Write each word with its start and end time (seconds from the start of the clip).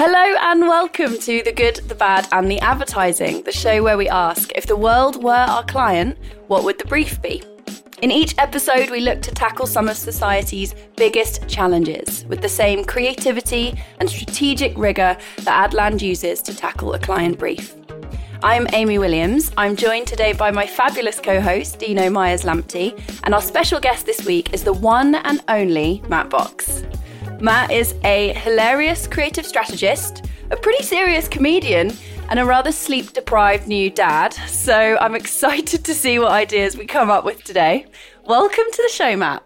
Hello 0.00 0.36
and 0.42 0.60
welcome 0.60 1.18
to 1.18 1.42
The 1.42 1.50
Good, 1.50 1.80
the 1.88 1.94
Bad 1.96 2.28
and 2.30 2.48
the 2.48 2.60
Advertising, 2.60 3.42
the 3.42 3.50
show 3.50 3.82
where 3.82 3.98
we 3.98 4.08
ask 4.08 4.52
if 4.54 4.64
the 4.64 4.76
world 4.76 5.20
were 5.24 5.32
our 5.32 5.64
client, 5.64 6.16
what 6.46 6.62
would 6.62 6.78
the 6.78 6.84
brief 6.84 7.20
be? 7.20 7.42
In 8.00 8.12
each 8.12 8.32
episode, 8.38 8.90
we 8.90 9.00
look 9.00 9.20
to 9.22 9.32
tackle 9.32 9.66
some 9.66 9.88
of 9.88 9.96
society's 9.96 10.76
biggest 10.94 11.48
challenges 11.48 12.24
with 12.26 12.42
the 12.42 12.48
same 12.48 12.84
creativity 12.84 13.76
and 13.98 14.08
strategic 14.08 14.78
rigour 14.78 15.16
that 15.38 15.70
Adland 15.72 16.00
uses 16.00 16.42
to 16.42 16.54
tackle 16.54 16.94
a 16.94 17.00
client 17.00 17.36
brief. 17.36 17.74
I'm 18.44 18.68
Amy 18.74 19.00
Williams. 19.00 19.50
I'm 19.56 19.74
joined 19.74 20.06
today 20.06 20.32
by 20.32 20.52
my 20.52 20.64
fabulous 20.64 21.18
co 21.18 21.40
host, 21.40 21.80
Dino 21.80 22.08
Myers 22.08 22.44
Lamptey, 22.44 22.96
and 23.24 23.34
our 23.34 23.42
special 23.42 23.80
guest 23.80 24.06
this 24.06 24.24
week 24.24 24.54
is 24.54 24.62
the 24.62 24.74
one 24.74 25.16
and 25.16 25.42
only 25.48 26.04
Matt 26.08 26.30
Box. 26.30 26.84
Matt 27.40 27.70
is 27.70 27.94
a 28.02 28.32
hilarious 28.32 29.06
creative 29.06 29.46
strategist, 29.46 30.24
a 30.50 30.56
pretty 30.56 30.82
serious 30.82 31.28
comedian, 31.28 31.92
and 32.30 32.40
a 32.40 32.44
rather 32.44 32.72
sleep 32.72 33.12
deprived 33.12 33.68
new 33.68 33.90
dad. 33.90 34.32
So 34.48 34.98
I'm 35.00 35.14
excited 35.22 35.84
to 35.84 35.94
see 35.94 36.18
what 36.18 36.32
ideas 36.32 36.76
we 36.76 36.84
come 36.84 37.10
up 37.10 37.24
with 37.24 37.44
today. 37.44 37.86
Welcome 38.24 38.64
to 38.72 38.82
the 38.82 38.88
show, 38.92 39.16
Matt. 39.16 39.44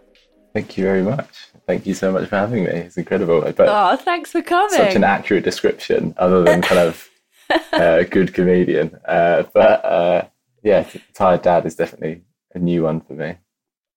Thank 0.55 0.75
you 0.75 0.85
very 0.85 1.03
much. 1.03 1.45
Thank 1.67 1.85
you 1.85 1.93
so 1.93 2.11
much 2.11 2.29
for 2.29 2.35
having 2.35 2.63
me. 2.63 2.71
It's 2.71 2.97
incredible. 2.97 3.41
But 3.41 3.59
oh, 3.59 3.95
thanks 3.97 4.31
for 4.31 4.41
coming. 4.41 4.75
Such 4.75 4.95
an 4.95 5.03
accurate 5.03 5.43
description, 5.43 6.15
other 6.17 6.43
than 6.43 6.63
kind 6.63 6.79
of 6.79 7.09
uh, 7.51 7.59
a 7.73 8.05
good 8.05 8.33
comedian. 8.33 8.99
Uh, 9.07 9.43
but 9.53 9.85
uh, 9.85 10.25
yeah, 10.63 10.87
tired 11.13 11.43
dad 11.43 11.67
is 11.67 11.75
definitely 11.75 12.23
a 12.55 12.59
new 12.59 12.81
one 12.81 13.01
for 13.01 13.13
me. 13.13 13.35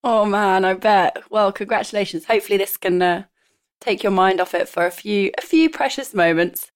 Oh 0.03 0.23
man, 0.23 0.65
I 0.65 0.75
bet. 0.75 1.23
Well, 1.31 1.51
congratulations. 1.51 2.25
Hopefully, 2.25 2.57
this 2.57 2.77
can 2.77 3.01
uh, 3.01 3.23
take 3.79 4.03
your 4.03 4.11
mind 4.11 4.39
off 4.41 4.53
it 4.53 4.67
for 4.67 4.85
a 4.85 4.91
few 4.91 5.31
a 5.37 5.41
few 5.41 5.69
precious 5.69 6.13
moments. 6.13 6.71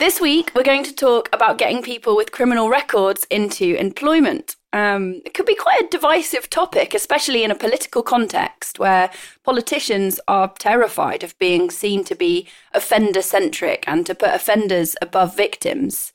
This 0.00 0.20
week, 0.20 0.50
we're 0.54 0.64
going 0.64 0.82
to 0.84 0.94
talk 0.94 1.28
about 1.32 1.56
getting 1.56 1.80
people 1.80 2.16
with 2.16 2.32
criminal 2.32 2.68
records 2.68 3.24
into 3.30 3.76
employment. 3.76 4.56
Um, 4.72 5.22
it 5.24 5.34
could 5.34 5.46
be 5.46 5.54
quite 5.54 5.84
a 5.84 5.88
divisive 5.88 6.50
topic, 6.50 6.94
especially 6.94 7.44
in 7.44 7.52
a 7.52 7.54
political 7.54 8.02
context 8.02 8.80
where 8.80 9.08
politicians 9.44 10.18
are 10.26 10.52
terrified 10.58 11.22
of 11.22 11.38
being 11.38 11.70
seen 11.70 12.02
to 12.04 12.16
be 12.16 12.48
offender 12.72 13.22
centric 13.22 13.84
and 13.86 14.04
to 14.06 14.16
put 14.16 14.34
offenders 14.34 14.96
above 15.00 15.36
victims. 15.36 16.12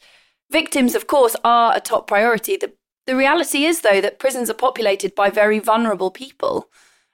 Victims, 0.52 0.94
of 0.94 1.08
course, 1.08 1.38
are 1.45 1.73
a 1.73 1.80
top 1.80 2.05
priority. 2.05 2.58
The, 2.58 2.73
the 3.08 3.16
reality 3.16 3.64
is, 3.64 3.80
though, 3.80 4.02
that 4.02 4.20
prisons 4.20 4.50
are 4.50 4.55
populated 4.55 5.16
by 5.16 5.30
very 5.30 5.59
vulnerable 5.59 6.11
people. 6.11 6.70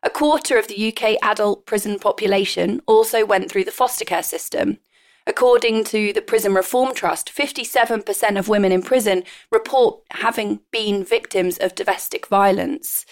A 0.06 0.10
quarter 0.12 0.60
of 0.60 0.68
the 0.68 0.94
UK 0.94 1.18
adult 1.24 1.66
prison 1.66 1.98
population 1.98 2.80
also 2.86 3.26
went 3.26 3.50
through 3.50 3.64
the 3.64 3.72
foster 3.72 4.06
care 4.06 4.22
system. 4.22 4.78
According 5.26 5.84
to 5.86 6.14
the 6.14 6.22
Prison 6.22 6.54
Reform 6.54 6.94
Trust, 6.94 7.34
57% 7.36 8.38
of 8.38 8.48
women 8.48 8.72
in 8.72 8.84
prison 8.84 9.24
report 9.52 10.02
having 10.12 10.60
been 10.70 11.04
victims 11.04 11.58
of 11.58 11.74
domestic 11.74 12.28
violence. 12.28 13.08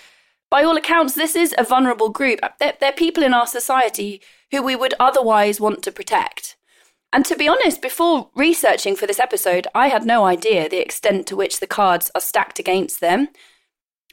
By 0.51 0.63
all 0.63 0.77
accounts, 0.77 1.15
this 1.15 1.35
is 1.35 1.55
a 1.57 1.63
vulnerable 1.63 2.09
group. 2.09 2.41
They're, 2.59 2.75
they're, 2.79 2.91
people 2.91 3.23
in 3.23 3.33
our 3.33 3.47
society 3.47 4.21
who 4.51 4.61
we 4.61 4.75
would 4.75 4.93
otherwise 4.99 5.59
want 5.59 5.81
to 5.83 5.91
protect. 5.91 6.55
And 7.11 7.25
to 7.25 7.35
be 7.35 7.47
honest, 7.47 7.81
before 7.81 8.29
researching 8.35 8.95
for 8.95 9.07
this 9.07 9.19
episode, 9.19 9.65
I 9.73 9.87
had 9.87 10.05
no 10.05 10.25
idea 10.25 10.69
the 10.69 10.77
extent 10.77 11.25
to 11.27 11.35
which 11.35 11.59
the 11.59 11.65
cards 11.65 12.11
are 12.13 12.21
stacked 12.21 12.59
against 12.59 13.01
them. 13.01 13.29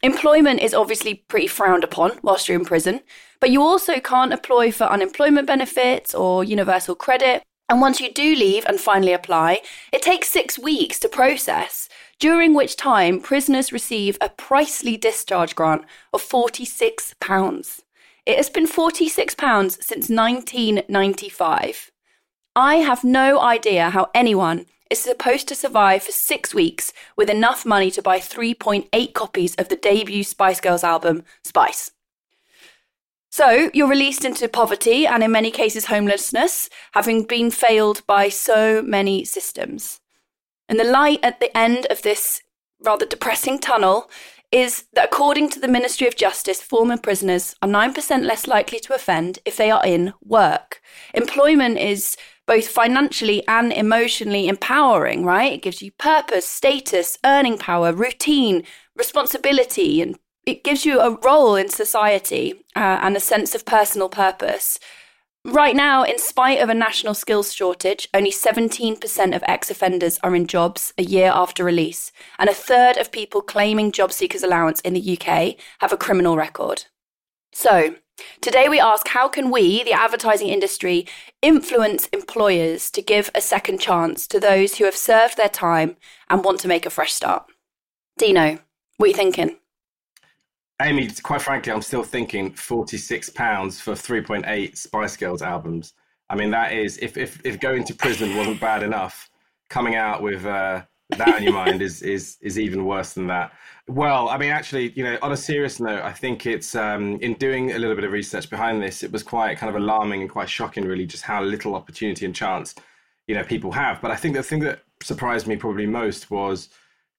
Employment 0.02 0.60
is 0.60 0.72
obviously 0.72 1.14
pretty 1.28 1.46
frowned 1.46 1.84
upon 1.84 2.12
whilst 2.22 2.48
you're 2.48 2.58
in 2.58 2.64
prison, 2.64 3.00
but 3.38 3.50
you 3.50 3.60
also 3.60 4.00
can't 4.00 4.32
apply 4.32 4.70
for 4.70 4.84
unemployment 4.84 5.46
benefits 5.46 6.14
or 6.14 6.42
universal 6.42 6.94
credit. 6.94 7.42
And 7.68 7.82
once 7.82 8.00
you 8.00 8.10
do 8.10 8.34
leave 8.34 8.64
and 8.64 8.80
finally 8.80 9.12
apply, 9.12 9.60
it 9.92 10.00
takes 10.00 10.28
six 10.28 10.58
weeks 10.58 10.98
to 11.00 11.08
process, 11.08 11.88
during 12.18 12.54
which 12.54 12.76
time 12.76 13.20
prisoners 13.20 13.72
receive 13.72 14.16
a 14.22 14.30
pricely 14.30 14.98
discharge 14.98 15.54
grant 15.54 15.84
of 16.14 16.22
£46. 16.22 17.80
It 18.26 18.36
has 18.36 18.48
been 18.48 18.66
£46 18.66 19.82
since 19.82 20.08
1995. 20.08 21.90
I 22.56 22.76
have 22.76 23.04
no 23.04 23.38
idea 23.38 23.90
how 23.90 24.08
anyone 24.14 24.64
is 24.90 24.98
supposed 24.98 25.48
to 25.48 25.54
survive 25.54 26.02
for 26.02 26.12
six 26.12 26.52
weeks 26.52 26.92
with 27.16 27.30
enough 27.30 27.64
money 27.64 27.90
to 27.92 28.02
buy 28.02 28.18
3.8 28.18 29.14
copies 29.14 29.54
of 29.54 29.68
the 29.68 29.76
debut 29.76 30.24
Spice 30.24 30.60
Girls 30.60 30.84
album, 30.84 31.24
Spice. 31.44 31.92
So, 33.30 33.70
you're 33.72 33.88
released 33.88 34.24
into 34.24 34.48
poverty 34.48 35.06
and, 35.06 35.22
in 35.22 35.30
many 35.30 35.52
cases, 35.52 35.86
homelessness, 35.86 36.68
having 36.92 37.22
been 37.22 37.52
failed 37.52 38.04
by 38.08 38.28
so 38.28 38.82
many 38.82 39.24
systems. 39.24 40.00
And 40.68 40.80
the 40.80 40.84
light 40.84 41.20
at 41.22 41.38
the 41.38 41.56
end 41.56 41.86
of 41.90 42.02
this 42.02 42.42
rather 42.82 43.06
depressing 43.06 43.58
tunnel 43.58 44.10
is 44.52 44.84
that, 44.94 45.06
according 45.06 45.48
to 45.50 45.60
the 45.60 45.68
Ministry 45.68 46.08
of 46.08 46.16
Justice, 46.16 46.60
former 46.60 46.96
prisoners 46.96 47.54
are 47.62 47.68
9% 47.68 48.24
less 48.24 48.46
likely 48.46 48.80
to 48.80 48.94
offend 48.94 49.38
if 49.44 49.56
they 49.56 49.70
are 49.70 49.84
in 49.84 50.12
work. 50.22 50.82
Employment 51.14 51.78
is 51.78 52.16
both 52.46 52.66
financially 52.66 53.46
and 53.46 53.72
emotionally 53.72 54.48
empowering, 54.48 55.24
right? 55.24 55.52
It 55.52 55.62
gives 55.62 55.82
you 55.82 55.92
purpose, 55.92 56.48
status, 56.48 57.16
earning 57.24 57.58
power, 57.58 57.92
routine, 57.92 58.64
responsibility, 58.96 60.02
and 60.02 60.18
it 60.46 60.64
gives 60.64 60.84
you 60.84 60.98
a 60.98 61.16
role 61.22 61.54
in 61.54 61.68
society 61.68 62.64
uh, 62.74 62.98
and 63.02 63.16
a 63.16 63.20
sense 63.20 63.54
of 63.54 63.64
personal 63.64 64.08
purpose. 64.08 64.80
Right 65.46 65.74
now, 65.74 66.02
in 66.02 66.18
spite 66.18 66.60
of 66.60 66.68
a 66.68 66.74
national 66.74 67.14
skills 67.14 67.54
shortage, 67.54 68.08
only 68.12 68.30
17% 68.30 69.34
of 69.34 69.42
ex 69.46 69.70
offenders 69.70 70.18
are 70.22 70.34
in 70.34 70.46
jobs 70.46 70.92
a 70.98 71.02
year 71.02 71.32
after 71.34 71.64
release, 71.64 72.12
and 72.38 72.50
a 72.50 72.54
third 72.54 72.98
of 72.98 73.10
people 73.10 73.40
claiming 73.40 73.90
job 73.90 74.12
seekers 74.12 74.42
allowance 74.42 74.80
in 74.82 74.92
the 74.92 75.18
UK 75.18 75.56
have 75.80 75.92
a 75.92 75.96
criminal 75.96 76.36
record. 76.36 76.84
So, 77.52 77.96
Today, 78.42 78.68
we 78.68 78.78
ask 78.78 79.08
how 79.08 79.28
can 79.28 79.50
we, 79.50 79.82
the 79.82 79.92
advertising 79.92 80.48
industry, 80.48 81.06
influence 81.40 82.06
employers 82.08 82.90
to 82.90 83.00
give 83.00 83.30
a 83.34 83.40
second 83.40 83.80
chance 83.80 84.26
to 84.26 84.38
those 84.38 84.76
who 84.76 84.84
have 84.84 84.96
served 84.96 85.38
their 85.38 85.48
time 85.48 85.96
and 86.28 86.44
want 86.44 86.60
to 86.60 86.68
make 86.68 86.84
a 86.84 86.90
fresh 86.90 87.14
start? 87.14 87.46
Dino, 88.18 88.58
what 88.98 89.06
are 89.06 89.08
you 89.08 89.14
thinking? 89.14 89.56
Amy, 90.80 91.10
quite 91.22 91.42
frankly, 91.42 91.72
I'm 91.72 91.82
still 91.82 92.02
thinking 92.02 92.52
£46 92.52 93.80
for 93.80 93.92
3.8 93.92 94.76
Spice 94.76 95.16
Girls 95.16 95.42
albums. 95.42 95.92
I 96.30 96.36
mean, 96.36 96.50
that 96.52 96.72
is, 96.72 96.96
if, 96.98 97.18
if, 97.18 97.44
if 97.44 97.60
going 97.60 97.84
to 97.84 97.94
prison 97.94 98.36
wasn't 98.36 98.60
bad 98.60 98.82
enough, 98.82 99.28
coming 99.68 99.96
out 99.96 100.22
with 100.22 100.46
uh, 100.46 100.82
that 101.10 101.36
in 101.36 101.42
your 101.42 101.52
mind 101.52 101.82
is, 101.82 102.02
is, 102.02 102.38
is 102.40 102.58
even 102.58 102.84
worse 102.86 103.12
than 103.12 103.26
that. 103.26 103.52
Well, 103.88 104.28
I 104.28 104.38
mean, 104.38 104.50
actually, 104.50 104.92
you 104.92 105.04
know, 105.04 105.18
on 105.22 105.32
a 105.32 105.36
serious 105.36 105.80
note, 105.80 106.02
I 106.02 106.12
think 106.12 106.46
it's 106.46 106.74
um, 106.74 107.18
in 107.20 107.34
doing 107.34 107.72
a 107.72 107.78
little 107.78 107.96
bit 107.96 108.04
of 108.04 108.12
research 108.12 108.48
behind 108.48 108.82
this, 108.82 109.02
it 109.02 109.12
was 109.12 109.22
quite 109.22 109.58
kind 109.58 109.74
of 109.74 109.80
alarming 109.80 110.22
and 110.22 110.30
quite 110.30 110.48
shocking, 110.48 110.84
really, 110.84 111.04
just 111.04 111.24
how 111.24 111.42
little 111.42 111.74
opportunity 111.74 112.24
and 112.24 112.34
chance, 112.34 112.74
you 113.26 113.34
know, 113.34 113.44
people 113.44 113.72
have. 113.72 114.00
But 114.00 114.12
I 114.12 114.16
think 114.16 114.34
the 114.34 114.42
thing 114.42 114.60
that 114.60 114.80
surprised 115.02 115.46
me 115.46 115.56
probably 115.56 115.86
most 115.86 116.30
was 116.30 116.70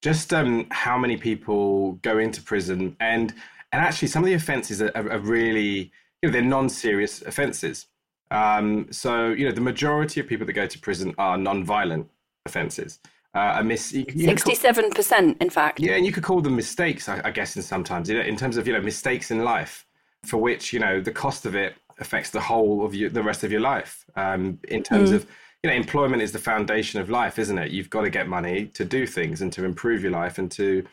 just 0.02 0.34
um, 0.34 0.68
how 0.72 0.98
many 0.98 1.18
people 1.18 1.94
go 2.02 2.18
into 2.18 2.42
prison, 2.42 2.96
and 3.00 3.34
and 3.72 3.82
actually 3.82 4.08
some 4.08 4.24
of 4.24 4.28
the 4.28 4.34
offences 4.34 4.82
are, 4.82 4.92
are 4.96 5.20
really, 5.20 5.92
you 6.22 6.30
know, 6.30 6.32
they're 6.32 6.42
non-serious 6.42 7.22
offences. 7.22 7.88
Um, 8.32 8.88
so 8.92 9.30
you 9.30 9.46
know, 9.46 9.52
the 9.52 9.62
majority 9.62 10.20
of 10.20 10.28
people 10.28 10.46
that 10.46 10.54
go 10.54 10.68
to 10.68 10.80
prison 10.80 11.14
are 11.18 11.38
non-violent 11.38 12.10
offences 12.46 13.00
uh, 13.34 13.56
a 13.58 13.64
miss. 13.64 13.90
Sixty-seven 13.90 14.92
percent, 14.92 15.38
in 15.42 15.50
fact. 15.50 15.80
Yeah, 15.80 15.94
and 15.94 16.06
you 16.06 16.12
could 16.12 16.24
call 16.24 16.42
them 16.42 16.56
mistakes, 16.56 17.08
I, 17.08 17.22
I 17.24 17.32
guess, 17.32 17.56
in 17.56 17.62
sometimes 17.62 18.10
you 18.10 18.18
know, 18.18 18.24
in 18.24 18.36
terms 18.36 18.58
of 18.58 18.68
you 18.68 18.74
know 18.74 18.82
mistakes 18.82 19.32
in 19.32 19.44
life, 19.44 19.86
for 20.26 20.38
which 20.38 20.74
you 20.74 20.80
know 20.80 21.02
the 21.02 21.12
cost 21.12 21.46
of 21.46 21.56
it 21.56 21.76
affects 22.00 22.30
the 22.30 22.42
whole 22.42 22.86
of 22.86 22.94
you, 22.94 23.10
the 23.10 23.24
rest 23.24 23.44
of 23.44 23.52
your 23.52 23.62
life. 23.62 24.06
Um, 24.16 24.60
in 24.68 24.84
terms 24.84 25.12
mm. 25.12 25.16
of 25.16 25.28
you 25.64 25.70
know, 25.70 25.76
employment 25.76 26.22
is 26.22 26.32
the 26.32 26.40
foundation 26.40 27.00
of 27.00 27.10
life, 27.10 27.38
isn't 27.38 27.58
it? 27.58 27.72
You've 27.72 27.90
got 27.90 28.02
to 28.02 28.10
get 28.10 28.28
money 28.28 28.66
to 28.68 28.84
do 28.84 29.06
things 29.06 29.42
and 29.42 29.54
to 29.54 29.64
improve 29.64 30.02
your 30.02 30.12
life 30.12 30.40
and 30.40 30.50
to, 30.52 30.84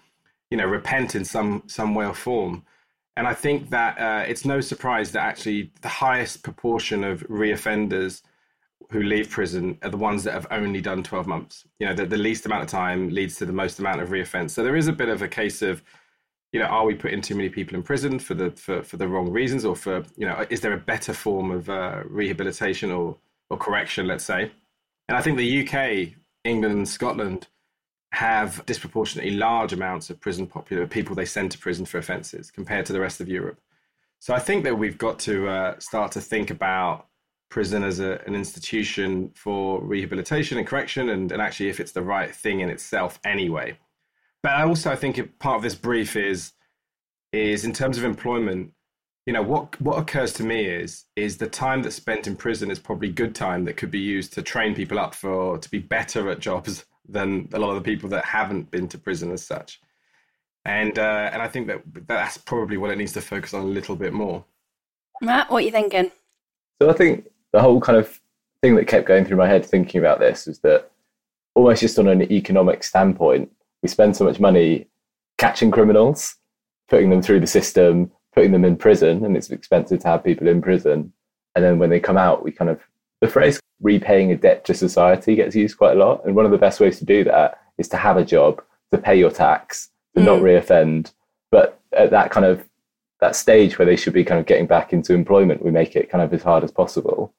you 0.50 0.56
know, 0.58 0.66
repent 0.66 1.14
in 1.14 1.24
some 1.24 1.62
some 1.66 1.94
way 1.94 2.04
or 2.04 2.14
form. 2.14 2.64
And 3.16 3.26
I 3.26 3.34
think 3.34 3.70
that 3.70 3.98
uh, 3.98 4.24
it's 4.28 4.44
no 4.44 4.60
surprise 4.60 5.10
that 5.12 5.22
actually 5.22 5.72
the 5.80 5.88
highest 5.88 6.42
proportion 6.42 7.02
of 7.02 7.26
reoffenders 7.28 8.22
who 8.90 9.02
leave 9.02 9.30
prison 9.30 9.78
are 9.82 9.90
the 9.90 9.96
ones 9.96 10.22
that 10.24 10.34
have 10.34 10.46
only 10.50 10.80
done 10.80 11.02
12 11.02 11.26
months. 11.26 11.66
You 11.78 11.88
know, 11.88 11.94
the, 11.94 12.06
the 12.06 12.16
least 12.16 12.46
amount 12.46 12.62
of 12.62 12.68
time 12.68 13.10
leads 13.10 13.36
to 13.36 13.46
the 13.46 13.52
most 13.52 13.78
amount 13.80 14.00
of 14.00 14.10
reoffence. 14.10 14.50
So 14.50 14.62
there 14.62 14.76
is 14.76 14.86
a 14.86 14.92
bit 14.92 15.08
of 15.08 15.20
a 15.20 15.28
case 15.28 15.62
of, 15.62 15.82
you 16.52 16.60
know, 16.60 16.66
are 16.66 16.86
we 16.86 16.94
putting 16.94 17.20
too 17.20 17.34
many 17.34 17.48
people 17.48 17.74
in 17.74 17.82
prison 17.82 18.18
for 18.18 18.34
the 18.34 18.50
for, 18.52 18.82
for 18.82 18.98
the 18.98 19.08
wrong 19.08 19.30
reasons, 19.30 19.64
or 19.64 19.74
for 19.74 20.04
you 20.16 20.26
know, 20.26 20.46
is 20.50 20.60
there 20.60 20.74
a 20.74 20.78
better 20.78 21.14
form 21.14 21.50
of 21.50 21.70
uh, 21.70 22.02
rehabilitation 22.06 22.92
or 22.92 23.16
or 23.50 23.56
correction, 23.56 24.06
let's 24.06 24.24
say? 24.24 24.50
And 25.08 25.16
I 25.16 25.22
think 25.22 25.38
the 25.38 25.66
UK, 25.66 26.14
England, 26.44 26.74
and 26.74 26.88
Scotland 26.88 27.48
have 28.12 28.64
disproportionately 28.66 29.32
large 29.32 29.72
amounts 29.72 30.10
of 30.10 30.20
prison 30.20 30.46
popular 30.46 30.86
people 30.86 31.14
they 31.14 31.24
send 31.24 31.50
to 31.52 31.58
prison 31.58 31.84
for 31.84 31.98
offences 31.98 32.50
compared 32.50 32.86
to 32.86 32.92
the 32.92 33.00
rest 33.00 33.20
of 33.20 33.28
Europe. 33.28 33.60
So 34.20 34.34
I 34.34 34.38
think 34.38 34.64
that 34.64 34.78
we've 34.78 34.98
got 34.98 35.18
to 35.20 35.48
uh, 35.48 35.78
start 35.78 36.12
to 36.12 36.20
think 36.20 36.50
about 36.50 37.06
prison 37.50 37.82
as 37.82 38.00
a, 38.00 38.20
an 38.26 38.34
institution 38.34 39.30
for 39.34 39.80
rehabilitation 39.82 40.58
and 40.58 40.66
correction, 40.66 41.08
and, 41.10 41.32
and 41.32 41.40
actually 41.40 41.68
if 41.68 41.80
it's 41.80 41.92
the 41.92 42.02
right 42.02 42.34
thing 42.34 42.60
in 42.60 42.68
itself 42.68 43.18
anyway. 43.24 43.78
But 44.42 44.52
I 44.52 44.64
also 44.64 44.90
I 44.90 44.96
think 44.96 45.38
part 45.38 45.56
of 45.56 45.62
this 45.62 45.74
brief 45.74 46.16
is 46.16 46.52
is 47.32 47.64
in 47.64 47.72
terms 47.72 47.98
of 47.98 48.04
employment. 48.04 48.72
You 49.28 49.34
know 49.34 49.42
what 49.42 49.78
what 49.82 49.98
occurs 49.98 50.32
to 50.34 50.42
me 50.42 50.64
is 50.64 51.04
is 51.14 51.36
the 51.36 51.46
time 51.46 51.82
that's 51.82 51.96
spent 51.96 52.26
in 52.26 52.34
prison 52.34 52.70
is 52.70 52.78
probably 52.78 53.10
good 53.10 53.34
time 53.34 53.62
that 53.66 53.76
could 53.76 53.90
be 53.90 53.98
used 53.98 54.32
to 54.32 54.40
train 54.40 54.74
people 54.74 54.98
up 54.98 55.14
for 55.14 55.58
to 55.58 55.70
be 55.70 55.80
better 55.80 56.30
at 56.30 56.38
jobs 56.38 56.86
than 57.10 57.46
a 57.52 57.58
lot 57.58 57.68
of 57.68 57.74
the 57.74 57.82
people 57.82 58.08
that 58.08 58.24
haven't 58.24 58.70
been 58.70 58.88
to 58.88 58.96
prison 58.96 59.30
as 59.30 59.46
such. 59.46 59.82
And 60.64 60.98
uh, 60.98 61.28
and 61.30 61.42
I 61.42 61.48
think 61.48 61.66
that 61.66 61.82
that's 62.06 62.38
probably 62.38 62.78
what 62.78 62.90
it 62.90 62.96
needs 62.96 63.12
to 63.12 63.20
focus 63.20 63.52
on 63.52 63.60
a 63.60 63.66
little 63.66 63.96
bit 63.96 64.14
more. 64.14 64.46
Matt, 65.20 65.50
what 65.50 65.58
are 65.58 65.66
you 65.66 65.72
thinking? 65.72 66.10
So 66.80 66.88
I 66.88 66.94
think 66.94 67.28
the 67.52 67.60
whole 67.60 67.82
kind 67.82 67.98
of 67.98 68.18
thing 68.62 68.76
that 68.76 68.86
kept 68.86 69.06
going 69.06 69.26
through 69.26 69.36
my 69.36 69.46
head 69.46 69.66
thinking 69.66 69.98
about 69.98 70.20
this 70.20 70.46
was 70.46 70.60
that 70.60 70.90
almost 71.54 71.82
just 71.82 71.98
on 71.98 72.08
an 72.08 72.32
economic 72.32 72.82
standpoint, 72.82 73.52
we 73.82 73.90
spend 73.90 74.16
so 74.16 74.24
much 74.24 74.40
money 74.40 74.88
catching 75.36 75.70
criminals, 75.70 76.34
putting 76.88 77.10
them 77.10 77.20
through 77.20 77.40
the 77.40 77.46
system, 77.46 78.10
putting 78.38 78.52
them 78.52 78.64
in 78.64 78.76
prison, 78.76 79.24
and 79.24 79.36
it's 79.36 79.50
expensive 79.50 79.98
to 79.98 80.06
have 80.06 80.22
people 80.22 80.46
in 80.46 80.62
prison. 80.62 81.12
And 81.56 81.64
then 81.64 81.80
when 81.80 81.90
they 81.90 81.98
come 81.98 82.16
out, 82.16 82.44
we 82.44 82.52
kind 82.52 82.70
of 82.70 82.78
the 83.20 83.26
phrase 83.26 83.58
repaying 83.82 84.30
a 84.30 84.36
debt 84.36 84.64
to 84.66 84.74
society 84.74 85.34
gets 85.34 85.56
used 85.56 85.76
quite 85.76 85.96
a 85.96 85.98
lot. 85.98 86.24
And 86.24 86.36
one 86.36 86.44
of 86.44 86.52
the 86.52 86.64
best 86.66 86.78
ways 86.78 87.00
to 87.00 87.04
do 87.04 87.24
that 87.24 87.60
is 87.78 87.88
to 87.88 87.96
have 87.96 88.16
a 88.16 88.24
job, 88.24 88.62
to 88.92 88.98
pay 88.98 89.18
your 89.18 89.32
tax, 89.32 89.90
to 90.14 90.20
mm. 90.20 90.26
not 90.26 90.40
reoffend. 90.40 91.12
But 91.50 91.80
at 91.92 92.12
that 92.12 92.30
kind 92.30 92.46
of 92.46 92.64
that 93.18 93.34
stage 93.34 93.76
where 93.76 93.86
they 93.86 93.96
should 93.96 94.12
be 94.12 94.22
kind 94.22 94.38
of 94.38 94.46
getting 94.46 94.68
back 94.68 94.92
into 94.92 95.14
employment, 95.14 95.64
we 95.64 95.72
make 95.72 95.96
it 95.96 96.08
kind 96.08 96.22
of 96.22 96.32
as 96.32 96.44
hard 96.44 96.62
as 96.62 96.70
possible. 96.70 97.34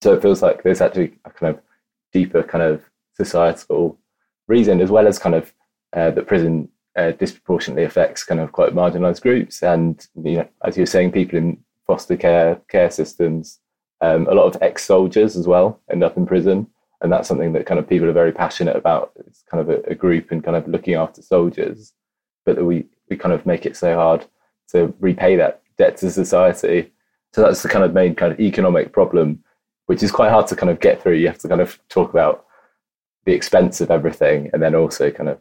So 0.00 0.14
it 0.14 0.22
feels 0.22 0.42
like 0.42 0.62
there's 0.62 0.80
actually 0.80 1.18
a 1.24 1.30
kind 1.30 1.56
of 1.56 1.60
deeper 2.12 2.44
kind 2.44 2.62
of 2.62 2.84
societal 3.16 3.98
reason, 4.46 4.80
as 4.80 4.92
well 4.92 5.08
as 5.08 5.18
kind 5.18 5.34
of 5.34 5.52
uh, 5.92 6.12
that 6.12 6.28
prison 6.28 6.68
uh, 6.96 7.12
disproportionately 7.12 7.84
affects 7.84 8.24
kind 8.24 8.40
of 8.40 8.52
quite 8.52 8.74
marginalised 8.74 9.22
groups, 9.22 9.62
and 9.62 10.06
you 10.24 10.36
know, 10.36 10.48
as 10.64 10.76
you're 10.76 10.86
saying, 10.86 11.12
people 11.12 11.38
in 11.38 11.58
foster 11.86 12.16
care 12.16 12.60
care 12.68 12.90
systems, 12.90 13.60
um, 14.00 14.26
a 14.28 14.34
lot 14.34 14.46
of 14.46 14.60
ex-soldiers 14.62 15.36
as 15.36 15.46
well 15.46 15.80
end 15.90 16.02
up 16.02 16.16
in 16.16 16.26
prison, 16.26 16.66
and 17.00 17.12
that's 17.12 17.28
something 17.28 17.52
that 17.52 17.66
kind 17.66 17.78
of 17.78 17.88
people 17.88 18.08
are 18.08 18.12
very 18.12 18.32
passionate 18.32 18.76
about. 18.76 19.12
It's 19.26 19.42
kind 19.50 19.60
of 19.60 19.68
a, 19.70 19.82
a 19.90 19.94
group 19.94 20.30
and 20.30 20.42
kind 20.42 20.56
of 20.56 20.66
looking 20.68 20.94
after 20.94 21.22
soldiers, 21.22 21.92
but 22.44 22.56
that 22.56 22.64
we 22.64 22.86
we 23.10 23.16
kind 23.16 23.34
of 23.34 23.46
make 23.46 23.66
it 23.66 23.76
so 23.76 23.94
hard 23.94 24.26
to 24.68 24.92
repay 25.00 25.36
that 25.36 25.62
debt 25.78 25.96
to 25.98 26.10
society. 26.10 26.92
So 27.32 27.42
that's 27.42 27.62
the 27.62 27.68
kind 27.68 27.84
of 27.84 27.92
main 27.92 28.14
kind 28.14 28.32
of 28.32 28.40
economic 28.40 28.92
problem, 28.92 29.44
which 29.86 30.02
is 30.02 30.10
quite 30.10 30.30
hard 30.30 30.46
to 30.48 30.56
kind 30.56 30.70
of 30.70 30.80
get 30.80 31.02
through. 31.02 31.16
You 31.16 31.26
have 31.28 31.38
to 31.38 31.48
kind 31.48 31.60
of 31.60 31.78
talk 31.88 32.10
about 32.10 32.46
the 33.26 33.34
expense 33.34 33.80
of 33.80 33.90
everything, 33.90 34.50
and 34.52 34.62
then 34.62 34.74
also 34.74 35.10
kind 35.10 35.28
of. 35.28 35.38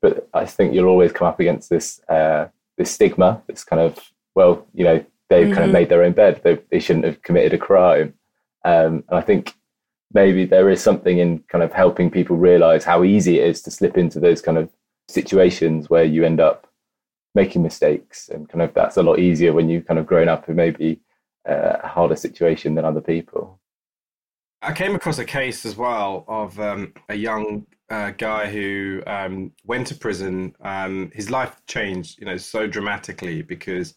But 0.00 0.28
I 0.34 0.44
think 0.46 0.74
you'll 0.74 0.88
always 0.88 1.12
come 1.12 1.28
up 1.28 1.40
against 1.40 1.70
this 1.70 2.00
uh, 2.08 2.48
this 2.78 2.90
stigma. 2.90 3.42
It's 3.48 3.64
kind 3.64 3.80
of 3.82 3.98
well, 4.34 4.66
you 4.74 4.84
know, 4.84 5.04
they've 5.28 5.46
mm-hmm. 5.46 5.52
kind 5.52 5.64
of 5.64 5.68
mm-hmm. 5.68 5.72
made 5.72 5.88
their 5.88 6.02
own 6.02 6.12
bed. 6.12 6.40
They 6.42 6.58
they 6.70 6.80
shouldn't 6.80 7.04
have 7.04 7.22
committed 7.22 7.52
a 7.54 7.58
crime, 7.58 8.14
um, 8.64 9.04
and 9.08 9.18
I 9.18 9.20
think 9.20 9.54
maybe 10.14 10.44
there 10.44 10.70
is 10.70 10.82
something 10.82 11.18
in 11.18 11.38
kind 11.48 11.64
of 11.64 11.72
helping 11.72 12.10
people 12.10 12.36
realize 12.36 12.84
how 12.84 13.02
easy 13.04 13.40
it 13.40 13.48
is 13.48 13.62
to 13.62 13.70
slip 13.70 13.96
into 13.96 14.20
those 14.20 14.42
kind 14.42 14.58
of 14.58 14.70
situations 15.08 15.88
where 15.88 16.04
you 16.04 16.24
end 16.24 16.40
up 16.40 16.66
making 17.34 17.62
mistakes 17.62 18.28
and 18.28 18.48
kind 18.48 18.62
of 18.62 18.74
that's 18.74 18.96
a 18.96 19.02
lot 19.02 19.18
easier 19.18 19.52
when 19.52 19.68
you've 19.68 19.86
kind 19.86 19.98
of 19.98 20.06
grown 20.06 20.28
up 20.28 20.48
in 20.48 20.56
maybe 20.56 21.00
uh, 21.48 21.78
a 21.82 21.88
harder 21.88 22.16
situation 22.16 22.74
than 22.74 22.84
other 22.84 23.00
people 23.00 23.58
i 24.62 24.72
came 24.72 24.94
across 24.94 25.18
a 25.18 25.24
case 25.24 25.66
as 25.66 25.76
well 25.76 26.24
of 26.28 26.58
um, 26.60 26.92
a 27.08 27.14
young 27.14 27.66
uh, 27.90 28.10
guy 28.12 28.50
who 28.50 29.02
um, 29.06 29.52
went 29.66 29.86
to 29.86 29.94
prison. 29.94 30.54
Um, 30.62 31.10
his 31.14 31.30
life 31.30 31.60
changed 31.66 32.18
you 32.18 32.24
know 32.24 32.38
so 32.38 32.66
dramatically 32.66 33.42
because 33.42 33.94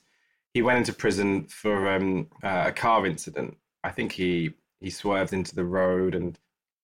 he 0.53 0.61
went 0.61 0.79
into 0.79 0.91
prison 0.91 1.45
for 1.45 1.89
um, 1.89 2.27
uh, 2.43 2.65
a 2.67 2.71
car 2.73 3.05
incident. 3.05 3.55
I 3.85 3.91
think 3.91 4.11
he 4.11 4.51
he 4.81 4.89
swerved 4.89 5.31
into 5.31 5.55
the 5.55 5.63
road 5.63 6.13
and 6.13 6.37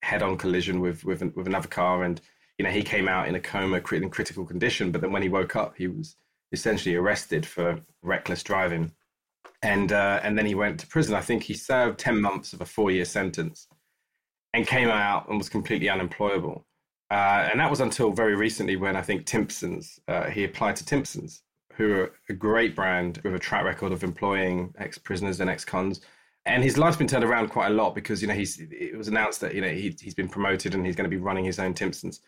head-on 0.04 0.38
collision 0.38 0.80
with 0.80 1.04
with, 1.04 1.22
with 1.36 1.48
another 1.48 1.68
car 1.68 2.04
and 2.04 2.22
you 2.58 2.64
know 2.64 2.72
he 2.72 2.82
came 2.82 3.10
out 3.10 3.28
in 3.28 3.36
a 3.36 3.42
coma 3.42 3.82
in 3.92 4.10
critical 4.10 4.46
condition 4.46 4.92
but 4.92 5.02
then 5.02 5.12
when 5.12 5.22
he 5.22 5.30
woke 5.30 5.56
up 5.58 5.76
he 5.78 5.88
was 5.88 6.16
essentially 6.52 6.96
arrested 6.96 7.46
for 7.46 7.80
reckless 8.02 8.44
driving, 8.44 8.92
and 9.62 9.92
uh, 9.92 10.20
and 10.24 10.38
then 10.38 10.46
he 10.46 10.56
went 10.56 10.80
to 10.80 10.88
prison. 10.88 11.16
I 11.16 11.22
think 11.22 11.44
he 11.44 11.54
served 11.54 12.00
ten 12.00 12.20
months 12.20 12.54
of 12.54 12.62
a 12.62 12.66
four-year 12.66 13.06
sentence, 13.06 13.68
and 14.54 14.68
came 14.68 14.90
out 14.90 15.30
and 15.30 15.38
was 15.38 15.50
completely 15.50 15.90
unemployable. 15.90 16.66
Uh, 17.10 17.48
and 17.52 17.60
that 17.60 17.70
was 17.70 17.82
until 17.82 18.12
very 18.12 18.36
recently 18.36 18.78
when 18.78 18.96
I 18.96 19.02
think 19.02 19.26
Timpsons 19.26 20.00
uh, 20.08 20.30
he 20.30 20.44
applied 20.44 20.78
to 20.78 20.86
Timpsons, 20.86 21.42
who 21.74 21.94
are 21.94 22.12
a 22.30 22.34
great 22.34 22.76
brand 22.76 23.20
with 23.24 23.36
a 23.36 23.40
track 23.40 23.66
record 23.66 23.92
of 23.92 24.04
employing 24.04 24.74
ex-prisoners 24.78 25.40
and 25.42 25.50
ex-cons. 25.50 26.02
And 26.46 26.64
his 26.64 26.78
life's 26.78 26.98
been 26.98 27.08
turned 27.08 27.24
around 27.24 27.50
quite 27.50 27.68
a 27.68 27.74
lot 27.74 27.94
because 27.94 28.22
you 28.22 28.28
know 28.28 28.34
he's 28.34 28.60
it 28.60 28.98
was 28.98 29.08
announced 29.08 29.42
that 29.42 29.54
you 29.54 29.62
know 29.62 29.70
he 29.70 29.96
he's 30.00 30.16
been 30.16 30.30
promoted 30.30 30.74
and 30.74 30.86
he's 30.86 30.96
going 30.96 31.10
to 31.10 31.16
be 31.16 31.22
running 31.22 31.46
his 31.46 31.60
own 31.60 31.74
Timpsons. 31.74 32.22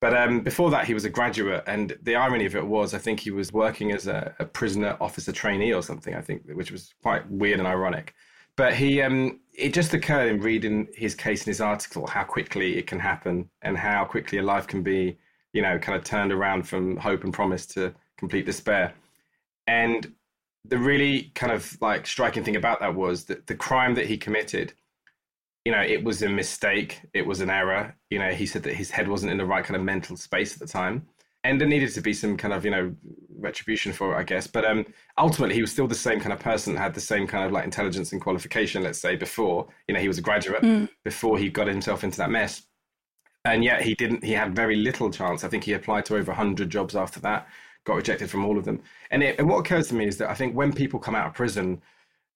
But 0.00 0.16
um, 0.16 0.40
before 0.40 0.70
that, 0.70 0.86
he 0.86 0.94
was 0.94 1.04
a 1.04 1.10
graduate, 1.10 1.62
and 1.66 1.96
the 2.02 2.16
irony 2.16 2.46
of 2.46 2.56
it 2.56 2.66
was, 2.66 2.94
I 2.94 2.98
think 2.98 3.20
he 3.20 3.30
was 3.30 3.52
working 3.52 3.92
as 3.92 4.06
a, 4.06 4.34
a 4.38 4.46
prisoner 4.46 4.96
officer 4.98 5.30
trainee 5.30 5.74
or 5.74 5.82
something. 5.82 6.14
I 6.14 6.22
think, 6.22 6.42
which 6.54 6.72
was 6.72 6.94
quite 7.02 7.30
weird 7.30 7.58
and 7.58 7.68
ironic. 7.68 8.14
But 8.60 8.74
he, 8.74 9.00
um, 9.00 9.40
it 9.54 9.72
just 9.72 9.94
occurred 9.94 10.28
in 10.28 10.42
reading 10.42 10.88
his 10.94 11.14
case 11.14 11.46
in 11.46 11.50
his 11.50 11.62
article 11.62 12.06
how 12.06 12.24
quickly 12.24 12.76
it 12.76 12.86
can 12.86 12.98
happen 12.98 13.48
and 13.62 13.74
how 13.74 14.04
quickly 14.04 14.36
a 14.36 14.42
life 14.42 14.66
can 14.66 14.82
be, 14.82 15.16
you 15.54 15.62
know, 15.62 15.78
kind 15.78 15.96
of 15.96 16.04
turned 16.04 16.30
around 16.30 16.68
from 16.68 16.98
hope 16.98 17.24
and 17.24 17.32
promise 17.32 17.64
to 17.68 17.94
complete 18.18 18.44
despair. 18.44 18.92
And 19.66 20.12
the 20.66 20.76
really 20.76 21.32
kind 21.34 21.52
of 21.52 21.74
like 21.80 22.06
striking 22.06 22.44
thing 22.44 22.56
about 22.56 22.80
that 22.80 22.94
was 22.94 23.24
that 23.24 23.46
the 23.46 23.54
crime 23.54 23.94
that 23.94 24.04
he 24.04 24.18
committed 24.18 24.74
you 25.64 25.72
know, 25.72 25.80
it 25.80 26.04
was 26.04 26.22
a 26.22 26.28
mistake. 26.28 27.00
It 27.14 27.26
was 27.26 27.40
an 27.40 27.48
error. 27.48 27.94
You 28.10 28.18
know, 28.18 28.30
he 28.30 28.44
said 28.44 28.62
that 28.64 28.74
his 28.74 28.90
head 28.90 29.08
wasn't 29.08 29.32
in 29.32 29.38
the 29.38 29.46
right 29.46 29.64
kind 29.64 29.76
of 29.76 29.82
mental 29.82 30.18
space 30.18 30.52
at 30.52 30.58
the 30.58 30.66
time. 30.66 31.06
And 31.44 31.60
there 31.60 31.68
needed 31.68 31.92
to 31.94 32.00
be 32.00 32.12
some 32.12 32.36
kind 32.36 32.52
of, 32.52 32.64
you 32.64 32.70
know, 32.70 32.94
retribution 33.38 33.92
for 33.92 34.14
it, 34.14 34.18
I 34.18 34.22
guess. 34.22 34.46
But 34.46 34.64
um, 34.64 34.84
ultimately, 35.16 35.54
he 35.54 35.62
was 35.62 35.72
still 35.72 35.86
the 35.86 35.94
same 35.94 36.20
kind 36.20 36.32
of 36.32 36.38
person, 36.38 36.76
had 36.76 36.94
the 36.94 37.00
same 37.00 37.26
kind 37.26 37.44
of 37.44 37.52
like 37.52 37.64
intelligence 37.64 38.12
and 38.12 38.20
qualification, 38.20 38.82
let's 38.82 38.98
say, 38.98 39.16
before, 39.16 39.66
you 39.88 39.94
know, 39.94 40.00
he 40.00 40.08
was 40.08 40.18
a 40.18 40.22
graduate, 40.22 40.62
mm. 40.62 40.88
before 41.04 41.38
he 41.38 41.48
got 41.48 41.66
himself 41.66 42.04
into 42.04 42.18
that 42.18 42.30
mess. 42.30 42.62
And 43.46 43.64
yet 43.64 43.80
he 43.80 43.94
didn't, 43.94 44.22
he 44.22 44.32
had 44.32 44.54
very 44.54 44.76
little 44.76 45.10
chance. 45.10 45.44
I 45.44 45.48
think 45.48 45.64
he 45.64 45.72
applied 45.72 46.04
to 46.06 46.16
over 46.16 46.30
100 46.30 46.68
jobs 46.68 46.94
after 46.94 47.20
that, 47.20 47.48
got 47.84 47.94
rejected 47.94 48.28
from 48.28 48.44
all 48.44 48.58
of 48.58 48.66
them. 48.66 48.82
And, 49.10 49.22
it, 49.22 49.38
and 49.38 49.48
what 49.48 49.60
occurs 49.60 49.88
to 49.88 49.94
me 49.94 50.06
is 50.06 50.18
that 50.18 50.28
I 50.28 50.34
think 50.34 50.54
when 50.54 50.74
people 50.74 51.00
come 51.00 51.14
out 51.14 51.28
of 51.28 51.34
prison, 51.34 51.80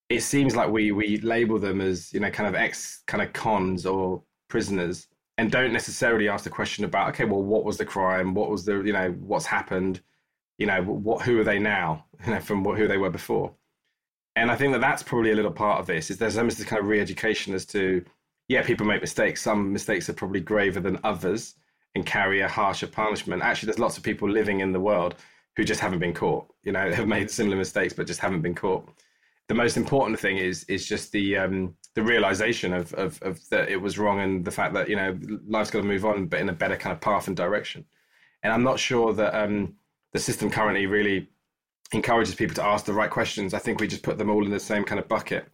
it 0.09 0.23
seems 0.23 0.55
like 0.55 0.71
we 0.71 0.93
we 0.93 1.19
label 1.19 1.59
them 1.59 1.81
as 1.81 2.13
you 2.13 2.21
know 2.21 2.31
kind 2.31 2.49
of 2.49 2.55
ex 2.55 3.03
kind 3.07 3.23
of 3.23 3.33
cons 3.33 3.87
or 3.87 4.23
prisoners 4.49 5.09
and 5.39 5.51
don't 5.51 5.73
necessarily 5.73 6.29
ask 6.29 6.45
the 6.45 6.51
question 6.51 6.85
about 6.85 7.11
okay 7.11 7.25
well 7.25 7.43
what 7.43 7.65
was 7.65 7.77
the 7.77 7.85
crime? 7.85 8.35
What 8.35 8.51
was 8.51 8.65
the 8.65 8.83
you 8.83 8.93
know 8.93 9.11
what's 9.21 9.47
happened? 9.47 10.01
You 10.59 10.67
know 10.67 10.83
what 10.83 11.23
who 11.23 11.41
are 11.41 11.45
they 11.45 11.59
now? 11.59 12.05
You 12.25 12.33
know 12.33 12.41
from 12.41 12.65
what, 12.65 12.79
who 12.79 12.89
they 12.89 12.97
were 12.97 13.11
before. 13.11 13.53
And 14.37 14.51
i 14.51 14.57
think 14.57 14.73
that 14.73 14.81
that's 14.81 15.03
probably 15.03 15.33
a 15.33 15.37
little 15.37 15.53
part 15.53 15.79
of 15.79 15.87
this 15.87 16.11
is 16.11 16.19
there's 16.19 16.39
almost 16.39 16.59
this 16.59 16.67
kind 16.67 16.81
of 16.81 16.89
re-education 16.89 17.55
as 17.55 17.67
to 17.67 18.05
yeah 18.49 18.63
people 18.63 18.87
make 18.87 19.01
mistakes. 19.01 19.43
Some 19.43 19.73
mistakes 19.73 20.09
are 20.09 20.15
probably 20.15 20.41
graver 20.41 20.81
than 20.81 20.99
others 21.05 21.55
and 21.95 22.07
carry 22.07 22.41
a 22.41 22.49
harsher 22.49 22.87
punishment. 22.87 23.43
Actually 23.43 23.67
there's 23.67 23.79
lots 23.79 23.97
of 23.97 24.03
people 24.03 24.29
living 24.29 24.61
in 24.61 24.73
the 24.73 24.81
world 24.81 25.17
who 25.57 25.65
just 25.65 25.81
haven't 25.81 26.01
been 26.01 26.15
caught 26.15 26.47
you 26.65 26.73
know 26.73 26.91
have 26.99 27.09
made 27.09 27.31
similar 27.31 27.57
mistakes 27.57 27.93
but 27.93 28.07
just 28.07 28.21
haven't 28.21 28.43
been 28.43 28.55
caught. 28.55 28.89
The 29.49 29.55
most 29.55 29.77
important 29.77 30.19
thing 30.19 30.39
is 30.39 30.65
is 30.65 30.87
just 30.87 31.13
the 31.13 31.37
um, 31.37 31.77
the 31.95 32.03
realization 32.03 32.73
of, 32.73 32.93
of, 32.95 33.23
of 33.23 33.49
that 33.51 33.69
it 33.69 33.81
was 33.81 33.99
wrong 33.99 34.21
and 34.21 34.45
the 34.45 34.51
fact 34.51 34.75
that 34.75 34.89
you 34.89 34.97
know 34.97 35.19
life's 35.47 35.71
got 35.71 35.81
to 35.81 35.87
move 35.87 36.05
on, 36.05 36.27
but 36.27 36.41
in 36.41 36.49
a 36.49 36.53
better 36.53 36.77
kind 36.77 36.93
of 36.93 37.01
path 37.01 37.29
and 37.29 37.37
direction. 37.37 37.85
And 38.43 38.53
I'm 38.53 38.65
not 38.65 38.79
sure 38.79 39.13
that 39.15 39.35
um, 39.35 39.75
the 40.13 40.19
system 40.19 40.51
currently 40.51 40.87
really 40.87 41.29
encourages 41.93 42.35
people 42.35 42.55
to 42.57 42.65
ask 42.65 42.85
the 42.85 42.93
right 42.93 43.11
questions. 43.11 43.55
I 43.55 43.59
think 43.59 43.81
we 43.81 43.87
just 43.87 44.03
put 44.03 44.19
them 44.19 44.29
all 44.29 44.45
in 44.45 44.51
the 44.51 44.61
same 44.61 44.85
kind 44.85 44.99
of 44.99 45.09
bucket, 45.09 45.47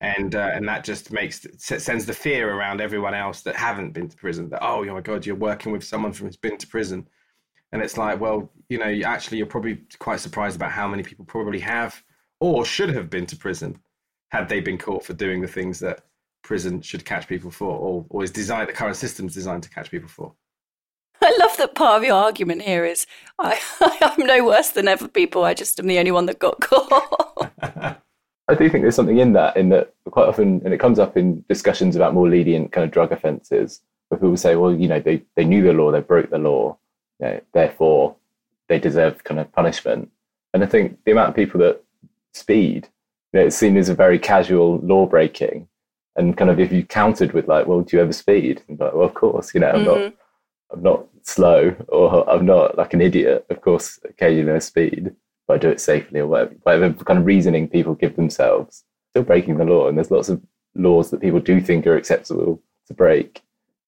and 0.00 0.34
uh, 0.34 0.50
and 0.52 0.68
that 0.68 0.84
just 0.84 1.10
makes 1.10 1.46
sends 1.58 2.04
the 2.04 2.12
fear 2.12 2.54
around 2.54 2.82
everyone 2.82 3.14
else 3.14 3.40
that 3.42 3.56
haven't 3.56 3.92
been 3.92 4.08
to 4.08 4.16
prison. 4.16 4.50
That 4.50 4.62
oh, 4.62 4.86
oh 4.86 4.94
my 4.94 5.00
god, 5.00 5.24
you're 5.24 5.36
working 5.36 5.72
with 5.72 5.84
someone 5.84 6.12
who's 6.12 6.36
been 6.36 6.58
to 6.58 6.66
prison, 6.66 7.08
and 7.72 7.80
it's 7.80 7.96
like 7.96 8.20
well, 8.20 8.50
you 8.68 8.78
know, 8.78 8.92
actually 9.06 9.38
you're 9.38 9.46
probably 9.46 9.80
quite 9.98 10.20
surprised 10.20 10.56
about 10.56 10.72
how 10.72 10.86
many 10.86 11.02
people 11.02 11.24
probably 11.24 11.60
have 11.60 12.02
or 12.40 12.64
should 12.66 12.90
have 12.90 13.08
been 13.08 13.24
to 13.24 13.36
prison 13.36 13.78
had 14.32 14.48
they 14.48 14.60
been 14.60 14.78
caught 14.78 15.04
for 15.04 15.12
doing 15.12 15.40
the 15.40 15.48
things 15.48 15.78
that 15.80 16.04
prison 16.42 16.80
should 16.80 17.04
catch 17.04 17.28
people 17.28 17.50
for 17.50 17.76
or, 17.76 18.06
or 18.08 18.24
is 18.24 18.30
designed 18.30 18.68
the 18.68 18.72
current 18.72 18.96
system's 18.96 19.34
designed 19.34 19.62
to 19.62 19.70
catch 19.70 19.90
people 19.90 20.08
for 20.08 20.32
I 21.20 21.36
love 21.38 21.56
that 21.58 21.76
part 21.76 21.98
of 21.98 22.04
your 22.04 22.16
argument 22.16 22.62
here 22.62 22.84
is 22.84 23.06
I, 23.38 23.60
I 23.80 24.14
am 24.18 24.26
no 24.26 24.44
worse 24.44 24.70
than 24.70 24.88
ever 24.88 25.06
people. 25.06 25.44
I 25.44 25.54
just 25.54 25.78
am 25.78 25.86
the 25.86 26.00
only 26.00 26.10
one 26.10 26.26
that 26.26 26.40
got 26.40 26.60
caught. 26.60 27.52
I 27.62 27.96
I 28.48 28.54
do 28.54 28.68
think 28.68 28.82
there's 28.82 28.96
something 28.96 29.18
in 29.18 29.32
that, 29.34 29.56
in 29.56 29.68
that 29.68 29.94
quite 30.10 30.28
often, 30.28 30.60
and 30.64 30.74
it 30.74 30.78
comes 30.78 30.98
up 30.98 31.16
in 31.16 31.44
discussions 31.48 31.94
about 31.94 32.12
more 32.12 32.28
lenient 32.28 32.72
kind 32.72 32.84
of 32.84 32.90
drug 32.90 33.12
offences, 33.12 33.80
where 34.08 34.18
people 34.18 34.36
say, 34.36 34.56
well, 34.56 34.74
you 34.74 34.88
know, 34.88 35.00
they, 35.00 35.22
they 35.36 35.44
knew 35.44 35.62
the 35.62 35.72
law, 35.72 35.92
they 35.92 36.00
broke 36.00 36.28
the 36.28 36.38
law, 36.38 36.76
you 37.20 37.26
know, 37.26 37.40
therefore 37.54 38.16
they 38.68 38.78
deserve 38.78 39.22
kind 39.24 39.38
of 39.38 39.50
punishment. 39.52 40.10
And 40.52 40.62
I 40.64 40.66
think 40.66 40.98
the 41.04 41.12
amount 41.12 41.30
of 41.30 41.36
people 41.36 41.60
that 41.60 41.82
speed, 42.34 42.88
you 43.32 43.40
know, 43.40 43.46
it's 43.46 43.56
seen 43.56 43.76
as 43.76 43.88
a 43.88 43.94
very 43.94 44.18
casual 44.18 44.78
law 44.78 45.06
breaking. 45.06 45.68
And 46.16 46.36
kind 46.36 46.50
of 46.50 46.60
if 46.60 46.70
you 46.70 46.84
countered 46.84 47.32
with 47.32 47.48
like, 47.48 47.66
well, 47.66 47.80
do 47.80 47.96
you 47.96 48.02
ever 48.02 48.12
speed? 48.12 48.62
And 48.68 48.78
like, 48.78 48.92
well, 48.92 49.06
of 49.06 49.14
course, 49.14 49.54
you 49.54 49.60
know, 49.60 49.70
I'm 49.70 49.84
mm-hmm. 49.84 50.02
not, 50.02 50.14
I'm 50.72 50.82
not 50.82 51.06
slow 51.22 51.74
or 51.88 52.28
I'm 52.28 52.44
not 52.44 52.76
like 52.76 52.92
an 52.92 53.00
idiot. 53.00 53.46
Of 53.48 53.62
course, 53.62 53.98
occasionally 54.04 54.52
I 54.52 54.58
speed, 54.58 55.14
but 55.46 55.54
I 55.54 55.58
do 55.58 55.70
it 55.70 55.80
safely 55.80 56.20
or 56.20 56.26
whatever, 56.26 56.54
whatever 56.62 57.04
kind 57.04 57.18
of 57.18 57.26
reasoning 57.26 57.68
people 57.68 57.94
give 57.94 58.16
themselves. 58.16 58.84
Still 59.10 59.24
breaking 59.24 59.58
the 59.58 59.64
law, 59.64 59.88
and 59.88 59.96
there's 59.98 60.10
lots 60.10 60.30
of 60.30 60.40
laws 60.74 61.10
that 61.10 61.20
people 61.20 61.40
do 61.40 61.60
think 61.60 61.86
are 61.86 61.96
acceptable 61.96 62.62
to 62.86 62.94
break, 62.94 63.42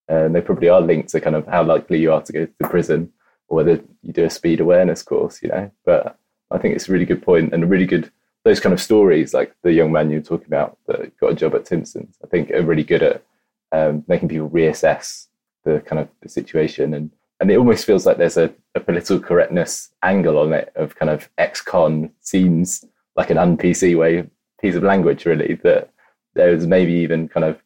and 0.07 0.35
they 0.35 0.43
probably 0.43 0.69
are 0.69 0.83
linked 0.83 1.09
to 1.11 1.21
kind 1.21 1.35
of 1.35 1.47
how 1.47 1.63
likely 1.63 1.99
you 1.99 2.13
are 2.13 2.21
to 2.21 2.33
go 2.33 2.47
to 2.47 2.69
prison 2.69 3.11
or 3.49 3.57
whether 3.57 3.83
you 4.03 4.13
do 4.13 4.25
a 4.25 4.31
speed 4.31 4.61
awareness 4.61 5.03
course, 5.03 5.43
you 5.43 5.49
know. 5.49 5.71
But 5.87 6.19
I 6.51 6.59
think 6.59 6.75
it's 6.75 6.89
a 6.89 6.93
really 6.93 7.07
good 7.07 7.23
point 7.23 7.55
and 7.55 7.65
a 7.65 7.67
really 7.67 7.87
good 7.87 8.11
those 8.45 8.61
kind 8.61 8.73
of 8.73 8.81
stories, 8.81 9.35
like 9.35 9.55
the 9.63 9.73
young 9.73 9.91
man 9.91 10.11
you 10.11 10.19
were 10.19 10.25
talking 10.25 10.47
about 10.47 10.79
that 10.87 11.17
got 11.19 11.33
a 11.33 11.35
job 11.35 11.55
at 11.55 11.65
Timpson's. 11.65 12.17
I 12.23 12.27
think 12.29 12.51
are 12.51 12.63
really 12.63 12.85
good 12.85 13.03
at 13.03 13.25
um, 13.73 14.05
making 14.07 14.29
people 14.29 14.51
reassess 14.51 15.27
the 15.65 15.81
kind 15.81 16.01
of 16.01 16.09
the 16.23 16.29
situation 16.29 16.95
and 16.95 17.11
and 17.41 17.51
it 17.51 17.57
almost 17.57 17.85
feels 17.85 18.07
like 18.07 18.17
there's 18.17 18.37
a, 18.37 18.55
a 18.75 18.81
political 18.81 19.19
correctness 19.19 19.91
angle 20.03 20.39
on 20.39 20.53
it 20.53 20.73
of 20.77 20.95
kind 20.95 21.11
of 21.11 21.29
ex-con 21.37 22.11
seems 22.21 22.85
like 23.17 23.31
an 23.31 23.39
un-PC 23.39 23.99
way 23.99 24.25
piece 24.61 24.77
of 24.77 24.83
language 24.83 25.27
really 25.27 25.55
that 25.63 25.91
there's 26.35 26.67
maybe 26.67 26.93
even 26.93 27.29
kind 27.29 27.45
of 27.45 27.61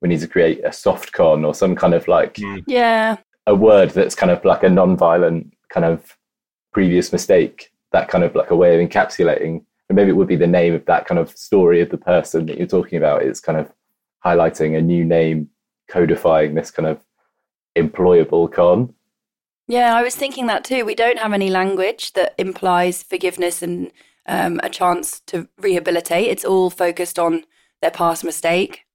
we 0.00 0.08
need 0.08 0.20
to 0.20 0.28
create 0.28 0.64
a 0.64 0.72
soft 0.72 1.12
con 1.12 1.44
or 1.44 1.54
some 1.54 1.74
kind 1.74 1.94
of 1.94 2.06
like 2.06 2.34
mm. 2.34 2.62
yeah 2.66 3.16
a 3.46 3.54
word 3.54 3.90
that's 3.90 4.14
kind 4.14 4.30
of 4.30 4.44
like 4.44 4.62
a 4.62 4.68
non-violent 4.68 5.52
kind 5.68 5.84
of 5.84 6.16
previous 6.72 7.12
mistake 7.12 7.72
that 7.92 8.08
kind 8.08 8.22
of 8.22 8.34
like 8.34 8.50
a 8.50 8.56
way 8.56 8.80
of 8.80 8.88
encapsulating 8.88 9.64
and 9.88 9.96
maybe 9.96 10.10
it 10.10 10.16
would 10.16 10.28
be 10.28 10.36
the 10.36 10.46
name 10.46 10.74
of 10.74 10.84
that 10.86 11.06
kind 11.06 11.18
of 11.18 11.30
story 11.36 11.80
of 11.80 11.90
the 11.90 11.98
person 11.98 12.46
that 12.46 12.58
you're 12.58 12.66
talking 12.66 12.98
about 12.98 13.22
is 13.22 13.40
kind 13.40 13.58
of 13.58 13.72
highlighting 14.24 14.76
a 14.76 14.82
new 14.82 15.04
name 15.04 15.48
codifying 15.88 16.54
this 16.54 16.70
kind 16.70 16.86
of 16.86 17.00
employable 17.76 18.52
con 18.52 18.94
yeah, 19.68 19.94
I 19.94 20.02
was 20.02 20.16
thinking 20.16 20.46
that 20.46 20.64
too. 20.64 20.86
We 20.86 20.94
don't 20.94 21.18
have 21.18 21.34
any 21.34 21.50
language 21.50 22.14
that 22.14 22.34
implies 22.38 23.02
forgiveness 23.02 23.62
and 23.62 23.92
um, 24.26 24.60
a 24.62 24.70
chance 24.70 25.20
to 25.26 25.46
rehabilitate. 25.58 26.28
It's 26.28 26.44
all 26.44 26.70
focused 26.70 27.18
on 27.18 27.44
their 27.82 27.90
past 27.90 28.24
mistake. 28.24 28.86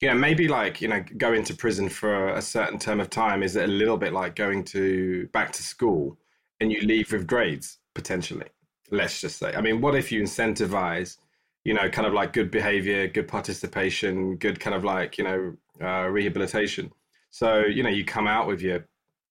Yeah, 0.00 0.14
maybe 0.14 0.48
like, 0.48 0.80
you 0.80 0.88
know, 0.88 1.04
going 1.16 1.44
to 1.44 1.54
prison 1.54 1.88
for 1.88 2.30
a 2.30 2.42
certain 2.42 2.78
term 2.78 2.98
of 2.98 3.08
time 3.08 3.44
is 3.44 3.54
a 3.54 3.68
little 3.68 3.96
bit 3.96 4.12
like 4.12 4.34
going 4.34 4.64
to 4.64 5.28
back 5.28 5.52
to 5.52 5.62
school 5.62 6.18
and 6.58 6.72
you 6.72 6.80
leave 6.80 7.12
with 7.12 7.26
grades 7.26 7.78
potentially. 7.94 8.48
Let's 8.90 9.20
just 9.20 9.38
say. 9.38 9.54
I 9.54 9.60
mean, 9.60 9.80
what 9.80 9.94
if 9.94 10.10
you 10.10 10.22
incentivize, 10.22 11.16
you 11.64 11.74
know, 11.74 11.88
kind 11.88 12.06
of 12.06 12.12
like 12.12 12.32
good 12.32 12.50
behavior, 12.50 13.06
good 13.06 13.28
participation, 13.28 14.36
good 14.36 14.58
kind 14.60 14.74
of 14.74 14.84
like, 14.84 15.18
you 15.18 15.24
know, 15.24 15.56
uh, 15.80 16.08
rehabilitation. 16.08 16.92
So, 17.30 17.60
you 17.60 17.82
know, 17.82 17.90
you 17.90 18.04
come 18.04 18.26
out 18.26 18.46
with 18.46 18.60
your 18.60 18.84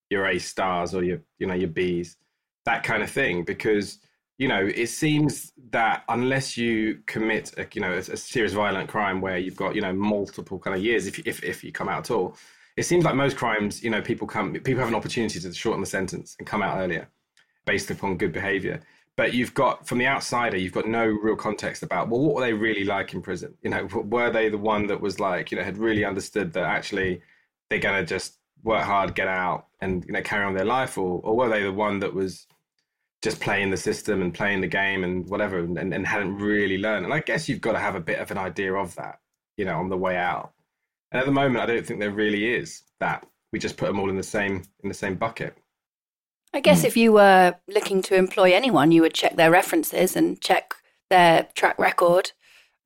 your 0.10 0.28
A 0.28 0.40
stars 0.40 0.94
or 0.94 1.04
your 1.04 1.22
you 1.38 1.48
know 1.48 1.54
your 1.54 1.70
Bs, 1.70 2.16
that 2.66 2.84
kind 2.84 3.04
of 3.04 3.10
thing. 3.10 3.44
Because 3.44 4.00
you 4.38 4.48
know 4.48 4.70
it 4.74 4.88
seems 4.88 5.52
that 5.72 6.04
unless 6.10 6.58
you 6.58 7.00
commit 7.06 7.54
a, 7.58 7.68
you 7.74 7.82
know 7.82 7.94
a, 7.94 7.98
a 7.98 8.18
serious 8.18 8.54
violent 8.54 8.90
crime 8.90 9.22
where 9.22 9.38
you've 9.38 9.56
got 9.56 9.76
you 9.76 9.82
know 9.82 9.94
multiple 9.94 10.60
kind 10.60 10.76
of 10.76 10.84
years 10.84 11.08
if 11.08 11.20
if 11.28 11.44
if 11.44 11.64
you 11.64 11.72
come 11.72 11.90
out 11.90 12.10
at 12.10 12.12
all, 12.12 12.36
it 12.78 12.84
seems 12.84 13.04
like 13.04 13.16
most 13.16 13.38
crimes 13.38 13.84
you 13.84 13.90
know 13.90 14.02
people 14.02 14.28
come 14.28 14.54
people 14.54 14.80
have 14.80 14.88
an 14.88 14.96
opportunity 14.96 15.40
to 15.40 15.54
shorten 15.54 15.82
the 15.82 15.88
sentence 15.88 16.36
and 16.40 16.48
come 16.48 16.62
out 16.62 16.78
earlier 16.80 17.08
based 17.66 17.92
upon 17.92 18.18
good 18.18 18.34
behavior 18.34 18.82
but 19.20 19.34
you've 19.34 19.54
got 19.54 19.88
from 19.88 19.98
the 19.98 20.08
outsider 20.08 20.58
you've 20.58 20.78
got 20.80 20.88
no 20.88 21.06
real 21.06 21.36
context 21.36 21.84
about 21.84 22.10
well 22.10 22.22
what 22.22 22.36
were 22.36 22.42
they 22.42 22.54
really 22.54 22.86
like 22.86 23.14
in 23.14 23.22
prison 23.22 23.54
you 23.62 23.70
know 23.70 23.88
were 24.16 24.30
they 24.30 24.50
the 24.50 24.58
one 24.74 24.88
that 24.88 25.02
was 25.02 25.20
like 25.20 25.52
you 25.52 25.58
know 25.58 25.64
had 25.64 25.78
really 25.78 26.06
understood 26.06 26.54
that 26.54 26.64
actually 26.64 27.22
they're 27.70 27.80
going 27.80 28.00
to 28.00 28.06
just 28.06 28.40
work 28.64 28.84
hard, 28.84 29.16
get 29.16 29.28
out, 29.28 29.68
and 29.82 30.06
you 30.06 30.14
know 30.14 30.22
carry 30.22 30.46
on 30.46 30.54
their 30.54 30.66
life, 30.66 30.98
or 30.98 31.22
or 31.24 31.36
were 31.36 31.50
they 31.50 31.64
the 31.64 31.72
one 31.72 32.00
that 32.00 32.14
was 32.14 32.48
just 33.22 33.40
playing 33.40 33.70
the 33.70 33.78
system 33.78 34.22
and 34.22 34.34
playing 34.34 34.62
the 34.62 34.68
game 34.68 35.04
and 35.04 35.30
whatever, 35.30 35.60
and, 35.60 35.78
and, 35.78 35.94
and 35.94 36.08
hadn't 36.08 36.38
really 36.38 36.78
learned? 36.78 37.06
And 37.06 37.14
I 37.14 37.20
guess 37.20 37.50
you've 37.50 37.62
got 37.62 37.74
to 37.74 37.80
have 37.80 37.96
a 37.96 38.00
bit 38.00 38.20
of 38.20 38.32
an 38.32 38.38
idea 38.38 38.74
of 38.74 38.96
that, 38.96 39.20
you 39.58 39.66
know, 39.66 39.78
on 39.78 39.90
the 39.90 39.98
way 39.98 40.16
out. 40.16 40.54
And 41.12 41.20
at 41.20 41.26
the 41.26 41.32
moment, 41.32 41.62
I 41.62 41.66
don't 41.66 41.86
think 41.86 42.00
there 42.00 42.12
really 42.12 42.54
is 42.54 42.84
that. 43.00 43.26
We 43.52 43.58
just 43.58 43.78
put 43.78 43.88
them 43.88 44.00
all 44.00 44.10
in 44.10 44.18
the 44.18 44.24
same 44.24 44.64
in 44.84 44.90
the 44.90 44.96
same 44.96 45.16
bucket. 45.16 45.58
I 46.54 46.60
guess 46.60 46.82
mm. 46.82 46.86
if 46.86 46.98
you 46.98 47.14
were 47.14 47.56
looking 47.68 48.02
to 48.04 48.16
employ 48.16 48.54
anyone, 48.54 48.92
you 48.92 49.02
would 49.02 49.14
check 49.14 49.36
their 49.36 49.52
references 49.52 50.16
and 50.16 50.42
check 50.42 50.74
their 51.10 51.48
track 51.56 51.78
record 51.80 52.32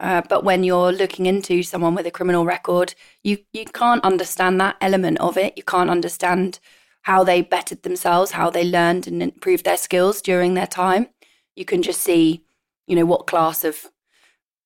uh, 0.03 0.21
but 0.27 0.43
when 0.43 0.65
you're 0.65 0.91
looking 0.91 1.25
into 1.25 1.63
someone 1.63 1.95
with 1.95 2.05
a 2.05 2.11
criminal 2.11 2.45
record, 2.45 2.93
you 3.23 3.37
you 3.53 3.63
can't 3.65 4.03
understand 4.03 4.59
that 4.59 4.75
element 4.81 5.17
of 5.19 5.37
it. 5.37 5.53
You 5.55 5.63
can't 5.63 5.89
understand 5.89 6.59
how 7.03 7.23
they 7.23 7.41
bettered 7.41 7.83
themselves, 7.83 8.31
how 8.31 8.49
they 8.49 8.65
learned 8.65 9.07
and 9.07 9.23
improved 9.23 9.63
their 9.63 9.77
skills 9.77 10.21
during 10.21 10.53
their 10.53 10.67
time. 10.67 11.07
You 11.55 11.63
can 11.63 11.81
just 11.81 12.01
see, 12.01 12.43
you 12.85 12.97
know, 12.97 13.05
what 13.05 13.27
class 13.27 13.63
of 13.63 13.91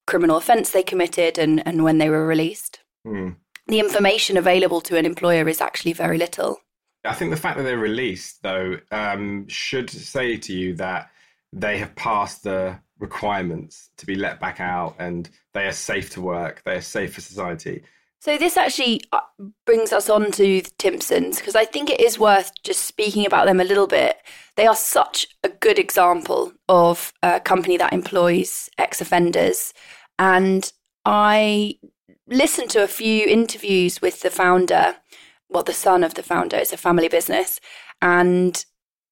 criminal 0.08 0.38
offence 0.38 0.72
they 0.72 0.84
committed 0.84 1.38
and, 1.38 1.66
and 1.68 1.84
when 1.84 2.00
they 2.00 2.10
were 2.10 2.25
released. 2.25 2.80
Mm. 3.06 3.36
The 3.68 3.80
information 3.80 4.38
available 4.38 4.82
to 4.82 4.98
an 4.98 5.06
employer 5.06 5.48
is 5.48 5.62
actually 5.62 5.94
very 5.94 6.18
little. 6.18 6.62
I 7.08 7.14
think 7.14 7.32
the 7.32 7.38
fact 7.38 7.58
that 7.58 7.64
they're 7.64 7.78
released, 7.78 8.44
though, 8.44 8.78
um, 8.92 9.48
should 9.48 9.90
say 9.90 10.38
to 10.38 10.54
you 10.54 10.76
that 10.76 11.10
they 11.54 11.78
have 11.78 11.96
passed 11.96 12.44
the 12.44 12.80
requirements 13.00 13.90
to 13.98 14.06
be 14.06 14.16
let 14.16 14.40
back 14.40 14.60
out 14.60 14.96
and 15.00 15.30
they 15.54 15.66
are 15.66 15.72
safe 15.72 16.10
to 16.12 16.22
work, 16.22 16.62
they 16.66 16.76
are 16.76 16.82
safe 16.82 17.14
for 17.16 17.22
society. 17.22 17.84
So 18.20 18.38
this 18.38 18.58
actually 18.58 19.02
uh, 19.12 19.20
brings 19.66 19.94
us 19.94 20.10
on 20.10 20.32
to 20.32 20.62
the 20.62 20.72
Timpsons 20.80 21.38
because 21.38 21.56
I 21.56 21.66
think 21.66 21.90
it 21.90 22.00
is 22.00 22.18
worth 22.18 22.52
just 22.64 22.82
speaking 22.82 23.26
about 23.26 23.46
them 23.46 23.60
a 23.60 23.64
little 23.64 23.88
bit. 23.88 24.18
They 24.56 24.66
are 24.66 24.76
such 24.76 25.28
a 25.44 25.50
good 25.50 25.78
example 25.78 26.54
of 26.68 27.14
a 27.22 27.40
company 27.40 27.78
that 27.78 27.94
employs 27.94 28.70
ex-offenders 28.78 29.74
and 30.18 30.72
I 31.06 31.76
listened 32.28 32.72
to 32.72 32.84
a 32.84 32.88
few 32.88 33.26
interviews 33.26 34.02
with 34.02 34.22
the 34.22 34.30
founder, 34.30 34.98
well 35.50 35.63
the 35.63 35.74
son 35.74 36.04
of 36.04 36.13
the 36.13 36.24
founder, 36.24 36.58
it's 36.58 36.74
a 36.74 36.77
family 36.77 37.08
business 37.08 37.60
and 38.01 38.66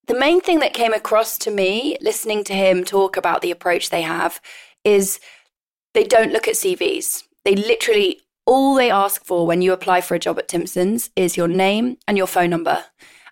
the 0.07 0.17
main 0.19 0.39
thing 0.39 0.59
that 0.59 0.73
came 0.73 0.93
across 0.93 1.37
to 1.39 1.51
me 1.51 1.97
listening 1.99 2.43
to 2.43 2.53
him 2.53 2.83
talk 2.83 3.17
about 3.17 3.41
the 3.41 3.51
approach 3.51 3.89
they 3.89 4.03
have 4.03 4.39
is 4.83 5.19
they 5.93 6.03
don't 6.03 6.31
look 6.31 6.47
at 6.47 6.55
CVs. 6.55 7.23
They 7.43 7.55
literally, 7.55 8.21
all 8.45 8.75
they 8.75 8.91
ask 8.91 9.25
for 9.25 9.47
when 9.47 9.61
you 9.61 9.73
apply 9.73 10.01
for 10.01 10.13
a 10.13 10.19
job 10.19 10.37
at 10.37 10.47
Timpsons 10.47 11.09
is 11.15 11.37
your 11.37 11.47
name 11.47 11.97
and 12.07 12.17
your 12.17 12.27
phone 12.27 12.51
number. 12.51 12.85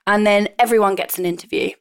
And 0.07 0.25
then 0.25 0.49
everyone 0.57 0.95
gets 0.95 1.19
an 1.19 1.25
interview. 1.25 1.71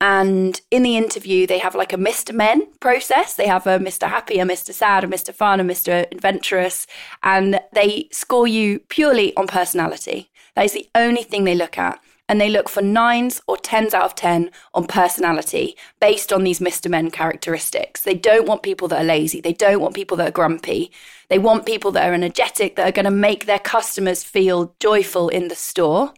And 0.00 0.58
in 0.70 0.82
the 0.82 0.96
interview, 0.96 1.46
they 1.46 1.58
have 1.58 1.74
like 1.74 1.92
a 1.92 1.98
Mr. 1.98 2.34
Men 2.34 2.68
process. 2.80 3.34
They 3.34 3.46
have 3.46 3.66
a 3.66 3.78
Mr. 3.78 4.08
Happy, 4.08 4.38
a 4.38 4.46
Mr. 4.46 4.72
Sad, 4.72 5.04
a 5.04 5.06
Mr. 5.06 5.34
Fun, 5.34 5.60
a 5.60 5.64
Mr. 5.64 6.10
Adventurous, 6.10 6.86
and 7.22 7.60
they 7.74 8.08
score 8.10 8.48
you 8.48 8.78
purely 8.88 9.36
on 9.36 9.46
personality. 9.46 10.29
That 10.54 10.64
is 10.64 10.72
the 10.72 10.88
only 10.94 11.22
thing 11.22 11.44
they 11.44 11.54
look 11.54 11.78
at 11.78 12.00
and 12.30 12.40
they 12.40 12.48
look 12.48 12.68
for 12.68 12.80
nines 12.80 13.42
or 13.48 13.56
tens 13.56 13.92
out 13.92 14.04
of 14.04 14.14
10 14.14 14.52
on 14.72 14.86
personality 14.86 15.76
based 16.00 16.32
on 16.32 16.44
these 16.44 16.60
Mr. 16.60 16.88
Men 16.88 17.10
characteristics. 17.10 18.02
They 18.02 18.14
don't 18.14 18.46
want 18.46 18.62
people 18.62 18.86
that 18.86 19.00
are 19.00 19.04
lazy. 19.04 19.40
They 19.40 19.52
don't 19.52 19.80
want 19.80 19.96
people 19.96 20.16
that 20.18 20.28
are 20.28 20.32
grumpy. 20.32 20.92
They 21.28 21.40
want 21.40 21.66
people 21.66 21.90
that 21.90 22.08
are 22.08 22.14
energetic, 22.14 22.76
that 22.76 22.88
are 22.88 22.92
going 22.92 23.04
to 23.04 23.10
make 23.10 23.46
their 23.46 23.58
customers 23.58 24.22
feel 24.22 24.76
joyful 24.78 25.28
in 25.28 25.48
the 25.48 25.56
store. 25.56 26.14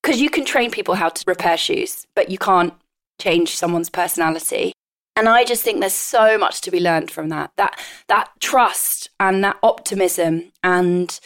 Because 0.00 0.20
you 0.20 0.30
can 0.30 0.44
train 0.44 0.70
people 0.70 0.94
how 0.94 1.08
to 1.08 1.24
repair 1.26 1.56
shoes, 1.56 2.06
but 2.14 2.30
you 2.30 2.38
can't 2.38 2.74
change 3.20 3.56
someone's 3.56 3.90
personality. 3.90 4.72
And 5.16 5.28
I 5.28 5.42
just 5.42 5.64
think 5.64 5.80
there's 5.80 5.92
so 5.92 6.38
much 6.38 6.60
to 6.60 6.70
be 6.70 6.78
learned 6.78 7.10
from 7.10 7.30
that. 7.30 7.50
That 7.56 7.76
that 8.06 8.30
trust 8.38 9.10
and 9.18 9.42
that 9.42 9.58
optimism 9.64 10.52
and 10.62 11.18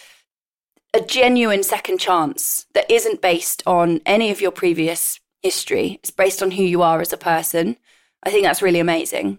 a 0.94 1.00
genuine 1.00 1.62
second 1.62 1.98
chance 1.98 2.66
that 2.74 2.90
isn't 2.90 3.22
based 3.22 3.62
on 3.66 4.00
any 4.04 4.30
of 4.30 4.40
your 4.40 4.50
previous 4.50 5.20
history. 5.42 5.98
It's 6.02 6.10
based 6.10 6.42
on 6.42 6.50
who 6.50 6.62
you 6.62 6.82
are 6.82 7.00
as 7.00 7.12
a 7.12 7.16
person. 7.16 7.78
I 8.22 8.30
think 8.30 8.44
that's 8.44 8.62
really 8.62 8.80
amazing. 8.80 9.38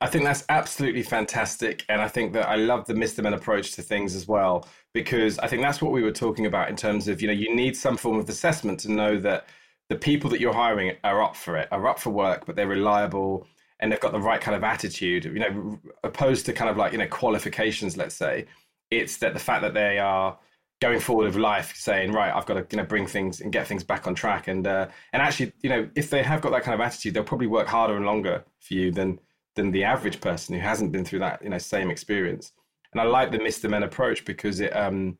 I 0.00 0.06
think 0.08 0.24
that's 0.24 0.44
absolutely 0.48 1.02
fantastic. 1.02 1.84
And 1.88 2.00
I 2.00 2.08
think 2.08 2.32
that 2.32 2.48
I 2.48 2.56
love 2.56 2.86
the 2.86 2.94
Mr. 2.94 3.22
Men 3.22 3.34
approach 3.34 3.72
to 3.72 3.82
things 3.82 4.14
as 4.14 4.26
well, 4.26 4.66
because 4.94 5.38
I 5.38 5.46
think 5.46 5.62
that's 5.62 5.80
what 5.80 5.92
we 5.92 6.02
were 6.02 6.12
talking 6.12 6.46
about 6.46 6.70
in 6.70 6.76
terms 6.76 7.06
of, 7.06 7.20
you 7.20 7.28
know, 7.28 7.34
you 7.34 7.54
need 7.54 7.76
some 7.76 7.96
form 7.96 8.18
of 8.18 8.28
assessment 8.28 8.80
to 8.80 8.92
know 8.92 9.18
that 9.20 9.46
the 9.90 9.96
people 9.96 10.30
that 10.30 10.40
you're 10.40 10.54
hiring 10.54 10.96
are 11.04 11.22
up 11.22 11.36
for 11.36 11.56
it, 11.56 11.68
are 11.70 11.86
up 11.86 11.98
for 11.98 12.10
work, 12.10 12.46
but 12.46 12.56
they're 12.56 12.66
reliable 12.66 13.46
and 13.78 13.92
they've 13.92 14.00
got 14.00 14.12
the 14.12 14.20
right 14.20 14.40
kind 14.40 14.56
of 14.56 14.64
attitude, 14.64 15.24
you 15.24 15.38
know, 15.38 15.78
opposed 16.02 16.46
to 16.46 16.52
kind 16.52 16.70
of 16.70 16.76
like, 16.76 16.92
you 16.92 16.98
know, 16.98 17.06
qualifications, 17.06 17.96
let's 17.96 18.14
say, 18.14 18.46
it's 18.90 19.18
that 19.18 19.34
the 19.34 19.40
fact 19.40 19.62
that 19.62 19.74
they 19.74 19.98
are 19.98 20.38
going 20.80 20.98
forward 20.98 21.26
of 21.26 21.36
life 21.36 21.74
saying 21.76 22.10
right 22.10 22.34
i've 22.34 22.46
got 22.46 22.54
to 22.54 22.66
you 22.70 22.76
know 22.78 22.88
bring 22.88 23.06
things 23.06 23.40
and 23.40 23.52
get 23.52 23.66
things 23.66 23.84
back 23.84 24.06
on 24.06 24.14
track. 24.14 24.48
And 24.48 24.66
uh, 24.66 24.88
and 25.12 25.22
actually 25.22 25.52
you 25.62 25.70
know 25.70 25.88
if 25.94 26.10
they 26.10 26.22
have 26.22 26.40
got 26.40 26.52
that 26.52 26.62
kind 26.62 26.74
of 26.74 26.80
attitude 26.80 27.14
they'll 27.14 27.24
probably 27.24 27.46
work 27.46 27.68
harder 27.68 27.96
and 27.96 28.06
longer 28.06 28.44
for 28.60 28.74
you 28.74 28.90
than 28.90 29.20
than 29.54 29.70
the 29.70 29.84
average 29.84 30.20
person 30.20 30.54
who 30.54 30.60
hasn't 30.60 30.92
been 30.92 31.04
through 31.04 31.20
that 31.20 31.42
you 31.42 31.50
know 31.50 31.58
same 31.58 31.90
experience. 31.90 32.52
And 32.92 33.00
i 33.00 33.04
like 33.04 33.30
the 33.30 33.38
mr 33.38 33.68
men 33.70 33.82
approach 33.82 34.24
because 34.24 34.60
it 34.60 34.74
um 34.74 35.18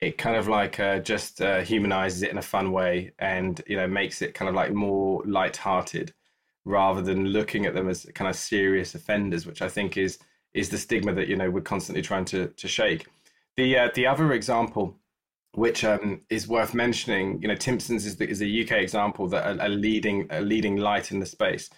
it 0.00 0.16
kind 0.16 0.36
of 0.36 0.48
like 0.48 0.80
uh, 0.80 0.98
just 1.00 1.42
uh, 1.42 1.60
humanizes 1.60 2.22
it 2.22 2.30
in 2.30 2.38
a 2.38 2.42
fun 2.42 2.72
way 2.72 3.12
and 3.18 3.60
you 3.66 3.76
know 3.76 3.86
makes 3.86 4.22
it 4.22 4.34
kind 4.34 4.48
of 4.48 4.54
like 4.54 4.72
more 4.72 5.22
light-hearted 5.26 6.14
rather 6.64 7.02
than 7.02 7.26
looking 7.26 7.66
at 7.66 7.74
them 7.74 7.88
as 7.88 8.06
kind 8.14 8.28
of 8.28 8.36
serious 8.36 8.94
offenders 8.94 9.46
which 9.46 9.62
i 9.62 9.68
think 9.68 9.96
is 9.96 10.18
is 10.54 10.68
the 10.68 10.78
stigma 10.78 11.12
that 11.12 11.28
you 11.28 11.36
know 11.36 11.50
we're 11.50 11.60
constantly 11.60 12.02
trying 12.02 12.24
to 12.24 12.46
to 12.48 12.68
shake 12.68 13.06
the 13.56 13.78
uh, 13.78 13.88
the 13.94 14.06
other 14.06 14.32
example, 14.32 14.98
which 15.52 15.84
um, 15.84 16.22
is 16.30 16.48
worth 16.48 16.74
mentioning, 16.74 17.40
you 17.42 17.48
know, 17.48 17.56
Timpsons 17.56 18.06
is 18.06 18.16
the, 18.16 18.28
is 18.28 18.42
a 18.42 18.62
UK 18.62 18.82
example 18.82 19.28
that 19.28 19.46
a, 19.46 19.66
a 19.66 19.68
leading 19.68 20.26
a 20.30 20.40
leading 20.40 20.76
light 20.76 21.12
in 21.12 21.20
the 21.20 21.26
space, 21.26 21.70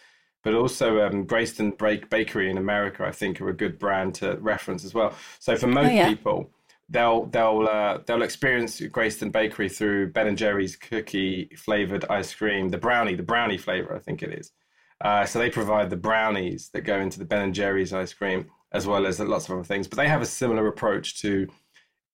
but 0.43 0.55
also 0.55 1.00
um, 1.00 1.26
Greyston 1.26 1.76
Bakery 2.11 2.50
in 2.50 2.59
America, 2.59 3.05
I 3.05 3.12
think, 3.12 3.41
are 3.41 3.49
a 3.49 3.57
good 3.57 3.79
brand 3.79 4.14
to 4.17 4.37
reference 4.37 4.85
as 4.85 4.95
well. 4.95 5.14
So 5.38 5.57
for 5.57 5.67
most 5.67 5.88
oh, 5.88 5.95
yeah. 5.95 6.09
people, 6.09 6.50
they'll 6.88 7.26
they'll 7.26 7.67
uh, 7.69 7.99
they'll 8.07 8.23
experience 8.23 8.81
Greyston 8.81 9.33
Bakery 9.33 9.69
through 9.69 10.12
Ben 10.12 10.26
and 10.26 10.38
Jerry's 10.38 10.76
cookie 10.76 11.50
flavored 11.57 12.05
ice 12.11 12.35
cream, 12.35 12.69
the 12.69 12.79
brownie, 12.79 13.14
the 13.14 13.23
brownie 13.23 13.59
flavor, 13.59 13.95
I 13.95 13.99
think 13.99 14.23
it 14.23 14.33
is. 14.33 14.52
Uh, 15.00 15.26
so 15.26 15.38
they 15.38 15.50
provide 15.50 15.91
the 15.91 15.97
brownies 15.97 16.71
that 16.73 16.83
go 16.83 17.00
into 17.00 17.19
the 17.19 17.25
Ben 17.25 17.43
and 17.43 17.55
Jerry's 17.55 17.93
ice 17.93 18.14
cream, 18.14 18.49
as 18.73 18.87
well 18.87 19.07
as 19.07 19.19
lots 19.19 19.49
of 19.49 19.55
other 19.55 19.64
things. 19.64 19.88
But 19.88 19.97
they 19.97 20.09
have 20.09 20.23
a 20.23 20.26
similar 20.26 20.69
approach 20.69 21.21
to 21.23 21.49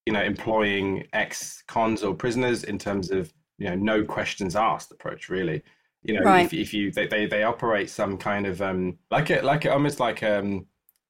you 0.08 0.14
know, 0.14 0.22
employing 0.22 1.06
ex 1.12 1.62
cons 1.68 2.02
or 2.02 2.14
prisoners 2.14 2.64
in 2.64 2.78
terms 2.78 3.10
of, 3.10 3.30
you 3.58 3.68
know, 3.68 3.74
no 3.74 4.02
questions 4.02 4.56
asked 4.56 4.90
approach, 4.90 5.28
really. 5.28 5.62
You 6.02 6.14
know, 6.14 6.22
right. 6.22 6.46
if, 6.46 6.54
if 6.54 6.72
you, 6.72 6.90
they, 6.90 7.06
they, 7.06 7.26
they 7.26 7.42
operate 7.42 7.90
some 7.90 8.16
kind 8.16 8.46
of, 8.46 8.62
um, 8.62 8.96
like 9.10 9.28
it, 9.28 9.44
like 9.44 9.66
it, 9.66 9.68
almost 9.68 10.00
like, 10.00 10.22
um, 10.22 10.64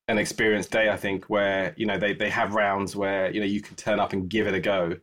an 0.09 0.19
experienced 0.19 0.73
day, 0.73 0.89
I 0.89 0.97
think, 0.97 1.27
where, 1.27 1.75
you 1.77 1.87
know, 1.87 1.97
they, 1.97 2.13
they 2.13 2.29
have 2.29 2.55
rounds 2.55 2.97
where, 2.97 3.31
you 3.31 3.39
know, 3.39 3.47
you 3.47 3.61
can 3.61 3.77
turn 3.77 4.01
up 4.01 4.15
and 4.15 4.29
give 4.29 4.49
it 4.49 4.55
a 4.55 4.59
go. 4.59 4.97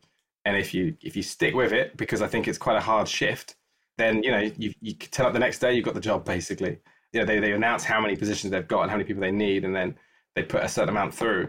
And 0.43 0.57
if 0.57 0.73
you, 0.73 0.97
if 1.01 1.15
you 1.15 1.23
stick 1.23 1.55
with 1.55 1.71
it, 1.71 1.95
because 1.95 2.21
I 2.21 2.27
think 2.27 2.49
it's 2.49 2.57
quite 2.57 2.75
a 2.75 2.81
hard 2.81 3.07
shift, 3.07 3.55
then, 3.97 4.23
you 4.23 4.31
know, 4.31 4.51
you, 4.57 4.73
you 4.81 4.93
turn 4.93 5.25
up 5.25 5.31
the 5.31 5.39
next 5.39 5.59
day, 5.59 5.73
you've 5.73 5.85
got 5.85 5.93
the 5.93 6.01
job 6.01 6.25
basically. 6.25 6.79
You 7.13 7.21
know, 7.21 7.25
they, 7.25 7.39
they 7.39 7.53
announce 7.53 7.85
how 7.85 8.01
many 8.01 8.17
positions 8.17 8.51
they've 8.51 8.67
got 8.67 8.81
and 8.81 8.91
how 8.91 8.97
many 8.97 9.07
people 9.07 9.21
they 9.21 9.31
need, 9.31 9.63
and 9.63 9.73
then 9.73 9.95
they 10.35 10.43
put 10.43 10.65
a 10.65 10.67
certain 10.67 10.89
amount 10.89 11.13
through. 11.13 11.47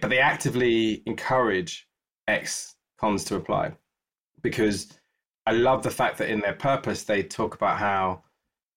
But 0.00 0.10
they 0.10 0.20
actively 0.20 1.02
encourage 1.06 1.87
ex 2.28 2.76
cons 3.00 3.24
to 3.24 3.36
apply 3.36 3.72
because 4.42 4.88
I 5.46 5.52
love 5.52 5.82
the 5.82 5.90
fact 5.90 6.18
that 6.18 6.30
in 6.30 6.40
their 6.40 6.54
purpose 6.54 7.02
they 7.02 7.22
talk 7.22 7.54
about 7.54 7.78
how 7.78 8.22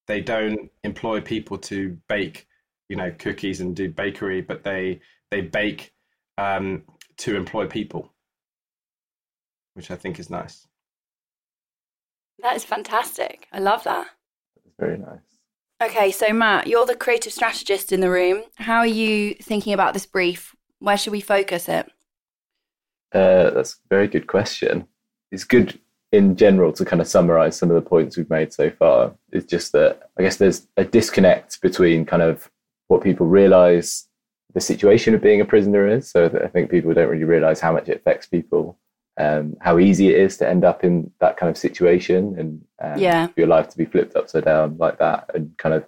they 0.07 0.21
don't 0.21 0.71
employ 0.83 1.21
people 1.21 1.57
to 1.57 1.97
bake, 2.07 2.47
you 2.89 2.95
know, 2.95 3.13
cookies 3.19 3.61
and 3.61 3.75
do 3.75 3.89
bakery, 3.89 4.41
but 4.41 4.63
they 4.63 5.01
they 5.29 5.41
bake 5.41 5.93
um, 6.37 6.83
to 7.17 7.35
employ 7.35 7.67
people, 7.67 8.11
which 9.73 9.91
I 9.91 9.95
think 9.95 10.19
is 10.19 10.29
nice. 10.29 10.67
That 12.39 12.55
is 12.55 12.63
fantastic. 12.63 13.47
I 13.51 13.59
love 13.59 13.83
that. 13.83 14.07
It's 14.65 14.75
very 14.79 14.97
nice. 14.97 15.19
Okay, 15.81 16.11
so 16.11 16.31
Matt, 16.31 16.67
you're 16.67 16.85
the 16.85 16.95
creative 16.95 17.33
strategist 17.33 17.91
in 17.91 18.01
the 18.01 18.09
room. 18.09 18.43
How 18.55 18.77
are 18.77 18.87
you 18.87 19.35
thinking 19.35 19.73
about 19.73 19.93
this 19.93 20.05
brief? 20.05 20.55
Where 20.79 20.97
should 20.97 21.11
we 21.11 21.21
focus 21.21 21.69
it? 21.69 21.89
Uh, 23.13 23.49
that's 23.51 23.73
a 23.73 23.87
very 23.89 24.07
good 24.07 24.27
question. 24.27 24.87
It's 25.31 25.43
good 25.43 25.79
in 26.11 26.35
general 26.35 26.73
to 26.73 26.85
kind 26.85 27.01
of 27.01 27.07
summarize 27.07 27.55
some 27.55 27.69
of 27.69 27.75
the 27.75 27.89
points 27.89 28.17
we've 28.17 28.29
made 28.29 28.51
so 28.53 28.69
far. 28.69 29.13
It's 29.31 29.45
just 29.45 29.71
that 29.71 30.09
I 30.17 30.23
guess 30.23 30.37
there's 30.37 30.67
a 30.77 30.83
disconnect 30.83 31.61
between 31.61 32.05
kind 32.05 32.21
of 32.21 32.49
what 32.87 33.01
people 33.01 33.27
realize 33.27 34.07
the 34.53 34.59
situation 34.59 35.15
of 35.15 35.21
being 35.21 35.39
a 35.39 35.45
prisoner 35.45 35.87
is. 35.87 36.09
So 36.09 36.25
I 36.43 36.47
think 36.47 36.69
people 36.69 36.93
don't 36.93 37.09
really 37.09 37.23
realize 37.23 37.61
how 37.61 37.71
much 37.71 37.87
it 37.87 37.97
affects 37.97 38.27
people, 38.27 38.77
um, 39.17 39.55
how 39.61 39.79
easy 39.79 40.09
it 40.09 40.19
is 40.19 40.37
to 40.37 40.49
end 40.49 40.65
up 40.65 40.83
in 40.83 41.11
that 41.21 41.37
kind 41.37 41.49
of 41.49 41.57
situation, 41.57 42.37
and 42.37 42.61
um, 42.81 42.99
yeah. 42.99 43.29
your 43.37 43.47
life 43.47 43.69
to 43.69 43.77
be 43.77 43.85
flipped 43.85 44.15
upside 44.15 44.45
down 44.45 44.77
like 44.77 44.99
that, 44.99 45.29
and 45.33 45.57
kind 45.57 45.75
of 45.75 45.85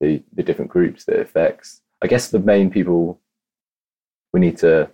the 0.00 0.22
the 0.32 0.42
different 0.42 0.70
groups 0.70 1.04
that 1.04 1.16
it 1.16 1.20
affects. 1.20 1.82
I 2.02 2.06
guess 2.06 2.30
the 2.30 2.38
main 2.38 2.70
people 2.70 3.20
we 4.32 4.40
need 4.40 4.56
to 4.58 4.90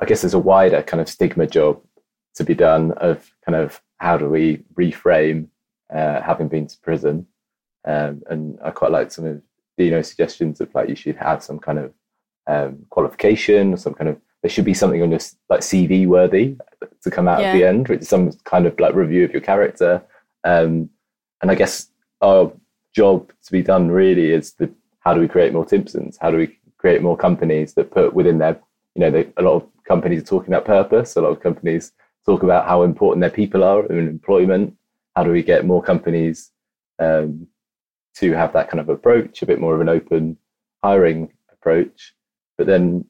I 0.00 0.04
guess 0.04 0.22
there's 0.22 0.34
a 0.34 0.38
wider 0.38 0.82
kind 0.82 1.00
of 1.00 1.08
stigma 1.08 1.46
job 1.46 1.80
to 2.34 2.44
be 2.44 2.54
done 2.54 2.92
of 2.92 3.30
kind 3.44 3.56
of 3.56 3.80
how 3.98 4.16
do 4.18 4.28
we 4.28 4.62
reframe 4.78 5.48
uh, 5.94 6.20
having 6.20 6.48
been 6.48 6.66
to 6.66 6.78
prison. 6.78 7.26
Um, 7.86 8.22
and 8.28 8.58
I 8.62 8.70
quite 8.70 8.90
like 8.90 9.10
some 9.10 9.24
of 9.24 9.42
Dino's 9.78 10.08
suggestions 10.08 10.60
of 10.60 10.74
like 10.74 10.88
you 10.88 10.96
should 10.96 11.16
have 11.16 11.42
some 11.42 11.58
kind 11.58 11.78
of 11.78 11.92
um, 12.46 12.86
qualification 12.90 13.72
or 13.72 13.76
some 13.76 13.94
kind 13.94 14.10
of 14.10 14.20
there 14.42 14.50
should 14.50 14.64
be 14.64 14.74
something 14.74 15.02
on 15.02 15.10
your 15.10 15.20
like 15.48 15.60
CV 15.60 16.06
worthy 16.06 16.56
to 17.02 17.10
come 17.10 17.26
out 17.26 17.40
yeah. 17.40 17.48
at 17.48 17.52
the 17.54 17.64
end, 17.64 17.88
which 17.88 18.02
is 18.02 18.08
some 18.08 18.30
kind 18.44 18.66
of 18.66 18.78
like 18.78 18.94
review 18.94 19.24
of 19.24 19.32
your 19.32 19.40
character. 19.40 20.02
Um, 20.44 20.90
and 21.40 21.50
I 21.50 21.54
guess 21.54 21.88
our 22.20 22.52
job 22.94 23.32
to 23.44 23.52
be 23.52 23.62
done 23.62 23.90
really 23.90 24.32
is 24.32 24.52
the 24.54 24.70
how 25.00 25.14
do 25.14 25.20
we 25.20 25.28
create 25.28 25.52
more 25.52 25.64
Timpsons? 25.64 26.16
How 26.20 26.30
do 26.30 26.36
we 26.36 26.58
create 26.78 27.02
more 27.02 27.16
companies 27.16 27.74
that 27.74 27.90
put 27.90 28.14
within 28.14 28.38
their 28.38 28.60
you 28.94 29.00
know 29.00 29.10
they, 29.10 29.28
a 29.36 29.42
lot 29.42 29.56
of 29.56 29.68
companies 29.86 30.22
are 30.22 30.26
talking 30.26 30.52
about 30.52 30.64
purpose. 30.64 31.16
A 31.16 31.20
lot 31.20 31.30
of 31.30 31.40
companies 31.40 31.92
talk 32.24 32.42
about 32.42 32.66
how 32.66 32.82
important 32.82 33.20
their 33.20 33.30
people 33.30 33.62
are 33.64 33.86
in 33.86 34.08
employment. 34.08 34.74
How 35.14 35.24
do 35.24 35.30
we 35.30 35.42
get 35.42 35.64
more 35.64 35.82
companies 35.82 36.50
um, 36.98 37.46
to 38.16 38.32
have 38.32 38.52
that 38.52 38.68
kind 38.68 38.80
of 38.80 38.88
approach, 38.88 39.42
a 39.42 39.46
bit 39.46 39.60
more 39.60 39.74
of 39.74 39.80
an 39.80 39.88
open 39.88 40.36
hiring 40.82 41.32
approach? 41.52 42.14
But 42.58 42.66
then 42.66 43.04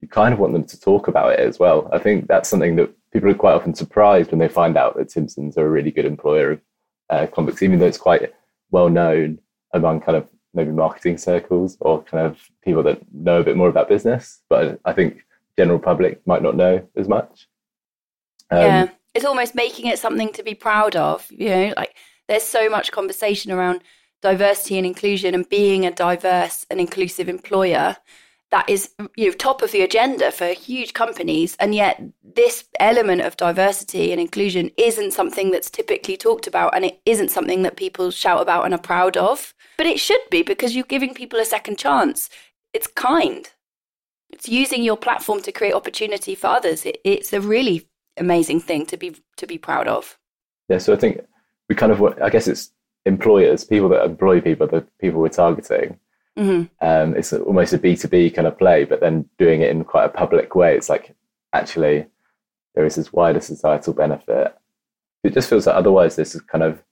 you 0.00 0.08
kind 0.08 0.32
of 0.32 0.40
want 0.40 0.52
them 0.52 0.64
to 0.64 0.80
talk 0.80 1.08
about 1.08 1.32
it 1.32 1.40
as 1.40 1.58
well. 1.58 1.88
I 1.92 1.98
think 1.98 2.26
that's 2.26 2.48
something 2.48 2.76
that 2.76 2.92
people 3.12 3.30
are 3.30 3.34
quite 3.34 3.54
often 3.54 3.74
surprised 3.74 4.30
when 4.30 4.40
they 4.40 4.48
find 4.48 4.76
out 4.76 4.96
that 4.96 5.08
Timpsons 5.08 5.56
are 5.56 5.66
a 5.66 5.70
really 5.70 5.90
good 5.90 6.04
employer 6.04 6.52
of 6.52 6.60
uh, 7.10 7.26
convicts, 7.26 7.62
even 7.62 7.78
though 7.78 7.86
it's 7.86 7.98
quite 7.98 8.32
well 8.70 8.88
known 8.88 9.38
among 9.72 10.00
kind 10.00 10.16
of 10.16 10.28
maybe 10.54 10.70
marketing 10.70 11.18
circles 11.18 11.76
or 11.80 12.02
kind 12.04 12.26
of 12.26 12.38
people 12.62 12.82
that 12.82 13.00
know 13.12 13.40
a 13.40 13.44
bit 13.44 13.56
more 13.56 13.68
about 13.68 13.88
business. 13.88 14.40
But 14.48 14.80
I 14.84 14.92
think 14.92 15.24
general 15.58 15.78
public 15.78 16.26
might 16.26 16.42
not 16.42 16.56
know 16.56 16.86
as 16.96 17.08
much. 17.08 17.46
Um, 18.50 18.60
yeah, 18.60 18.88
it's 19.14 19.24
almost 19.24 19.54
making 19.54 19.86
it 19.86 19.98
something 19.98 20.32
to 20.32 20.42
be 20.42 20.54
proud 20.54 20.96
of. 20.96 21.26
You 21.30 21.48
know, 21.48 21.74
like 21.76 21.96
there's 22.28 22.42
so 22.42 22.68
much 22.68 22.92
conversation 22.92 23.52
around 23.52 23.82
diversity 24.22 24.78
and 24.78 24.86
inclusion 24.86 25.34
and 25.34 25.48
being 25.48 25.84
a 25.84 25.90
diverse 25.90 26.64
and 26.70 26.80
inclusive 26.80 27.28
employer 27.28 27.96
that 28.50 28.68
is 28.70 28.90
you 29.16 29.26
know 29.26 29.32
top 29.32 29.62
of 29.62 29.72
the 29.72 29.82
agenda 29.82 30.30
for 30.30 30.46
huge 30.46 30.94
companies 30.94 31.56
and 31.58 31.74
yet 31.74 32.00
this 32.22 32.64
element 32.78 33.20
of 33.20 33.36
diversity 33.36 34.12
and 34.12 34.20
inclusion 34.20 34.70
isn't 34.78 35.12
something 35.12 35.50
that's 35.50 35.68
typically 35.68 36.16
talked 36.16 36.46
about 36.46 36.74
and 36.74 36.84
it 36.84 37.00
isn't 37.04 37.32
something 37.32 37.62
that 37.62 37.76
people 37.76 38.10
shout 38.10 38.40
about 38.40 38.64
and 38.64 38.72
are 38.72 38.78
proud 38.78 39.16
of 39.16 39.54
but 39.76 39.86
it 39.86 39.98
should 39.98 40.20
be 40.30 40.42
because 40.42 40.74
you're 40.74 40.84
giving 40.84 41.12
people 41.12 41.40
a 41.40 41.44
second 41.44 41.76
chance 41.76 42.30
it's 42.72 42.86
kind 42.86 43.50
it's 44.34 44.48
using 44.48 44.82
your 44.82 44.96
platform 44.96 45.40
to 45.42 45.52
create 45.52 45.74
opportunity 45.74 46.34
for 46.34 46.48
others. 46.48 46.84
It, 46.84 46.98
it's 47.04 47.32
a 47.32 47.40
really 47.40 47.88
amazing 48.16 48.60
thing 48.60 48.86
to 48.86 48.96
be 48.96 49.16
to 49.36 49.46
be 49.46 49.58
proud 49.58 49.86
of. 49.88 50.18
Yeah, 50.68 50.78
so 50.78 50.92
I 50.92 50.96
think 50.96 51.20
we 51.68 51.74
kind 51.74 51.92
of 51.92 52.02
I 52.20 52.30
guess 52.30 52.48
it's 52.48 52.72
employers, 53.06 53.64
people 53.64 53.88
that 53.90 54.04
employ 54.04 54.40
people, 54.40 54.66
the 54.66 54.84
people 55.00 55.20
we're 55.20 55.28
targeting. 55.28 55.98
Mm-hmm. 56.38 56.62
Um, 56.88 57.14
it's 57.16 57.32
almost 57.32 57.74
a 57.74 57.78
B 57.78 57.96
two 57.96 58.08
B 58.08 58.30
kind 58.30 58.48
of 58.48 58.58
play, 58.58 58.84
but 58.84 59.00
then 59.00 59.28
doing 59.38 59.62
it 59.62 59.70
in 59.70 59.84
quite 59.84 60.06
a 60.06 60.08
public 60.22 60.54
way. 60.54 60.76
It's 60.76 60.88
like 60.88 61.14
actually 61.52 62.06
there 62.74 62.86
is 62.86 62.96
this 62.96 63.12
wider 63.12 63.40
societal 63.40 63.92
benefit. 63.92 64.56
It 65.22 65.32
just 65.32 65.48
feels 65.48 65.66
like 65.66 65.76
otherwise 65.76 66.16
this 66.16 66.34
is 66.34 66.40
kind 66.40 66.64
of 66.64 66.82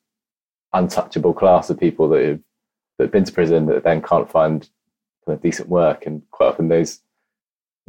untouchable 0.72 1.34
class 1.34 1.70
of 1.70 1.78
people 1.78 2.08
that 2.10 2.24
have 2.24 2.40
that 2.96 3.04
have 3.06 3.12
been 3.12 3.24
to 3.24 3.32
prison 3.32 3.66
that 3.66 3.84
then 3.84 4.00
can't 4.00 4.30
find 4.30 4.68
kind 5.24 5.36
of 5.36 5.42
decent 5.42 5.68
work, 5.68 6.06
and 6.06 6.22
quite 6.30 6.48
often 6.50 6.68
those 6.68 7.00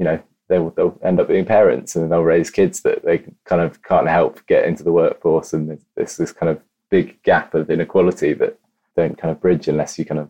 you 0.04 0.10
know 0.10 0.22
they'll, 0.50 0.70
they'll 0.72 1.00
end 1.04 1.20
up 1.20 1.28
being 1.30 1.46
parents 1.46 1.96
and 1.96 2.12
they'll 2.12 2.22
raise 2.22 2.50
kids 2.50 2.82
that 2.82 3.04
they 3.04 3.24
kind 3.46 3.62
of 3.62 3.82
can't 3.84 4.10
help 4.10 4.46
get 4.48 4.66
into 4.66 4.84
the 4.84 4.92
workforce. 4.92 5.54
And 5.54 5.80
there's 5.96 6.18
this 6.18 6.32
kind 6.32 6.50
of 6.50 6.62
big 6.90 7.22
gap 7.24 7.54
of 7.54 7.70
inequality 7.70 8.34
that 8.34 8.60
don't 8.96 9.18
kind 9.18 9.32
of 9.32 9.42
bridge 9.42 9.68
unless 9.68 9.98
you 9.98 10.06
kind 10.06 10.20
of 10.20 10.30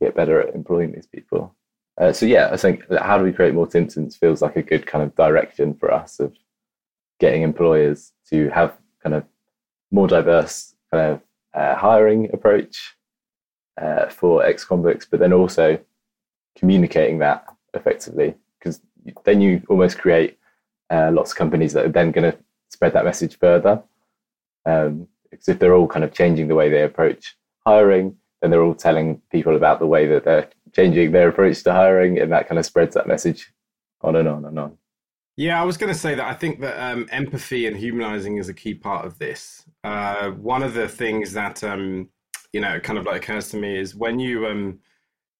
get 0.00 0.14
better 0.14 0.40
at 0.40 0.54
employing 0.54 0.92
these 0.92 1.06
people. 1.06 1.54
Uh, 2.00 2.12
so 2.12 2.24
yeah 2.24 2.48
i 2.50 2.56
think 2.56 2.82
how 2.98 3.18
do 3.18 3.24
we 3.24 3.32
create 3.32 3.52
more 3.52 3.66
Timpsons 3.66 4.16
feels 4.16 4.40
like 4.40 4.56
a 4.56 4.62
good 4.62 4.86
kind 4.86 5.04
of 5.04 5.14
direction 5.16 5.74
for 5.74 5.92
us 5.92 6.18
of 6.18 6.34
getting 7.18 7.42
employers 7.42 8.12
to 8.30 8.48
have 8.48 8.72
kind 9.02 9.14
of 9.14 9.24
more 9.90 10.08
diverse 10.08 10.74
kind 10.90 11.12
of 11.12 11.20
uh, 11.52 11.76
hiring 11.76 12.32
approach 12.32 12.96
uh, 13.80 14.08
for 14.08 14.44
ex 14.44 14.64
convicts, 14.64 15.06
but 15.06 15.20
then 15.20 15.32
also 15.32 15.78
communicating 16.56 17.18
that 17.18 17.44
effectively. 17.74 18.34
Because 18.58 18.80
then 19.24 19.40
you 19.40 19.62
almost 19.68 19.98
create 19.98 20.38
uh, 20.90 21.10
lots 21.12 21.32
of 21.32 21.38
companies 21.38 21.72
that 21.72 21.86
are 21.86 21.90
then 21.90 22.10
going 22.10 22.30
to 22.30 22.38
spread 22.70 22.92
that 22.92 23.04
message 23.04 23.38
further. 23.38 23.82
Um, 24.66 25.08
because 25.30 25.48
if 25.48 25.58
they're 25.58 25.74
all 25.74 25.86
kind 25.86 26.04
of 26.04 26.12
changing 26.12 26.48
the 26.48 26.54
way 26.54 26.68
they 26.68 26.82
approach 26.82 27.36
hiring, 27.64 28.16
then 28.40 28.50
they're 28.50 28.62
all 28.62 28.74
telling 28.74 29.20
people 29.30 29.56
about 29.56 29.78
the 29.78 29.86
way 29.86 30.06
that 30.06 30.24
they're 30.24 30.48
changing 30.72 31.12
their 31.12 31.28
approach 31.28 31.62
to 31.62 31.72
hiring, 31.72 32.18
and 32.18 32.32
that 32.32 32.48
kind 32.48 32.58
of 32.58 32.66
spreads 32.66 32.94
that 32.94 33.06
message 33.06 33.52
on 34.02 34.16
and 34.16 34.28
on 34.28 34.44
and 34.44 34.58
on. 34.58 34.76
Yeah, 35.36 35.60
I 35.60 35.64
was 35.64 35.76
going 35.76 35.92
to 35.92 35.98
say 35.98 36.14
that 36.14 36.26
I 36.26 36.34
think 36.34 36.60
that 36.60 36.78
um, 36.82 37.08
empathy 37.10 37.66
and 37.66 37.76
humanizing 37.76 38.38
is 38.38 38.48
a 38.48 38.54
key 38.54 38.74
part 38.74 39.06
of 39.06 39.18
this. 39.18 39.64
Uh, 39.84 40.30
one 40.32 40.62
of 40.62 40.74
the 40.74 40.88
things 40.88 41.32
that 41.32 41.62
um, 41.64 42.08
you 42.52 42.60
know 42.60 42.80
kind 42.80 42.98
of 42.98 43.06
like 43.06 43.22
occurs 43.22 43.48
to 43.50 43.56
me 43.56 43.78
is 43.78 43.94
when 43.94 44.18
you 44.18 44.46
um, 44.46 44.80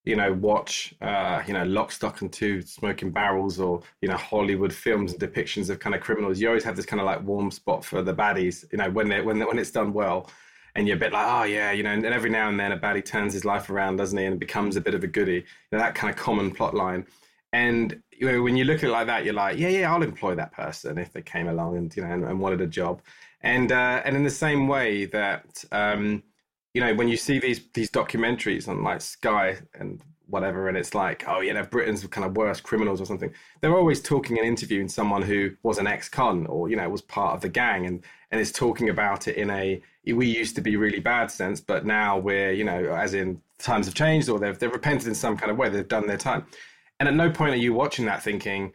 you 0.05 0.17
know 0.17 0.33
watch 0.33 0.95
uh, 1.01 1.43
you 1.47 1.55
know 1.55 1.65
Lock, 1.65 1.93
Stock 1.93 2.21
and 2.21 2.33
Two 2.33 2.63
Smoking 2.63 3.11
Barrels 3.11 3.61
or 3.61 3.83
you 4.01 4.09
know 4.09 4.17
Hollywood 4.17 4.73
films 4.73 5.13
and 5.13 5.21
depictions 5.21 5.71
of 5.71 5.79
kind 5.79 5.95
of 5.95 6.01
criminals, 6.01 6.41
you 6.41 6.49
always 6.49 6.65
have 6.65 6.77
this 6.77 6.87
kind 6.87 7.01
of 7.01 7.07
like 7.07 7.23
warm 7.23 7.51
spot 7.51 7.85
for 7.85 8.03
the 8.03 8.15
baddies. 8.15 8.65
You 8.73 8.79
know 8.79 8.91
when 8.91 9.09
they 9.09 9.21
when 9.21 9.39
they, 9.39 9.45
when 9.45 9.59
it's 9.59 9.71
done 9.71 9.93
well 9.93 10.31
and 10.75 10.87
you're 10.87 10.97
a 10.97 11.01
bit 11.01 11.13
like, 11.13 11.27
oh 11.29 11.45
yeah, 11.45 11.73
you 11.73 11.83
know, 11.83 11.91
and, 11.91 12.05
every 12.07 12.31
now 12.31 12.49
and 12.49 12.59
then 12.59 12.73
a 12.73 12.79
baddie 12.79 13.05
turns 13.05 13.33
his 13.33 13.45
life 13.45 13.71
around, 13.71 13.97
doesn't 13.97 14.17
he, 14.17 14.25
and 14.25 14.39
becomes 14.39 14.77
a 14.77 14.81
bit 14.81 14.95
of 14.95 15.03
a 15.03 15.07
goody. 15.07 15.35
You 15.35 15.43
know, 15.73 15.79
that 15.79 15.95
kind 15.95 16.13
of 16.13 16.19
common 16.19 16.51
plot 16.53 16.75
line. 16.75 17.07
And 17.53 18.01
you 18.13 18.31
know, 18.31 18.43
when 18.43 18.57
you 18.57 18.65
look 18.65 18.79
at 18.79 18.85
it 18.85 18.93
like 18.93 19.07
that, 19.09 19.25
you're 19.25 19.35
like, 19.35 19.59
yeah, 19.59 19.69
yeah, 19.69 19.93
I'll 19.93 20.03
employ 20.03 20.35
that 20.37 20.53
person 20.53 20.99
if 20.99 21.13
they 21.13 21.23
came 21.23 21.49
along 21.49 21.77
and 21.77 21.95
you 21.97 22.03
know 22.03 22.11
and, 22.11 22.25
and 22.25 22.41
wanted 22.41 22.61
a 22.61 22.67
job. 22.67 23.03
And 23.43 23.73
uh, 23.73 24.03
and 24.05 24.17
in 24.17 24.23
the 24.23 24.31
same 24.31 24.69
way 24.69 25.07
that 25.07 25.65
um, 25.73 26.23
you 26.75 26.81
know, 26.81 26.95
when 26.95 27.09
you 27.09 27.17
see 27.17 27.39
these 27.39 27.61
these 27.75 27.91
documentaries 27.91 28.69
on 28.69 28.83
like 28.83 29.01
Sky 29.01 29.59
and 29.75 30.01
whatever, 30.27 30.69
and 30.69 30.77
it's 30.77 30.95
like, 30.95 31.25
oh, 31.27 31.41
you 31.41 31.53
know, 31.53 31.65
Britain's 31.65 32.07
kind 32.07 32.25
of 32.25 32.37
worst 32.37 32.63
criminals 32.63 33.01
or 33.01 33.07
something. 33.07 33.33
They're 33.61 33.77
always 33.77 34.01
talking 34.01 34.39
and 34.39 34.47
interviewing 34.47 34.89
someone 34.89 35.23
who 35.23 35.51
was 35.65 35.79
an 35.79 35.87
ex-con 35.87 36.47
or 36.47 36.69
you 36.69 36.77
know 36.77 36.89
was 36.89 37.03
part 37.03 37.35
of 37.35 37.41
the 37.41 37.49
gang, 37.49 37.87
and 37.87 38.05
and 38.31 38.41
is 38.41 38.53
talking 38.53 38.89
about 38.89 39.29
it 39.29 39.37
in 39.37 39.51
a 39.51 39.83
we 40.07 40.27
used 40.27 40.55
to 40.57 40.63
be 40.63 40.77
really 40.77 41.01
bad 41.01 41.31
sense, 41.31 41.61
but 41.61 41.85
now 41.85 42.19
we're 42.19 42.53
you 42.53 42.65
know 42.65 42.95
as 42.95 43.15
in 43.15 43.41
times 43.59 43.87
have 43.87 43.95
changed 43.95 44.29
or 44.29 44.39
they've 44.39 44.59
they've 44.59 44.73
repented 44.73 45.09
in 45.09 45.15
some 45.15 45.37
kind 45.37 45.51
of 45.51 45.59
way. 45.59 45.69
They've 45.69 45.87
done 45.87 46.07
their 46.07 46.17
time, 46.17 46.47
and 46.99 47.09
at 47.09 47.15
no 47.15 47.31
point 47.31 47.55
are 47.55 47.59
you 47.59 47.75
watching 47.75 48.07
that 48.07 48.23
thinking 48.23 48.73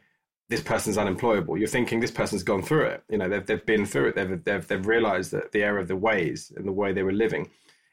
this 0.47 0.61
person's 0.61 0.97
unemployable. 0.97 1.57
You're 1.57 1.67
thinking 1.67 1.99
this 1.99 2.11
person's 2.11 2.43
gone 2.43 2.61
through 2.61 2.85
it. 2.85 3.03
You 3.09 3.17
know, 3.17 3.29
they've 3.29 3.45
they've 3.45 3.65
been 3.65 3.85
through 3.85 4.09
it. 4.09 4.15
They've 4.15 4.43
they've 4.43 4.67
they've 4.67 4.85
realised 4.85 5.31
that 5.31 5.51
the 5.51 5.63
error 5.63 5.79
of 5.79 5.87
the 5.87 5.95
ways 5.95 6.51
and 6.55 6.67
the 6.67 6.71
way 6.71 6.93
they 6.93 7.03
were 7.03 7.13
living, 7.13 7.49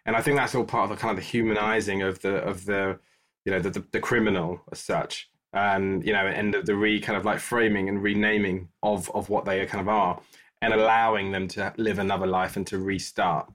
and 0.06 0.16
I 0.16 0.22
think 0.22 0.36
that's 0.36 0.54
all 0.54 0.64
part 0.64 0.90
of 0.90 0.96
the 0.96 1.00
kind 1.00 1.16
of 1.16 1.24
the 1.24 1.28
humanizing 1.28 2.02
of 2.02 2.20
the 2.22 2.36
of 2.36 2.64
the 2.64 2.98
you 3.44 3.52
know 3.52 3.60
the 3.60 3.70
the, 3.70 3.84
the 3.92 4.00
criminal 4.00 4.60
as 4.70 4.80
such, 4.80 5.30
and 5.52 6.04
you 6.06 6.12
know, 6.12 6.26
and 6.26 6.54
the, 6.54 6.62
the 6.62 6.74
re 6.74 7.00
kind 7.00 7.16
of 7.16 7.24
like 7.24 7.38
framing 7.38 7.88
and 7.88 8.02
renaming 8.02 8.68
of 8.82 9.10
of 9.14 9.28
what 9.28 9.44
they 9.44 9.64
kind 9.66 9.80
of 9.80 9.88
are, 9.88 10.20
and 10.60 10.72
allowing 10.72 11.32
them 11.32 11.48
to 11.48 11.72
live 11.76 11.98
another 11.98 12.26
life 12.26 12.56
and 12.56 12.66
to 12.68 12.78
restart. 12.78 13.50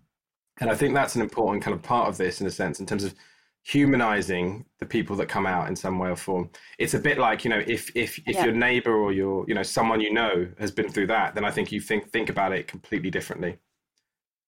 And 0.59 0.69
I 0.69 0.75
think 0.75 0.93
that's 0.93 1.15
an 1.15 1.21
important 1.21 1.63
kind 1.63 1.75
of 1.75 1.83
part 1.83 2.09
of 2.09 2.17
this 2.17 2.41
in 2.41 2.47
a 2.47 2.51
sense, 2.51 2.79
in 2.79 2.85
terms 2.85 3.03
of 3.03 3.13
humanizing 3.63 4.63
the 4.79 4.85
people 4.85 5.15
that 5.17 5.27
come 5.27 5.45
out 5.45 5.67
in 5.67 5.75
some 5.75 5.99
way 5.99 6.09
or 6.09 6.15
form. 6.15 6.49
It's 6.79 6.93
a 6.93 6.99
bit 6.99 7.17
like 7.17 7.43
you 7.43 7.49
know, 7.49 7.61
if 7.67 7.95
if 7.95 8.17
if 8.19 8.35
yeah. 8.35 8.45
your 8.45 8.53
neighbor 8.53 8.95
or 8.95 9.11
your 9.11 9.45
you 9.47 9.53
know 9.53 9.63
someone 9.63 9.99
you 9.99 10.13
know 10.13 10.47
has 10.59 10.71
been 10.71 10.89
through 10.89 11.07
that, 11.07 11.35
then 11.35 11.43
I 11.43 11.51
think 11.51 11.71
you 11.71 11.81
think 11.81 12.09
think 12.11 12.29
about 12.29 12.53
it 12.53 12.67
completely 12.67 13.09
differently. 13.09 13.57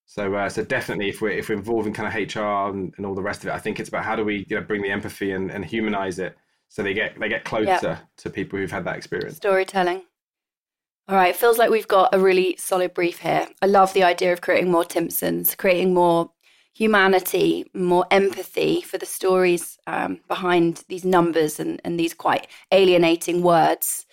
So, 0.09 0.33
uh, 0.33 0.49
so 0.49 0.63
definitely, 0.63 1.07
if 1.07 1.21
we're 1.21 1.29
if 1.29 1.49
we're 1.49 1.55
involving 1.55 1.93
kind 1.93 2.07
of 2.07 2.35
HR 2.35 2.75
and, 2.75 2.91
and 2.97 3.05
all 3.05 3.13
the 3.13 3.21
rest 3.21 3.43
of 3.43 3.49
it, 3.49 3.53
I 3.53 3.59
think 3.59 3.79
it's 3.79 3.89
about 3.89 4.03
how 4.03 4.15
do 4.15 4.25
we 4.25 4.43
you 4.49 4.55
know 4.55 4.63
bring 4.63 4.81
the 4.81 4.89
empathy 4.89 5.33
and, 5.33 5.51
and 5.51 5.63
humanize 5.63 6.17
it 6.17 6.35
so 6.67 6.81
they 6.81 6.95
get 6.95 7.19
they 7.19 7.29
get 7.29 7.43
closer 7.43 7.99
to 8.17 8.29
people 8.31 8.57
who've 8.57 8.71
had 8.71 8.85
that 8.85 8.97
experience. 8.97 9.37
Storytelling. 9.37 10.01
All 11.07 11.15
right, 11.15 11.29
it 11.29 11.35
feels 11.35 11.59
like 11.59 11.69
we've 11.69 11.87
got 11.87 12.09
a 12.11 12.19
really 12.19 12.55
solid 12.57 12.95
brief 12.95 13.19
here. 13.19 13.49
I 13.61 13.67
love 13.67 13.93
the 13.93 14.01
idea 14.01 14.33
of 14.33 14.41
creating 14.41 14.71
more 14.71 14.83
Timpsons, 14.83 15.55
creating 15.55 15.93
more 15.93 16.31
humanity, 16.73 17.69
more 17.75 18.07
empathy 18.09 18.81
for 18.81 18.97
the 18.97 19.05
stories 19.05 19.77
um, 19.85 20.21
behind 20.27 20.85
these 20.87 21.05
numbers 21.05 21.59
and, 21.59 21.79
and 21.83 21.99
these 21.99 22.15
quite 22.15 22.47
alienating 22.71 23.43
words. 23.43 24.07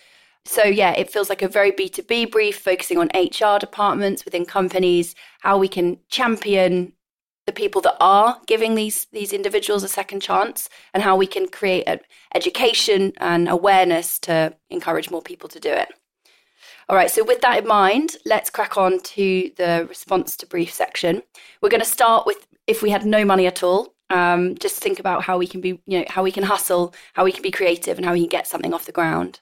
So, 0.47 0.63
yeah, 0.63 0.93
it 0.93 1.11
feels 1.11 1.29
like 1.29 1.43
a 1.43 1.49
very 1.49 1.73
B2B 1.73 2.31
brief 2.31 2.59
focusing 2.61 2.99
on 2.99 3.11
HR 3.15 3.59
departments 3.59 4.25
within 4.25 4.47
companies, 4.47 5.15
how 5.41 5.59
we 5.59 5.69
can 5.69 5.99
champion 6.09 6.93
the 7.47 7.53
people 7.53 7.81
that 7.81 7.97
are 8.01 8.41
giving 8.47 8.75
these 8.75 9.07
these 9.13 9.33
individuals 9.33 9.85
a 9.85 9.89
second 9.89 10.21
chance 10.21 10.69
and 10.93 11.03
how 11.03 11.17
we 11.17 11.27
can 11.27 11.49
create 11.49 11.87
education 12.35 13.13
and 13.19 13.49
awareness 13.49 14.19
to 14.19 14.55
encourage 14.71 15.11
more 15.11 15.23
people 15.23 15.49
to 15.49 15.61
do 15.61 15.71
it. 15.71 15.89
All 16.89 16.97
right, 16.97 17.11
so 17.11 17.25
with 17.25 17.41
that 17.41 17.59
in 17.59 17.67
mind, 17.67 18.17
let's 18.25 18.51
crack 18.51 18.77
on 18.77 19.01
to 19.01 19.51
the 19.57 19.87
response 19.89 20.37
to 20.37 20.47
brief 20.47 20.73
section. 20.73 21.23
We're 21.61 21.69
going 21.69 21.81
to 21.83 21.87
start 21.87 22.27
with 22.27 22.47
if 22.67 22.83
we 22.83 22.91
had 22.91 23.05
no 23.05 23.25
money 23.25 23.47
at 23.47 23.63
all. 23.63 23.95
Um, 24.11 24.57
just 24.59 24.81
think 24.81 25.01
about 25.01 25.23
how 25.25 25.37
we 25.39 25.49
can 25.49 25.61
be, 25.61 25.81
you 25.87 25.99
know, 25.99 26.05
how 26.09 26.23
we 26.23 26.31
can 26.31 26.45
hustle, 26.45 26.95
how 27.15 27.25
we 27.25 27.33
can 27.33 27.43
be 27.43 27.51
creative, 27.51 27.97
and 27.97 28.07
how 28.07 28.13
we 28.13 28.21
can 28.21 28.29
get 28.29 28.47
something 28.47 28.73
off 28.73 28.87
the 28.87 28.93
ground. 28.93 29.41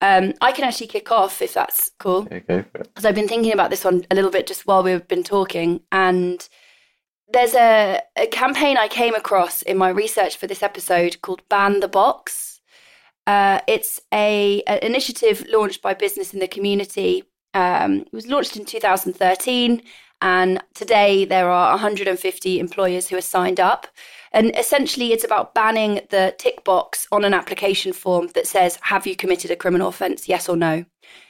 Um, 0.00 0.34
I 0.40 0.52
can 0.52 0.64
actually 0.64 0.88
kick 0.88 1.10
off 1.10 1.40
if 1.40 1.54
that's 1.54 1.90
cool. 1.98 2.28
Okay. 2.30 2.64
Because 2.72 3.04
I've 3.04 3.14
been 3.14 3.28
thinking 3.28 3.52
about 3.52 3.70
this 3.70 3.84
one 3.84 4.04
a 4.10 4.14
little 4.14 4.30
bit 4.30 4.46
just 4.46 4.66
while 4.66 4.82
we've 4.82 5.08
been 5.08 5.24
talking, 5.24 5.80
and 5.90 6.46
there's 7.32 7.54
a, 7.54 8.00
a 8.16 8.26
campaign 8.26 8.76
I 8.76 8.88
came 8.88 9.14
across 9.14 9.62
in 9.62 9.78
my 9.78 9.88
research 9.88 10.36
for 10.36 10.46
this 10.46 10.62
episode 10.62 11.20
called 11.22 11.42
"Ban 11.48 11.80
the 11.80 11.88
Box." 11.88 12.60
Uh, 13.26 13.60
it's 13.66 14.00
a 14.12 14.62
an 14.66 14.78
initiative 14.78 15.44
launched 15.48 15.82
by 15.82 15.94
Business 15.94 16.34
in 16.34 16.40
the 16.40 16.48
Community. 16.48 17.24
Um, 17.54 18.00
it 18.00 18.12
was 18.12 18.26
launched 18.26 18.56
in 18.56 18.66
2013, 18.66 19.82
and 20.20 20.62
today 20.74 21.24
there 21.24 21.50
are 21.50 21.72
150 21.72 22.58
employers 22.58 23.08
who 23.08 23.16
are 23.16 23.22
signed 23.22 23.60
up. 23.60 23.86
And 24.32 24.56
essentially, 24.56 25.12
it's 25.12 25.24
about 25.24 25.54
banning 25.54 26.00
the 26.10 26.34
tick 26.38 26.64
box 26.64 27.06
on 27.12 27.24
an 27.24 27.34
application 27.34 27.92
form 27.92 28.28
that 28.34 28.46
says, 28.46 28.78
Have 28.82 29.06
you 29.06 29.16
committed 29.16 29.50
a 29.50 29.56
criminal 29.56 29.88
offence? 29.88 30.28
Yes 30.28 30.48
or 30.48 30.56
no. 30.56 30.84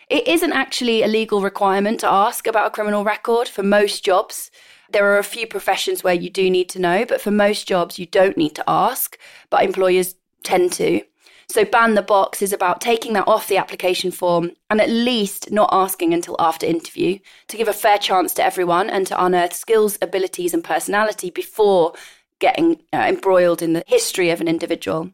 It 0.08 0.26
isn't 0.28 0.52
actually 0.52 1.02
a 1.02 1.08
legal 1.08 1.40
requirement 1.40 2.00
to 2.00 2.10
ask 2.10 2.46
about 2.46 2.66
a 2.66 2.70
criminal 2.70 3.04
record 3.04 3.48
for 3.48 3.62
most 3.62 4.04
jobs. 4.04 4.50
There 4.90 5.12
are 5.12 5.18
a 5.18 5.24
few 5.24 5.46
professions 5.46 6.04
where 6.04 6.14
you 6.14 6.30
do 6.30 6.48
need 6.48 6.68
to 6.70 6.78
know, 6.78 7.04
but 7.04 7.20
for 7.20 7.32
most 7.32 7.66
jobs, 7.66 7.98
you 7.98 8.06
don't 8.06 8.36
need 8.36 8.54
to 8.54 8.64
ask, 8.68 9.18
but 9.50 9.64
employers 9.64 10.14
tend 10.44 10.72
to. 10.74 11.02
So, 11.48 11.64
ban 11.64 11.94
the 11.94 12.02
box 12.02 12.42
is 12.42 12.52
about 12.52 12.80
taking 12.80 13.12
that 13.12 13.28
off 13.28 13.48
the 13.48 13.56
application 13.56 14.10
form 14.10 14.52
and 14.68 14.80
at 14.80 14.90
least 14.90 15.50
not 15.50 15.68
asking 15.72 16.12
until 16.12 16.36
after 16.38 16.66
interview 16.66 17.18
to 17.48 17.56
give 17.56 17.68
a 17.68 17.72
fair 17.72 17.98
chance 17.98 18.34
to 18.34 18.44
everyone 18.44 18.90
and 18.90 19.06
to 19.06 19.24
unearth 19.24 19.52
skills, 19.52 19.96
abilities, 20.02 20.52
and 20.52 20.64
personality 20.64 21.30
before 21.30 21.94
getting 22.40 22.82
uh, 22.92 22.98
embroiled 22.98 23.62
in 23.62 23.72
the 23.72 23.84
history 23.86 24.30
of 24.30 24.40
an 24.40 24.48
individual. 24.48 25.10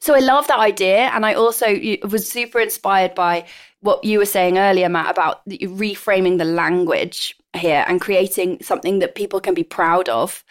So 0.00 0.14
I 0.14 0.18
love 0.18 0.46
that 0.48 0.58
idea. 0.58 1.10
And 1.12 1.24
I 1.24 1.34
also 1.34 1.66
was 2.08 2.28
super 2.28 2.60
inspired 2.60 3.14
by 3.14 3.46
what 3.80 4.04
you 4.04 4.18
were 4.18 4.26
saying 4.26 4.58
earlier, 4.58 4.88
Matt, 4.88 5.10
about 5.10 5.46
reframing 5.48 6.38
the 6.38 6.44
language 6.44 7.36
here 7.54 7.84
and 7.86 8.00
creating 8.00 8.62
something 8.62 8.98
that 8.98 9.14
people 9.14 9.40
can 9.40 9.54
be 9.54 9.64
proud 9.64 10.08
of. 10.08 10.44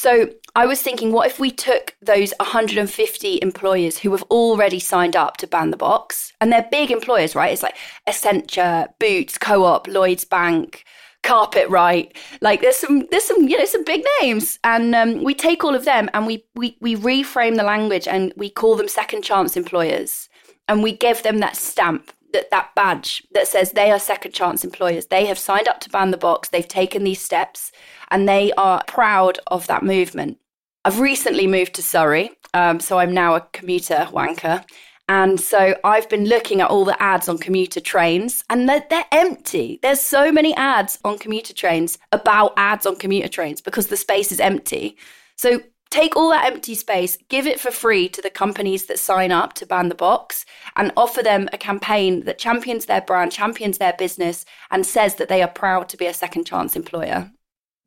So 0.00 0.30
I 0.56 0.64
was 0.64 0.80
thinking, 0.80 1.12
what 1.12 1.26
if 1.26 1.38
we 1.38 1.50
took 1.50 1.94
those 2.00 2.32
150 2.40 3.38
employers 3.42 3.98
who 3.98 4.12
have 4.12 4.22
already 4.30 4.80
signed 4.80 5.14
up 5.14 5.36
to 5.36 5.46
ban 5.46 5.72
the 5.72 5.76
box, 5.76 6.32
and 6.40 6.50
they're 6.50 6.66
big 6.70 6.90
employers, 6.90 7.34
right? 7.34 7.52
It's 7.52 7.62
like 7.62 7.76
Accenture, 8.08 8.88
Boots, 8.98 9.36
Co-op, 9.36 9.86
Lloyd's 9.88 10.24
Bank, 10.24 10.86
Carpetright, 11.22 12.16
Like 12.40 12.62
there's 12.62 12.78
some 12.78 13.08
there's 13.10 13.24
some 13.24 13.46
you 13.46 13.58
know 13.58 13.66
some 13.66 13.84
big 13.84 14.02
names, 14.22 14.58
and 14.64 14.94
um, 14.94 15.22
we 15.22 15.34
take 15.34 15.64
all 15.64 15.74
of 15.74 15.84
them 15.84 16.08
and 16.14 16.26
we 16.26 16.46
we 16.54 16.78
we 16.80 16.96
reframe 16.96 17.56
the 17.56 17.62
language 17.62 18.08
and 18.08 18.32
we 18.38 18.48
call 18.48 18.76
them 18.76 18.88
second 18.88 19.20
chance 19.20 19.54
employers, 19.54 20.30
and 20.66 20.82
we 20.82 20.96
give 20.96 21.22
them 21.24 21.40
that 21.40 21.56
stamp. 21.56 22.10
That, 22.32 22.50
that 22.50 22.74
badge 22.76 23.26
that 23.32 23.48
says 23.48 23.72
they 23.72 23.90
are 23.90 23.98
second 23.98 24.32
chance 24.32 24.64
employers. 24.64 25.06
They 25.06 25.26
have 25.26 25.38
signed 25.38 25.68
up 25.68 25.80
to 25.80 25.90
ban 25.90 26.10
the 26.10 26.16
box. 26.16 26.48
They've 26.48 26.66
taken 26.66 27.04
these 27.04 27.20
steps 27.20 27.72
and 28.10 28.28
they 28.28 28.52
are 28.52 28.82
proud 28.86 29.38
of 29.48 29.66
that 29.66 29.82
movement. 29.82 30.38
I've 30.84 31.00
recently 31.00 31.46
moved 31.46 31.74
to 31.74 31.82
Surrey, 31.82 32.30
um, 32.54 32.80
so 32.80 32.98
I'm 32.98 33.12
now 33.12 33.34
a 33.34 33.46
commuter 33.52 34.08
wanker. 34.10 34.64
And 35.10 35.40
so 35.40 35.74
I've 35.82 36.08
been 36.08 36.26
looking 36.26 36.60
at 36.60 36.70
all 36.70 36.84
the 36.84 37.00
ads 37.02 37.28
on 37.28 37.36
commuter 37.38 37.80
trains 37.80 38.44
and 38.48 38.68
they're, 38.68 38.86
they're, 38.90 39.04
empty. 39.10 39.80
There's 39.82 40.00
so 40.00 40.30
many 40.30 40.54
ads 40.54 41.00
on 41.04 41.18
commuter 41.18 41.52
trains 41.52 41.98
about 42.12 42.54
ads 42.56 42.86
on 42.86 42.94
commuter 42.94 43.26
trains 43.26 43.60
because 43.60 43.88
the 43.88 43.96
space 43.96 44.30
is 44.30 44.38
empty. 44.38 44.96
So 45.34 45.62
take 45.90 46.16
all 46.16 46.30
that 46.30 46.46
empty 46.46 46.74
space, 46.74 47.18
give 47.28 47.46
it 47.46 47.60
for 47.60 47.70
free 47.70 48.08
to 48.08 48.22
the 48.22 48.30
companies 48.30 48.86
that 48.86 48.98
sign 48.98 49.32
up 49.32 49.52
to 49.54 49.66
ban 49.66 49.88
the 49.88 49.94
box 49.94 50.46
and 50.76 50.92
offer 50.96 51.22
them 51.22 51.48
a 51.52 51.58
campaign 51.58 52.24
that 52.24 52.38
champions 52.38 52.86
their 52.86 53.00
brand, 53.00 53.32
champions 53.32 53.78
their 53.78 53.94
business, 53.98 54.44
and 54.70 54.86
says 54.86 55.16
that 55.16 55.28
they 55.28 55.42
are 55.42 55.48
proud 55.48 55.88
to 55.88 55.96
be 55.96 56.06
a 56.06 56.14
second 56.14 56.44
chance 56.44 56.76
employer. 56.76 57.30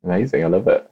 Amazing. 0.04 0.44
I 0.44 0.48
love 0.48 0.68
it. 0.68 0.90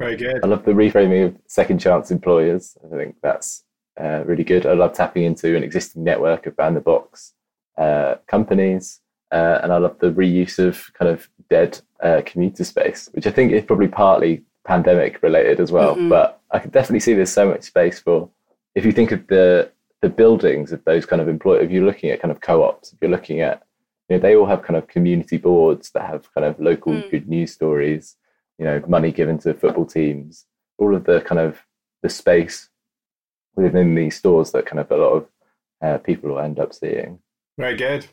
Very 0.00 0.16
good. 0.16 0.40
I 0.42 0.46
love 0.46 0.64
the 0.64 0.72
reframing 0.72 1.26
of 1.26 1.36
second 1.46 1.78
chance 1.78 2.10
employers. 2.10 2.78
I 2.84 2.96
think 2.96 3.16
that's 3.22 3.64
uh, 4.00 4.22
really 4.24 4.44
good. 4.44 4.64
I 4.64 4.72
love 4.72 4.92
tapping 4.94 5.24
into 5.24 5.56
an 5.56 5.62
existing 5.62 6.04
network 6.04 6.46
of 6.46 6.56
ban 6.56 6.74
the 6.74 6.80
box 6.80 7.34
uh, 7.76 8.16
companies. 8.26 9.00
Uh, 9.30 9.60
and 9.62 9.72
I 9.72 9.78
love 9.78 9.98
the 9.98 10.10
reuse 10.12 10.58
of 10.58 10.90
kind 10.94 11.10
of 11.10 11.28
dead 11.50 11.78
uh, 12.02 12.22
commuter 12.24 12.64
space, 12.64 13.10
which 13.12 13.26
I 13.26 13.30
think 13.30 13.52
is 13.52 13.64
probably 13.64 13.88
partly 13.88 14.42
pandemic 14.68 15.22
related 15.22 15.58
as 15.58 15.72
well. 15.72 15.96
Mm-hmm. 15.96 16.10
But 16.10 16.40
I 16.50 16.58
can 16.60 16.70
definitely 16.70 17.00
see 17.00 17.14
there's 17.14 17.32
so 17.32 17.48
much 17.48 17.62
space 17.62 17.98
for, 17.98 18.30
if 18.74 18.84
you 18.84 18.92
think 18.92 19.10
of 19.12 19.26
the 19.26 19.72
the 20.00 20.08
buildings 20.08 20.70
of 20.70 20.84
those 20.84 21.04
kind 21.04 21.20
of 21.20 21.28
employers, 21.28 21.64
if 21.64 21.72
you're 21.72 21.84
looking 21.84 22.10
at 22.10 22.20
kind 22.22 22.30
of 22.30 22.40
co-ops, 22.40 22.92
if 22.92 22.98
you're 23.00 23.10
looking 23.10 23.40
at, 23.40 23.64
you 24.08 24.14
know, 24.14 24.22
they 24.22 24.36
all 24.36 24.46
have 24.46 24.62
kind 24.62 24.76
of 24.76 24.86
community 24.86 25.38
boards 25.38 25.90
that 25.90 26.06
have 26.06 26.32
kind 26.34 26.46
of 26.46 26.60
local 26.60 26.92
mm. 26.92 27.10
good 27.10 27.28
news 27.28 27.52
stories, 27.52 28.14
you 28.58 28.64
know, 28.64 28.80
money 28.86 29.10
given 29.10 29.38
to 29.38 29.54
football 29.54 29.84
teams, 29.84 30.46
all 30.78 30.94
of 30.94 31.02
the 31.02 31.20
kind 31.22 31.40
of 31.40 31.58
the 32.04 32.08
space 32.08 32.68
within 33.56 33.96
these 33.96 34.16
stores 34.16 34.52
that 34.52 34.66
kind 34.66 34.78
of 34.78 34.88
a 34.92 34.96
lot 34.96 35.14
of 35.18 35.26
uh, 35.82 35.98
people 35.98 36.30
will 36.30 36.38
end 36.38 36.60
up 36.60 36.72
seeing. 36.72 37.18
Very 37.58 37.76
good. 37.76 38.06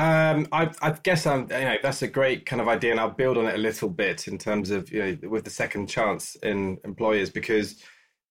Um, 0.00 0.48
I, 0.50 0.70
I, 0.80 0.92
guess 1.02 1.26
I'm, 1.26 1.42
you 1.42 1.60
know, 1.60 1.76
that's 1.82 2.00
a 2.00 2.08
great 2.08 2.46
kind 2.46 2.62
of 2.62 2.68
idea, 2.68 2.90
and 2.90 2.98
I'll 2.98 3.10
build 3.10 3.36
on 3.36 3.44
it 3.44 3.54
a 3.54 3.58
little 3.58 3.90
bit 3.90 4.28
in 4.28 4.38
terms 4.38 4.70
of, 4.70 4.90
you 4.90 5.02
know, 5.02 5.28
with 5.28 5.44
the 5.44 5.50
second 5.50 5.90
chance 5.90 6.36
in 6.36 6.78
employers, 6.84 7.28
because, 7.28 7.82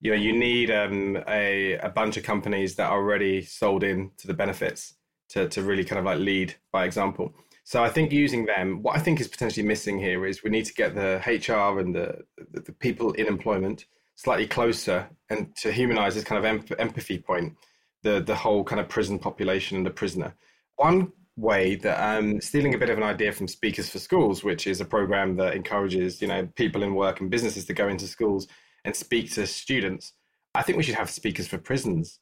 you 0.01 0.09
know, 0.09 0.17
you 0.17 0.35
need 0.35 0.71
um, 0.71 1.23
a, 1.27 1.73
a 1.73 1.89
bunch 1.89 2.17
of 2.17 2.23
companies 2.23 2.75
that 2.77 2.89
are 2.89 2.97
already 2.97 3.43
sold 3.43 3.83
in 3.83 4.09
to 4.17 4.25
the 4.25 4.33
benefits 4.33 4.95
to, 5.29 5.47
to 5.49 5.61
really 5.61 5.83
kind 5.83 5.99
of 5.99 6.05
like 6.05 6.17
lead 6.17 6.55
by 6.71 6.85
example. 6.85 7.35
So 7.65 7.83
I 7.83 7.89
think 7.89 8.11
using 8.11 8.47
them, 8.47 8.81
what 8.81 8.97
I 8.97 8.99
think 8.99 9.21
is 9.21 9.27
potentially 9.27 9.67
missing 9.67 9.99
here 9.99 10.25
is 10.25 10.43
we 10.43 10.49
need 10.49 10.65
to 10.65 10.73
get 10.73 10.95
the 10.95 11.21
HR 11.23 11.77
and 11.81 11.93
the, 11.93 12.23
the, 12.51 12.61
the 12.61 12.71
people 12.71 13.11
in 13.11 13.27
employment 13.27 13.85
slightly 14.15 14.47
closer 14.47 15.07
and 15.29 15.55
to 15.57 15.71
humanize 15.71 16.15
this 16.15 16.23
kind 16.23 16.43
of 16.43 16.79
empathy 16.79 17.19
point, 17.19 17.53
the, 18.01 18.21
the 18.21 18.33
whole 18.33 18.63
kind 18.63 18.81
of 18.81 18.89
prison 18.89 19.19
population 19.19 19.77
and 19.77 19.85
the 19.85 19.91
prisoner. 19.91 20.33
One 20.77 21.11
way 21.39 21.75
that 21.75 21.99
um, 22.03 22.41
stealing 22.41 22.73
a 22.73 22.77
bit 22.77 22.89
of 22.89 22.97
an 22.97 23.03
idea 23.03 23.31
from 23.31 23.47
Speakers 23.47 23.89
for 23.89 23.99
Schools, 23.99 24.43
which 24.43 24.67
is 24.67 24.81
a 24.81 24.85
program 24.85 25.35
that 25.37 25.55
encourages 25.55 26.21
you 26.21 26.27
know 26.27 26.47
people 26.55 26.83
in 26.83 26.95
work 26.95 27.21
and 27.21 27.29
businesses 27.29 27.65
to 27.65 27.73
go 27.73 27.87
into 27.87 28.07
schools 28.07 28.47
and 28.85 28.95
speak 28.95 29.31
to 29.33 29.47
students. 29.47 30.13
I 30.55 30.63
think 30.63 30.77
we 30.77 30.83
should 30.83 30.95
have 30.95 31.09
speakers 31.09 31.47
for 31.47 31.57
prisons. 31.57 32.19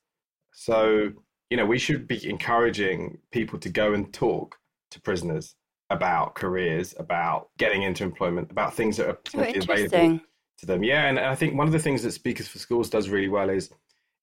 So 0.53 1.11
you 1.49 1.57
know 1.57 1.65
we 1.65 1.79
should 1.79 2.07
be 2.07 2.29
encouraging 2.29 3.17
people 3.31 3.59
to 3.59 3.69
go 3.69 3.93
and 3.93 4.13
talk 4.13 4.55
to 4.91 5.01
prisoners 5.01 5.55
about 5.89 6.35
careers, 6.35 6.93
about 6.99 7.49
getting 7.57 7.83
into 7.83 8.03
employment, 8.03 8.51
about 8.51 8.73
things 8.75 8.97
that 8.97 9.09
are 9.09 9.13
potentially 9.13 9.85
available 9.85 10.19
to 10.59 10.65
them. 10.65 10.83
Yeah, 10.83 11.07
and 11.07 11.19
I 11.19 11.35
think 11.35 11.57
one 11.57 11.67
of 11.67 11.73
the 11.73 11.79
things 11.79 12.03
that 12.03 12.11
Speakers 12.11 12.47
for 12.47 12.59
Schools 12.59 12.89
does 12.89 13.09
really 13.09 13.29
well 13.29 13.49
is 13.49 13.69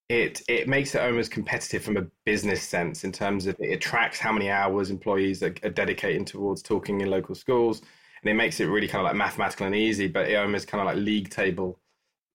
it 0.09 0.43
it 0.49 0.69
makes 0.69 0.95
it 0.95 1.01
almost 1.01 1.31
competitive 1.31 1.83
from 1.83 1.97
a 1.97 2.07
business 2.25 2.63
sense 2.63 3.05
in 3.05 3.13
terms 3.13 3.47
of 3.47 3.57
it 3.59 3.81
tracks 3.81 4.19
how 4.19 4.33
many 4.33 4.51
hours 4.51 4.91
employees 4.91 5.43
are, 5.43 5.55
are 5.63 5.71
dedicating 5.71 6.25
towards 6.25 6.63
talking 6.63 7.01
in 7.01 7.11
local 7.11 7.35
schools. 7.35 7.81
And 8.23 8.31
it 8.31 8.35
makes 8.35 8.59
it 8.61 8.67
really 8.67 8.89
kind 8.89 9.01
of 9.01 9.07
like 9.07 9.17
mathematical 9.17 9.67
and 9.67 9.75
easy 9.75 10.09
but 10.09 10.29
it 10.29 10.37
almost 10.37 10.69
kind 10.69 10.81
of 10.81 10.87
like 10.87 10.97
league 11.03 11.31
table 11.31 11.79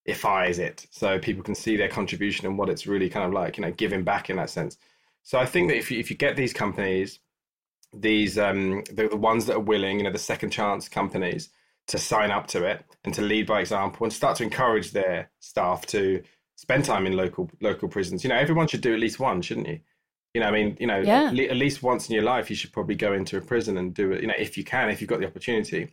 ifies 0.08 0.58
it. 0.58 0.88
So 0.90 1.20
people 1.20 1.44
can 1.44 1.56
see 1.56 1.78
their 1.78 1.88
contribution 1.90 2.48
and 2.48 2.58
what 2.58 2.70
it's 2.70 2.88
really 2.88 3.10
kind 3.10 3.26
of 3.26 3.34
like 3.34 3.58
you 3.58 3.64
know 3.64 3.72
giving 3.72 4.04
back 4.04 4.30
in 4.30 4.38
that 4.38 4.50
sense. 4.50 4.78
So 5.24 5.38
i 5.40 5.46
think 5.46 5.70
that 5.70 5.78
if 5.78 5.92
you, 5.92 6.00
if 6.00 6.10
you 6.10 6.18
get 6.18 6.36
these 6.36 6.54
companies 6.54 7.20
these 7.94 8.38
um 8.38 8.84
the, 8.92 9.08
the 9.10 9.18
ones 9.18 9.46
that 9.46 9.56
are 9.56 9.60
willing 9.60 9.98
you 9.98 10.04
know 10.04 10.12
the 10.12 10.20
second 10.20 10.52
chance 10.52 10.88
companies 10.88 11.50
to 11.88 11.98
sign 11.98 12.30
up 12.30 12.46
to 12.46 12.64
it 12.64 12.86
and 13.04 13.14
to 13.16 13.22
lead 13.22 13.48
by 13.48 13.60
example 13.60 14.04
and 14.04 14.14
start 14.14 14.38
to 14.38 14.44
encourage 14.44 14.92
their 14.92 15.30
staff 15.40 15.86
to 15.88 16.22
spend 16.60 16.84
time 16.84 17.08
in 17.08 17.14
local 17.14 17.50
local 17.62 17.88
prisons. 17.88 18.24
You 18.24 18.30
know, 18.30 18.36
everyone 18.36 18.68
should 18.68 18.82
do 18.82 18.94
at 18.94 19.00
least 19.00 19.18
one, 19.18 19.42
shouldn't 19.42 19.68
you? 19.68 19.80
You 20.34 20.42
know, 20.42 20.48
I 20.48 20.52
mean, 20.52 20.78
you 20.80 20.88
know, 20.88 21.00
yeah. 21.00 21.28
at, 21.28 21.56
least 21.56 21.82
once 21.82 22.10
in 22.10 22.16
your 22.16 22.24
life, 22.24 22.50
you 22.50 22.56
should 22.56 22.74
probably 22.74 22.96
go 22.96 23.14
into 23.14 23.38
a 23.38 23.42
prison 23.42 23.78
and 23.78 23.94
do 23.94 24.12
it. 24.12 24.22
You 24.22 24.28
know, 24.28 24.34
if 24.38 24.58
you 24.58 24.66
can, 24.66 24.90
if 24.90 25.00
you've 25.00 25.10
got 25.10 25.22
the 25.22 25.26
opportunity, 25.26 25.88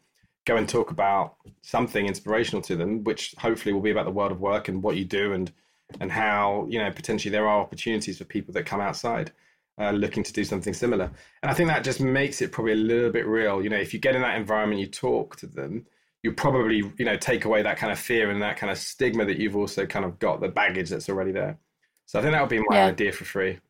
go 0.44 0.57
and 0.57 0.68
talk 0.68 0.90
about 0.90 1.37
something 1.62 2.07
inspirational 2.07 2.61
to 2.62 2.74
them, 2.74 3.05
which 3.05 3.35
hopefully 3.38 3.72
will 3.72 3.81
be 3.81 3.92
about 3.92 4.07
the 4.07 4.11
world 4.11 4.33
of 4.33 4.40
work 4.40 4.68
and 4.68 4.83
what 4.83 4.96
you 4.96 5.05
do 5.05 5.33
and 5.33 5.52
and 6.00 6.11
how 6.11 6.66
you 6.68 6.81
know 6.81 6.90
potentially 6.90 7.31
there 7.31 7.46
are 7.46 7.61
opportunities 7.61 8.18
for 8.18 8.24
people 8.24 8.52
that 8.55 8.66
come 8.66 8.81
outside. 8.81 9.33
Uh, 9.79 9.90
looking 9.90 10.22
to 10.22 10.33
do 10.33 10.42
something 10.42 10.72
similar. 10.72 11.11
And 11.42 11.50
I 11.50 11.55
think 11.55 11.68
that 11.68 11.85
just 11.85 12.00
makes 12.00 12.40
it 12.40 12.50
probably 12.50 12.72
a 12.72 12.76
little 12.76 13.11
bit 13.11 13.26
real. 13.26 13.62
You 13.62 13.68
know, 13.68 13.76
if 13.76 13.92
you 13.92 14.00
get 14.00 14.16
in 14.16 14.22
that 14.22 14.38
environment, 14.38 14.81
you 14.81 14.87
talk 14.87 15.37
to 15.37 15.46
them, 15.46 15.85
you 16.26 16.32
probably 16.32 16.78
you 16.98 17.04
know 17.04 17.16
take 17.16 17.44
away 17.44 17.62
that 17.62 17.76
kind 17.76 17.92
of 17.92 17.98
fear 18.00 18.30
and 18.30 18.42
that 18.42 18.56
kind 18.56 18.72
of 18.72 18.76
stigma 18.76 19.24
that 19.24 19.38
you've 19.38 19.54
also 19.54 19.86
kind 19.86 20.04
of 20.04 20.18
got 20.18 20.40
the 20.40 20.48
baggage 20.48 20.90
that's 20.90 21.08
already 21.08 21.30
there. 21.30 21.56
So 22.06 22.18
i 22.18 22.22
think 22.22 22.32
that 22.32 22.40
would 22.40 22.50
be 22.50 22.58
my 22.68 22.78
yeah. 22.78 22.86
idea 22.86 23.12
for 23.12 23.24
free. 23.24 23.60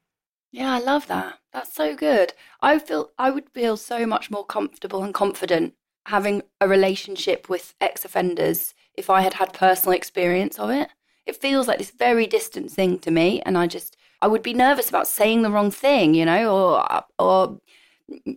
Yeah 0.53 0.73
i 0.73 0.79
love 0.79 1.07
that. 1.09 1.39
That's 1.53 1.75
so 1.75 1.95
good. 1.95 2.33
I 2.63 2.79
feel 2.79 3.11
i 3.19 3.31
would 3.31 3.51
feel 3.51 3.77
so 3.77 4.07
much 4.07 4.31
more 4.31 4.47
comfortable 4.47 5.05
and 5.05 5.13
confident 5.13 5.75
having 6.07 6.43
a 6.61 6.67
relationship 6.67 7.51
with 7.51 7.75
ex-offenders 7.79 8.73
if 8.95 9.11
i 9.11 9.21
had 9.21 9.35
had 9.35 9.53
personal 9.53 9.95
experience 9.95 10.59
of 10.59 10.71
it. 10.71 10.89
It 11.27 11.37
feels 11.37 11.69
like 11.69 11.79
this 11.79 11.91
very 11.91 12.27
distant 12.27 12.71
thing 12.71 12.99
to 13.01 13.11
me 13.11 13.43
and 13.45 13.59
i 13.59 13.67
just 13.67 13.99
i 14.23 14.27
would 14.27 14.43
be 14.43 14.55
nervous 14.55 14.89
about 14.89 15.09
saying 15.09 15.43
the 15.43 15.51
wrong 15.51 15.71
thing 15.71 16.15
you 16.15 16.25
know 16.25 16.43
or 16.57 17.05
or 17.19 17.61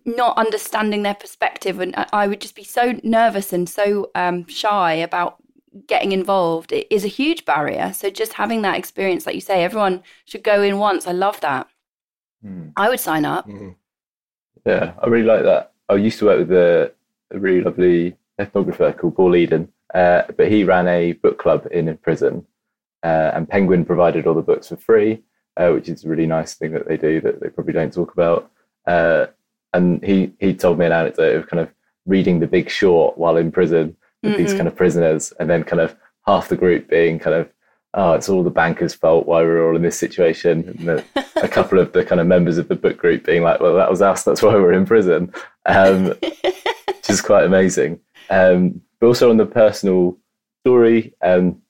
not 0.05 0.37
understanding 0.37 1.03
their 1.03 1.13
perspective 1.13 1.79
and 1.79 1.93
i 2.11 2.25
would 2.25 2.41
just 2.41 2.55
be 2.55 2.63
so 2.63 2.99
nervous 3.03 3.53
and 3.53 3.69
so 3.69 4.09
um, 4.15 4.47
shy 4.47 4.93
about 4.93 5.37
getting 5.87 6.11
involved. 6.11 6.71
It 6.71 6.87
is 6.89 7.05
a 7.05 7.09
huge 7.09 7.45
barrier 7.45 7.93
so 7.93 8.09
just 8.09 8.33
having 8.33 8.61
that 8.63 8.77
experience 8.77 9.25
like 9.25 9.35
you 9.35 9.41
say 9.41 9.63
everyone 9.63 10.03
should 10.25 10.43
go 10.43 10.61
in 10.61 10.77
once. 10.77 11.07
I 11.07 11.11
love 11.11 11.39
that. 11.41 11.67
Mm. 12.45 12.71
i 12.77 12.87
would 12.87 13.01
sign 13.01 13.25
up. 13.25 13.45
Mm. 13.47 13.75
yeah 14.65 14.93
i 15.03 15.07
really 15.07 15.25
like 15.25 15.43
that. 15.43 15.73
I 15.89 15.95
used 15.95 16.19
to 16.19 16.25
work 16.25 16.39
with 16.39 16.51
a, 16.51 16.91
a 17.31 17.39
really 17.39 17.61
lovely 17.61 18.15
ethnographer 18.39 18.97
called 18.97 19.17
paul 19.17 19.35
eden 19.35 19.67
uh, 19.93 20.21
but 20.37 20.49
he 20.49 20.63
ran 20.63 20.87
a 20.87 21.13
book 21.13 21.37
club 21.37 21.67
in 21.71 21.89
a 21.89 21.95
prison 21.95 22.45
uh, 23.03 23.31
and 23.33 23.49
penguin 23.49 23.83
provided 23.83 24.25
all 24.25 24.35
the 24.35 24.41
books 24.41 24.69
for 24.69 24.77
free 24.77 25.21
uh, 25.57 25.71
which 25.71 25.89
is 25.89 26.05
a 26.05 26.07
really 26.07 26.27
nice 26.27 26.53
thing 26.53 26.71
that 26.71 26.87
they 26.87 26.95
do 26.95 27.19
that 27.19 27.41
they 27.41 27.49
probably 27.49 27.73
don't 27.73 27.93
talk 27.93 28.13
about 28.13 28.49
uh, 28.87 29.25
and 29.73 30.03
he 30.03 30.33
he 30.39 30.53
told 30.53 30.79
me 30.79 30.85
an 30.85 30.91
anecdote 30.91 31.35
of 31.35 31.47
kind 31.47 31.61
of 31.61 31.69
reading 32.05 32.39
The 32.39 32.47
Big 32.47 32.69
Short 32.69 33.17
while 33.17 33.37
in 33.37 33.51
prison 33.51 33.95
with 34.23 34.33
mm-hmm. 34.33 34.43
these 34.43 34.53
kind 34.53 34.67
of 34.67 34.75
prisoners, 34.75 35.33
and 35.39 35.49
then 35.49 35.63
kind 35.63 35.81
of 35.81 35.95
half 36.25 36.49
the 36.49 36.57
group 36.57 36.89
being 36.89 37.19
kind 37.19 37.35
of 37.35 37.49
oh, 37.93 38.13
it's 38.13 38.29
all 38.29 38.43
the 38.43 38.49
bankers' 38.49 38.93
fault 38.93 39.25
why 39.25 39.41
we're 39.41 39.67
all 39.67 39.75
in 39.75 39.81
this 39.81 39.97
situation. 39.97 40.69
And 40.69 40.87
the, 40.87 41.05
a 41.41 41.47
couple 41.47 41.79
of 41.79 41.91
the 41.91 42.05
kind 42.05 42.21
of 42.21 42.27
members 42.27 42.57
of 42.57 42.67
the 42.67 42.75
book 42.75 42.97
group 42.97 43.25
being 43.25 43.43
like, 43.43 43.59
well, 43.59 43.75
that 43.75 43.89
was 43.89 44.01
us. 44.01 44.23
That's 44.23 44.41
why 44.41 44.53
we're 44.53 44.73
in 44.73 44.85
prison, 44.85 45.33
um, 45.65 46.05
which 46.21 47.09
is 47.09 47.21
quite 47.21 47.45
amazing. 47.45 47.99
Um, 48.29 48.81
but 48.99 49.07
also 49.07 49.29
on 49.29 49.37
the 49.37 49.45
personal 49.45 50.17
story, 50.63 51.13
um, 51.23 51.61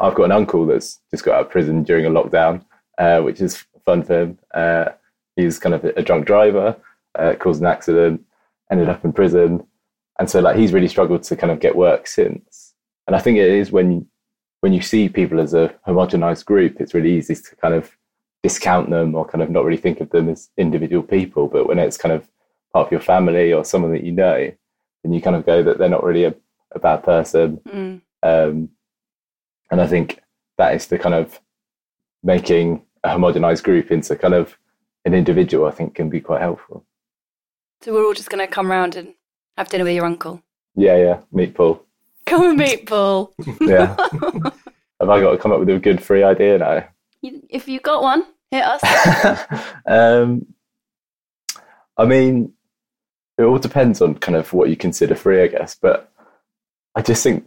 I've 0.00 0.14
got 0.14 0.24
an 0.24 0.32
uncle 0.32 0.66
that's 0.66 1.00
just 1.10 1.24
got 1.24 1.36
out 1.36 1.46
of 1.46 1.50
prison 1.50 1.82
during 1.82 2.06
a 2.06 2.10
lockdown, 2.10 2.64
uh, 2.98 3.20
which 3.20 3.40
is 3.40 3.64
fun 3.84 4.02
for 4.02 4.22
him. 4.22 4.38
Uh, 4.52 4.86
he's 5.36 5.58
kind 5.58 5.74
of 5.74 5.84
a 5.84 6.02
drunk 6.02 6.26
driver, 6.26 6.76
uh, 7.18 7.34
caused 7.34 7.60
an 7.60 7.66
accident, 7.66 8.22
ended 8.70 8.88
up 8.88 9.04
in 9.04 9.12
prison, 9.12 9.66
and 10.18 10.30
so 10.30 10.40
like 10.40 10.56
he's 10.56 10.72
really 10.72 10.88
struggled 10.88 11.22
to 11.24 11.36
kind 11.36 11.52
of 11.52 11.60
get 11.60 11.76
work 11.76 12.06
since. 12.06 12.74
And 13.06 13.14
I 13.14 13.20
think 13.20 13.38
it 13.38 13.48
is 13.48 13.70
when 13.72 14.06
when 14.60 14.72
you 14.72 14.80
see 14.80 15.08
people 15.08 15.40
as 15.40 15.54
a 15.54 15.74
homogenized 15.86 16.44
group, 16.44 16.80
it's 16.80 16.94
really 16.94 17.16
easy 17.16 17.34
to 17.34 17.56
kind 17.56 17.74
of 17.74 17.90
discount 18.42 18.90
them 18.90 19.14
or 19.14 19.26
kind 19.26 19.42
of 19.42 19.50
not 19.50 19.64
really 19.64 19.76
think 19.76 20.00
of 20.00 20.10
them 20.10 20.28
as 20.28 20.50
individual 20.56 21.02
people. 21.02 21.46
But 21.46 21.66
when 21.66 21.78
it's 21.78 21.96
kind 21.96 22.12
of 22.12 22.28
part 22.72 22.86
of 22.86 22.92
your 22.92 23.00
family 23.00 23.52
or 23.52 23.64
someone 23.64 23.92
that 23.92 24.04
you 24.04 24.12
know, 24.12 24.52
then 25.02 25.12
you 25.12 25.20
kind 25.20 25.36
of 25.36 25.46
go 25.46 25.62
that 25.62 25.78
they're 25.78 25.88
not 25.88 26.04
really 26.04 26.24
a, 26.24 26.34
a 26.72 26.78
bad 26.78 27.02
person. 27.02 27.58
Mm. 27.68 28.00
Um, 28.22 28.70
and 29.70 29.80
I 29.80 29.86
think 29.86 30.20
that 30.58 30.74
is 30.74 30.86
the 30.86 30.98
kind 30.98 31.14
of 31.14 31.40
making 32.22 32.82
a 33.04 33.10
homogenized 33.10 33.62
group 33.62 33.90
into 33.90 34.16
kind 34.16 34.34
of 34.34 34.58
an 35.04 35.14
individual, 35.14 35.66
I 35.66 35.70
think, 35.70 35.94
can 35.94 36.10
be 36.10 36.20
quite 36.20 36.40
helpful. 36.40 36.84
So 37.82 37.92
we're 37.92 38.04
all 38.04 38.14
just 38.14 38.30
going 38.30 38.46
to 38.46 38.52
come 38.52 38.70
round 38.70 38.96
and 38.96 39.14
have 39.56 39.68
dinner 39.68 39.84
with 39.84 39.94
your 39.94 40.04
uncle. 40.04 40.42
Yeah, 40.74 40.96
yeah. 40.96 41.20
Meet 41.32 41.54
Paul. 41.54 41.82
Come 42.24 42.48
and 42.48 42.58
meet 42.58 42.86
Paul. 42.86 43.32
yeah. 43.60 43.96
have 45.00 45.10
I 45.10 45.20
got 45.20 45.32
to 45.32 45.38
come 45.38 45.52
up 45.52 45.60
with 45.60 45.68
a 45.68 45.78
good 45.78 46.02
free 46.02 46.22
idea 46.22 46.58
now? 46.58 46.88
If 47.22 47.68
you 47.68 47.80
got 47.80 48.02
one, 48.02 48.24
hit 48.50 48.64
us. 48.64 49.50
um, 49.86 50.46
I 51.96 52.04
mean, 52.04 52.52
it 53.38 53.42
all 53.42 53.58
depends 53.58 54.00
on 54.00 54.16
kind 54.16 54.36
of 54.36 54.52
what 54.52 54.68
you 54.68 54.76
consider 54.76 55.14
free, 55.14 55.42
I 55.42 55.46
guess. 55.48 55.76
But 55.80 56.12
I 56.94 57.02
just 57.02 57.22
think, 57.22 57.44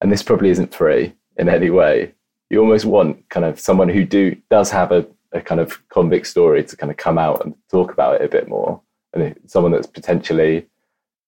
and 0.00 0.12
this 0.12 0.22
probably 0.22 0.50
isn't 0.50 0.74
free 0.74 1.14
in 1.36 1.48
any 1.48 1.70
way. 1.70 2.14
You 2.50 2.60
almost 2.60 2.86
want 2.86 3.28
kind 3.28 3.44
of 3.44 3.60
someone 3.60 3.88
who 3.88 4.04
do 4.04 4.36
does 4.50 4.70
have 4.70 4.92
a 4.92 5.06
a 5.32 5.40
kind 5.40 5.60
of 5.60 5.86
convict 5.88 6.26
story 6.26 6.64
to 6.64 6.76
kind 6.76 6.90
of 6.90 6.96
come 6.96 7.18
out 7.18 7.44
and 7.44 7.54
talk 7.70 7.92
about 7.92 8.16
it 8.16 8.24
a 8.24 8.28
bit 8.28 8.48
more. 8.48 8.80
And 9.20 9.36
someone 9.46 9.72
that's 9.72 9.86
potentially 9.86 10.66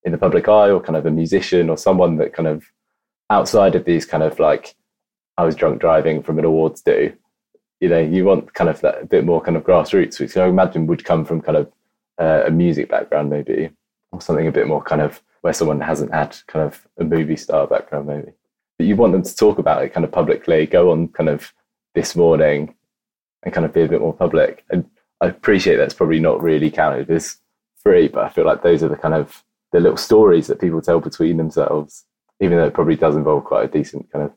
in 0.04 0.12
the 0.12 0.18
public 0.18 0.48
eye 0.48 0.70
or 0.70 0.80
kind 0.80 0.96
of 0.96 1.06
a 1.06 1.10
musician 1.10 1.68
or 1.68 1.76
someone 1.76 2.16
that 2.16 2.32
kind 2.32 2.48
of 2.48 2.64
outside 3.28 3.74
of 3.74 3.84
these 3.84 4.06
kind 4.06 4.22
of 4.22 4.38
like 4.38 4.74
I 5.36 5.44
was 5.44 5.54
drunk 5.54 5.80
driving 5.80 6.22
from 6.22 6.38
an 6.38 6.44
awards 6.44 6.82
do, 6.82 7.12
you 7.80 7.88
know, 7.88 7.98
you 7.98 8.24
want 8.24 8.52
kind 8.54 8.68
of 8.68 8.80
that 8.82 9.02
a 9.02 9.06
bit 9.06 9.24
more 9.24 9.40
kind 9.40 9.56
of 9.56 9.64
grassroots, 9.64 10.20
which 10.20 10.36
I 10.36 10.46
imagine 10.46 10.86
would 10.86 11.04
come 11.04 11.24
from 11.24 11.40
kind 11.40 11.56
of 11.56 11.72
uh, 12.18 12.44
a 12.46 12.50
music 12.50 12.90
background 12.90 13.30
maybe, 13.30 13.70
or 14.12 14.20
something 14.20 14.46
a 14.46 14.52
bit 14.52 14.68
more 14.68 14.82
kind 14.82 15.00
of 15.00 15.22
where 15.40 15.54
someone 15.54 15.80
hasn't 15.80 16.12
had 16.12 16.36
kind 16.46 16.66
of 16.66 16.86
a 16.98 17.04
movie 17.04 17.36
star 17.36 17.66
background 17.66 18.06
maybe. 18.06 18.32
But 18.78 18.86
you 18.86 18.96
want 18.96 19.12
them 19.12 19.22
to 19.22 19.36
talk 19.36 19.58
about 19.58 19.82
it 19.82 19.94
kind 19.94 20.04
of 20.04 20.12
publicly, 20.12 20.66
go 20.66 20.90
on 20.90 21.08
kind 21.08 21.28
of 21.28 21.52
this 21.94 22.14
morning 22.14 22.74
and 23.42 23.54
kind 23.54 23.64
of 23.64 23.72
be 23.72 23.82
a 23.82 23.88
bit 23.88 24.00
more 24.00 24.12
public. 24.12 24.64
And 24.70 24.84
I 25.20 25.26
appreciate 25.26 25.76
that's 25.76 25.94
probably 25.94 26.20
not 26.20 26.42
really 26.42 26.70
counted 26.70 27.10
as 27.10 27.36
free, 27.82 28.08
but 28.08 28.24
I 28.24 28.28
feel 28.28 28.44
like 28.44 28.62
those 28.62 28.82
are 28.82 28.88
the 28.88 28.96
kind 28.96 29.14
of 29.14 29.44
the 29.72 29.80
little 29.80 29.96
stories 29.96 30.46
that 30.48 30.60
people 30.60 30.80
tell 30.80 31.00
between 31.00 31.36
themselves, 31.36 32.04
even 32.40 32.58
though 32.58 32.66
it 32.66 32.74
probably 32.74 32.96
does 32.96 33.16
involve 33.16 33.44
quite 33.44 33.64
a 33.64 33.72
decent 33.72 34.10
kind 34.12 34.24
of 34.24 34.32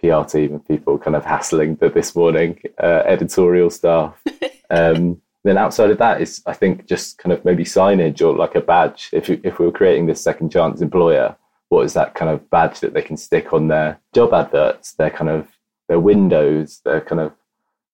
PR 0.00 0.28
team 0.28 0.52
and 0.52 0.66
people 0.66 0.98
kind 0.98 1.16
of 1.16 1.24
hassling 1.24 1.76
the 1.76 1.88
this 1.88 2.14
morning 2.14 2.60
uh, 2.82 3.02
editorial 3.04 3.70
staff. 3.70 4.14
um, 4.70 5.20
then 5.44 5.58
outside 5.58 5.90
of 5.90 5.98
that 5.98 6.20
is, 6.20 6.42
I 6.46 6.52
think, 6.52 6.86
just 6.86 7.18
kind 7.18 7.32
of 7.32 7.44
maybe 7.44 7.64
signage 7.64 8.20
or 8.22 8.34
like 8.34 8.54
a 8.54 8.60
badge. 8.60 9.10
If 9.12 9.30
if 9.30 9.58
we 9.58 9.66
were 9.66 9.72
creating 9.72 10.06
this 10.06 10.22
second 10.22 10.50
chance 10.50 10.80
employer, 10.80 11.36
what 11.68 11.84
is 11.84 11.94
that 11.94 12.14
kind 12.14 12.30
of 12.30 12.48
badge 12.50 12.80
that 12.80 12.94
they 12.94 13.02
can 13.02 13.16
stick 13.16 13.52
on 13.52 13.68
their 13.68 14.00
job 14.14 14.32
adverts, 14.32 14.92
their 14.92 15.10
kind 15.10 15.30
of 15.30 15.48
their 15.88 16.00
windows, 16.00 16.80
their 16.84 17.00
kind 17.00 17.20
of 17.20 17.32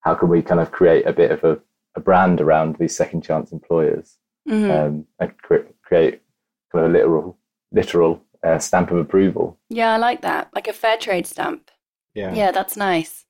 how 0.00 0.14
can 0.14 0.28
we 0.28 0.42
kind 0.42 0.61
of 0.61 0.72
create 0.72 1.07
a 1.07 1.12
bit 1.12 1.30
of 1.30 1.44
a, 1.44 1.59
a 1.94 2.00
brand 2.00 2.40
around 2.40 2.76
these 2.76 2.96
second 2.96 3.22
chance 3.22 3.52
employers 3.52 4.18
mm-hmm. 4.48 4.70
um, 4.70 5.07
and 5.18 5.38
cre- 5.38 5.70
create 5.83 6.22
kind 6.72 6.85
of 6.85 6.90
a 6.90 6.92
literal 6.92 7.38
literal 7.72 8.22
uh, 8.42 8.59
stamp 8.59 8.90
of 8.90 8.98
approval. 8.98 9.59
Yeah, 9.68 9.92
I 9.92 9.96
like 9.96 10.22
that, 10.22 10.50
like 10.54 10.68
a 10.68 10.72
fair 10.72 10.96
trade 10.96 11.26
stamp. 11.26 11.70
Yeah, 12.14 12.35
yeah, 12.35 12.50
that's 12.52 12.76
nice. 12.76 13.24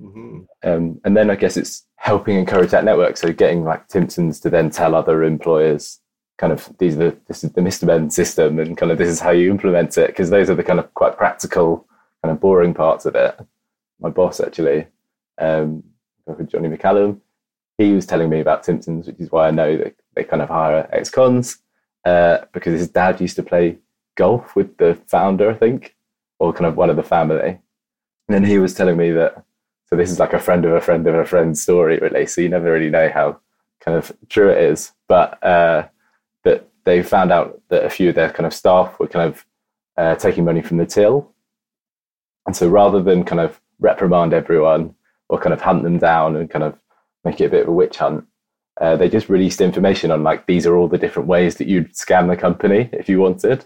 Mm-hmm. 0.00 0.40
Um, 0.64 1.00
and 1.04 1.16
then 1.16 1.30
I 1.30 1.36
guess 1.36 1.56
it's 1.56 1.86
helping 1.96 2.36
encourage 2.36 2.70
that 2.70 2.84
network. 2.84 3.16
So 3.16 3.32
getting 3.32 3.64
like 3.64 3.88
Timpsons 3.88 4.40
to 4.42 4.50
then 4.50 4.70
tell 4.70 4.94
other 4.94 5.22
employers, 5.22 6.00
kind 6.38 6.52
of 6.52 6.68
these 6.78 6.96
are 6.96 7.10
the, 7.10 7.16
this 7.28 7.44
is 7.44 7.52
the 7.52 7.60
Mr. 7.60 7.84
Men 7.84 8.10
system, 8.10 8.58
and 8.58 8.76
kind 8.76 8.90
of 8.90 8.98
this 8.98 9.08
is 9.08 9.20
how 9.20 9.30
you 9.30 9.50
implement 9.50 9.96
it, 9.98 10.08
because 10.08 10.30
those 10.30 10.50
are 10.50 10.54
the 10.54 10.64
kind 10.64 10.80
of 10.80 10.92
quite 10.94 11.16
practical, 11.16 11.86
kind 12.22 12.32
of 12.32 12.40
boring 12.40 12.74
parts 12.74 13.06
of 13.06 13.14
it. 13.14 13.38
My 14.00 14.10
boss 14.10 14.40
actually, 14.40 14.86
um, 15.38 15.84
Johnny 16.46 16.68
McCallum, 16.68 17.20
he 17.78 17.92
was 17.92 18.06
telling 18.06 18.30
me 18.30 18.40
about 18.40 18.62
Timpsons, 18.62 19.06
which 19.06 19.20
is 19.20 19.30
why 19.30 19.48
I 19.48 19.50
know 19.50 19.76
that 19.76 19.94
they 20.14 20.24
kind 20.24 20.42
of 20.42 20.48
hire 20.48 20.88
ex-cons 20.92 21.58
uh, 22.04 22.38
because 22.52 22.78
his 22.78 22.88
dad 22.88 23.20
used 23.20 23.36
to 23.36 23.42
play 23.42 23.78
golf 24.16 24.54
with 24.54 24.76
the 24.76 24.94
founder, 25.06 25.50
I 25.50 25.54
think, 25.54 25.96
or 26.38 26.52
kind 26.52 26.66
of 26.66 26.76
one 26.76 26.90
of 26.90 26.96
the 26.96 27.02
family. 27.02 27.60
And 28.28 28.34
then 28.34 28.44
he 28.44 28.58
was 28.58 28.74
telling 28.74 28.96
me 28.96 29.10
that, 29.12 29.44
so 29.86 29.96
this 29.96 30.10
is 30.10 30.18
like 30.18 30.32
a 30.32 30.38
friend 30.38 30.64
of 30.64 30.72
a 30.72 30.80
friend 30.80 31.06
of 31.06 31.14
a 31.14 31.24
friend 31.24 31.56
story, 31.56 31.98
really. 31.98 32.26
So 32.26 32.40
you 32.40 32.48
never 32.48 32.72
really 32.72 32.90
know 32.90 33.10
how 33.10 33.40
kind 33.80 33.96
of 33.96 34.12
true 34.28 34.50
it 34.50 34.58
is. 34.58 34.92
But 35.08 35.42
uh, 35.42 35.88
that 36.44 36.68
they 36.84 37.02
found 37.02 37.32
out 37.32 37.60
that 37.68 37.84
a 37.84 37.90
few 37.90 38.08
of 38.08 38.14
their 38.14 38.30
kind 38.30 38.46
of 38.46 38.54
staff 38.54 38.98
were 38.98 39.08
kind 39.08 39.28
of 39.28 39.46
uh, 39.96 40.14
taking 40.16 40.44
money 40.44 40.62
from 40.62 40.78
the 40.78 40.86
till. 40.86 41.32
And 42.46 42.56
so 42.56 42.68
rather 42.68 43.02
than 43.02 43.24
kind 43.24 43.40
of 43.40 43.60
reprimand 43.78 44.32
everyone 44.32 44.94
or 45.28 45.38
kind 45.38 45.52
of 45.52 45.60
hunt 45.60 45.82
them 45.82 45.98
down 45.98 46.36
and 46.36 46.50
kind 46.50 46.64
of 46.64 46.81
make 47.24 47.40
it 47.40 47.46
a 47.46 47.50
bit 47.50 47.62
of 47.62 47.68
a 47.68 47.72
witch 47.72 47.98
hunt, 47.98 48.24
uh, 48.80 48.96
they 48.96 49.08
just 49.08 49.28
released 49.28 49.60
information 49.60 50.10
on 50.10 50.22
like 50.22 50.46
these 50.46 50.66
are 50.66 50.76
all 50.76 50.88
the 50.88 50.98
different 50.98 51.28
ways 51.28 51.56
that 51.56 51.68
you'd 51.68 51.92
scam 51.92 52.28
the 52.28 52.36
company 52.36 52.88
if 52.92 53.08
you 53.08 53.20
wanted 53.20 53.64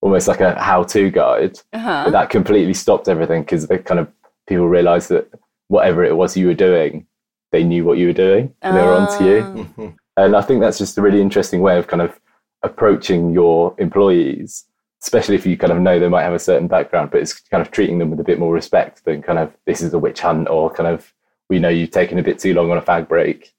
almost 0.00 0.28
like 0.28 0.40
a 0.40 0.54
how-to 0.62 1.10
guide 1.10 1.58
uh-huh. 1.72 2.02
but 2.04 2.10
that 2.10 2.30
completely 2.30 2.74
stopped 2.74 3.08
everything 3.08 3.42
because 3.42 3.66
the 3.66 3.78
kind 3.78 3.98
of 3.98 4.08
people 4.46 4.68
realized 4.68 5.08
that 5.08 5.28
whatever 5.68 6.04
it 6.04 6.16
was 6.16 6.36
you 6.36 6.46
were 6.46 6.54
doing 6.54 7.06
they 7.52 7.64
knew 7.64 7.84
what 7.84 7.98
you 7.98 8.06
were 8.06 8.12
doing 8.12 8.54
and 8.62 8.76
they 8.76 8.82
were 8.82 8.94
onto 8.94 9.24
you 9.24 9.66
ah. 9.78 9.92
and 10.22 10.36
i 10.36 10.42
think 10.42 10.60
that's 10.60 10.78
just 10.78 10.98
a 10.98 11.02
really 11.02 11.20
interesting 11.20 11.60
way 11.60 11.78
of 11.78 11.86
kind 11.86 12.02
of 12.02 12.20
approaching 12.62 13.32
your 13.32 13.74
employees 13.78 14.66
especially 15.02 15.36
if 15.36 15.46
you 15.46 15.56
kind 15.56 15.72
of 15.72 15.78
know 15.78 15.98
they 15.98 16.08
might 16.08 16.22
have 16.22 16.34
a 16.34 16.38
certain 16.38 16.68
background 16.68 17.10
but 17.10 17.20
it's 17.20 17.32
kind 17.32 17.62
of 17.62 17.70
treating 17.70 17.98
them 17.98 18.10
with 18.10 18.20
a 18.20 18.24
bit 18.24 18.38
more 18.38 18.52
respect 18.52 19.04
than 19.04 19.22
kind 19.22 19.38
of 19.38 19.52
this 19.66 19.80
is 19.80 19.92
a 19.94 19.98
witch 19.98 20.20
hunt 20.20 20.48
or 20.48 20.70
kind 20.70 20.88
of 20.88 21.12
we 21.48 21.58
know 21.58 21.68
you've 21.68 21.90
taken 21.90 22.18
a 22.18 22.22
bit 22.22 22.38
too 22.38 22.54
long 22.54 22.70
on 22.70 22.78
a 22.78 22.82
fag 22.82 23.08
break 23.08 23.54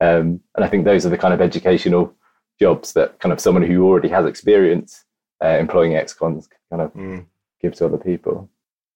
um, 0.00 0.40
and 0.54 0.64
I 0.64 0.68
think 0.68 0.84
those 0.84 1.04
are 1.04 1.10
the 1.10 1.18
kind 1.18 1.34
of 1.34 1.40
educational 1.40 2.14
jobs 2.60 2.92
that 2.92 3.18
kind 3.20 3.32
of 3.32 3.40
someone 3.40 3.62
who 3.62 3.84
already 3.84 4.08
has 4.08 4.26
experience 4.26 5.04
uh, 5.42 5.56
employing 5.58 5.94
ex-cons 5.94 6.48
kind 6.70 6.82
of 6.82 6.92
mm. 6.94 7.24
give 7.60 7.74
to 7.76 7.86
other 7.86 7.98
people. 7.98 8.48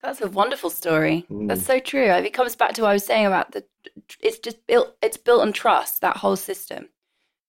That's 0.02 0.20
a 0.20 0.28
wonderful 0.28 0.70
story. 0.70 1.24
Mm. 1.30 1.48
That's 1.48 1.64
so 1.64 1.78
true. 1.78 2.04
It 2.04 2.32
comes 2.32 2.56
back 2.56 2.72
to 2.74 2.82
what 2.82 2.90
I 2.90 2.94
was 2.94 3.04
saying 3.04 3.26
about 3.26 3.52
the. 3.52 3.64
It's 4.20 4.38
just 4.38 4.66
built. 4.66 4.96
It's 5.00 5.16
built 5.16 5.42
on 5.42 5.52
trust. 5.52 6.00
That 6.00 6.16
whole 6.16 6.36
system, 6.36 6.88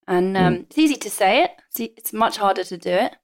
and 0.08 0.38
um, 0.38 0.56
mm. 0.56 0.62
it's 0.62 0.78
easy 0.78 0.96
to 0.96 1.10
say 1.10 1.44
it. 1.44 1.52
It's, 1.70 1.80
it's 1.98 2.14
much 2.14 2.38
harder 2.38 2.64
to 2.64 2.78
do 2.78 2.92
it. 2.92 3.16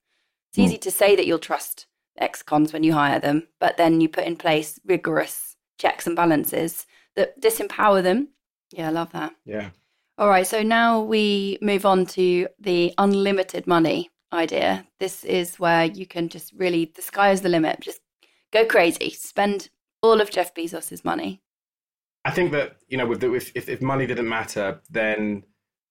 It's 0.50 0.58
easy 0.58 0.78
mm. 0.78 0.82
to 0.82 0.92
say 0.92 1.16
that 1.16 1.28
you'll 1.28 1.38
trust 1.38 1.86
ex-cons 2.18 2.74
when 2.74 2.84
you 2.84 2.94
hire 2.94 3.20
them, 3.20 3.48
but 3.60 3.78
then 3.78 4.02
you 4.02 4.10
put 4.10 4.26
in 4.26 4.36
place 4.36 4.80
rigorous 4.84 5.56
checks 5.78 6.06
and 6.06 6.16
balances 6.16 6.86
that 7.20 7.40
disempower 7.42 8.02
them. 8.02 8.30
Yeah, 8.72 8.88
I 8.88 8.92
love 8.92 9.12
that. 9.12 9.34
Yeah. 9.46 9.70
All 10.18 10.30
right, 10.30 10.48
so 10.48 10.64
now 10.64 11.02
we 11.02 11.58
move 11.62 11.86
on 11.86 12.06
to 12.08 12.48
the 12.60 12.94
unlimited 12.98 13.68
money 13.68 14.10
idea. 14.32 14.86
This 15.00 15.24
is 15.26 15.60
where 15.60 15.86
you 15.86 16.06
can 16.06 16.30
just 16.30 16.54
really, 16.54 16.92
the 16.96 17.02
sky 17.02 17.32
is 17.32 17.42
the 17.42 17.50
limit. 17.50 17.82
Just 17.82 18.00
go 18.52 18.66
crazy, 18.66 19.10
spend 19.10 19.70
all 20.02 20.22
of 20.22 20.32
Jeff 20.32 20.54
Bezos's 20.54 21.04
money. 21.04 21.42
I 22.26 22.32
think 22.32 22.52
that 22.54 22.78
you 22.88 22.98
know, 22.98 23.06
with 23.06 23.22
the, 23.22 23.34
if, 23.34 23.52
if, 23.54 23.68
if 23.70 23.82
money 23.82 24.06
didn't 24.06 24.30
matter, 24.30 24.82
then 24.90 25.44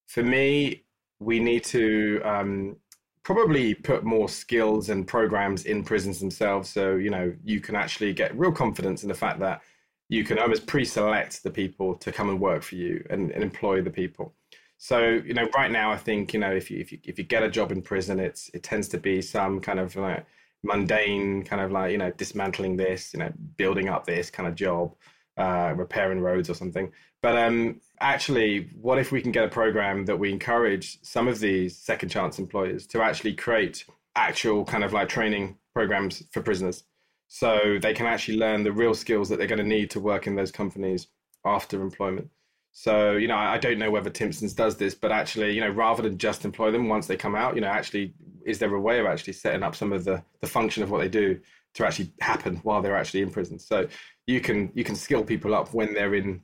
for 0.07 0.23
me, 0.23 0.85
we 1.21 1.41
need 1.41 1.65
to 1.65 2.21
um, 2.25 2.77
probably 3.23 3.75
put 3.75 4.05
more 4.05 4.29
skills 4.29 4.89
and 4.89 5.07
programs 5.07 5.65
in 5.65 5.85
prisons 5.85 6.21
themselves. 6.21 6.71
So 6.71 6.97
you 6.97 7.11
know, 7.11 7.35
you 7.45 7.61
can 7.61 7.77
actually 7.77 8.13
get 8.13 8.39
real 8.39 8.53
confidence 8.53 9.03
in 9.03 9.09
the 9.09 9.15
fact 9.15 9.41
that 9.41 9.63
you 10.09 10.25
can 10.25 10.39
almost 10.39 10.67
pre-select 10.67 11.43
the 11.43 11.51
people 11.51 11.95
to 11.97 12.11
come 12.11 12.31
and 12.31 12.41
work 12.41 12.63
for 12.63 12.77
you 12.77 13.05
and, 13.11 13.31
and 13.31 13.43
employ 13.43 13.83
the 13.83 13.91
people. 13.91 14.35
So 14.79 15.21
you 15.25 15.35
know, 15.35 15.49
right 15.55 15.71
now, 15.71 15.91
I 15.91 15.97
think 15.97 16.33
you 16.33 16.41
know 16.41 16.53
if 16.53 16.71
you 16.71 16.79
if 16.79 16.93
you 16.93 16.99
if 17.05 17.19
you 17.19 17.25
get 17.25 17.43
a 17.43 17.51
job 17.51 17.73
in 17.73 17.83
prison, 17.83 18.21
it's 18.21 18.49
it 18.55 18.63
tends 18.63 18.89
to 18.89 18.99
be 18.99 19.21
some 19.21 19.61
kind 19.61 19.81
of 19.81 19.97
like 19.97 20.25
mundane 20.63 21.43
kind 21.45 21.63
of 21.63 21.71
like 21.73 21.93
you 21.93 21.99
know 21.99 22.11
dismantling 22.13 22.77
this, 22.77 23.13
you 23.13 23.19
know, 23.19 23.33
building 23.57 23.89
up 23.89 24.07
this 24.07 24.31
kind 24.31 24.49
of 24.49 24.55
job, 24.55 24.95
uh, 25.37 25.75
repairing 25.77 26.21
roads 26.21 26.49
or 26.49 26.55
something. 26.55 26.93
But 27.23 27.37
um, 27.37 27.81
actually, 28.01 28.71
what 28.81 28.99
if 28.99 29.11
we 29.11 29.21
can 29.21 29.33
get 29.33 29.45
a 29.45 29.49
program 29.49 30.05
that 30.07 30.19
we 30.19 30.31
encourage 30.33 31.03
some 31.03 31.27
of 31.27 31.41
these 31.41 31.77
second 31.77 32.11
chance 32.11 32.39
employers 32.39 32.87
to 32.89 33.03
actually 33.03 33.35
create 33.35 33.85
actual 34.15 34.65
kind 34.65 34.85
of 34.85 34.93
like 34.93 35.09
training 35.09 35.57
programs 35.75 36.23
for 36.31 36.41
prisoners? 36.41 36.85
So 37.29 37.79
they 37.81 37.93
can 37.95 38.07
actually 38.07 38.39
learn 38.39 38.65
the 38.65 38.73
real 38.73 38.95
skills 38.95 39.29
that 39.29 39.39
they're 39.39 39.47
going 39.47 39.59
to 39.59 39.65
need 39.65 39.91
to 39.91 40.01
work 40.01 40.27
in 40.27 40.35
those 40.35 40.51
companies 40.51 41.09
after 41.45 41.81
employment. 41.83 42.31
So, 42.73 43.13
you 43.13 43.29
know, 43.29 43.37
I 43.37 43.59
don't 43.59 43.79
know 43.79 43.91
whether 43.91 44.11
Timpsons 44.11 44.55
does 44.55 44.77
this, 44.77 44.95
but 44.95 45.13
actually, 45.13 45.53
you 45.53 45.61
know, 45.61 45.71
rather 45.71 46.03
than 46.03 46.17
just 46.17 46.45
employ 46.45 46.71
them 46.71 46.89
once 46.89 47.07
they 47.07 47.17
come 47.17 47.35
out, 47.35 47.55
you 47.55 47.61
know, 47.61 47.69
actually, 47.69 48.15
is 48.47 48.59
there 48.59 48.75
a 48.75 48.81
way 48.81 48.99
of 48.99 49.07
actually 49.07 49.33
setting 49.35 49.63
up 49.63 49.75
some 49.77 49.93
of 49.93 50.05
the, 50.05 50.23
the 50.41 50.47
function 50.47 50.83
of 50.83 50.91
what 50.91 50.99
they 50.99 51.09
do 51.09 51.39
to 51.75 51.87
actually 51.87 52.13
happen 52.21 52.57
while 52.63 52.81
they're 52.81 52.97
actually 52.97 53.23
in 53.23 53.31
prison? 53.31 53.59
So 53.59 53.89
you 54.27 54.41
can 54.41 54.71
you 54.75 54.85
can 54.85 54.95
skill 54.95 55.25
people 55.25 55.55
up 55.55 55.75
when 55.75 55.93
they're 55.93 56.15
in 56.15 56.43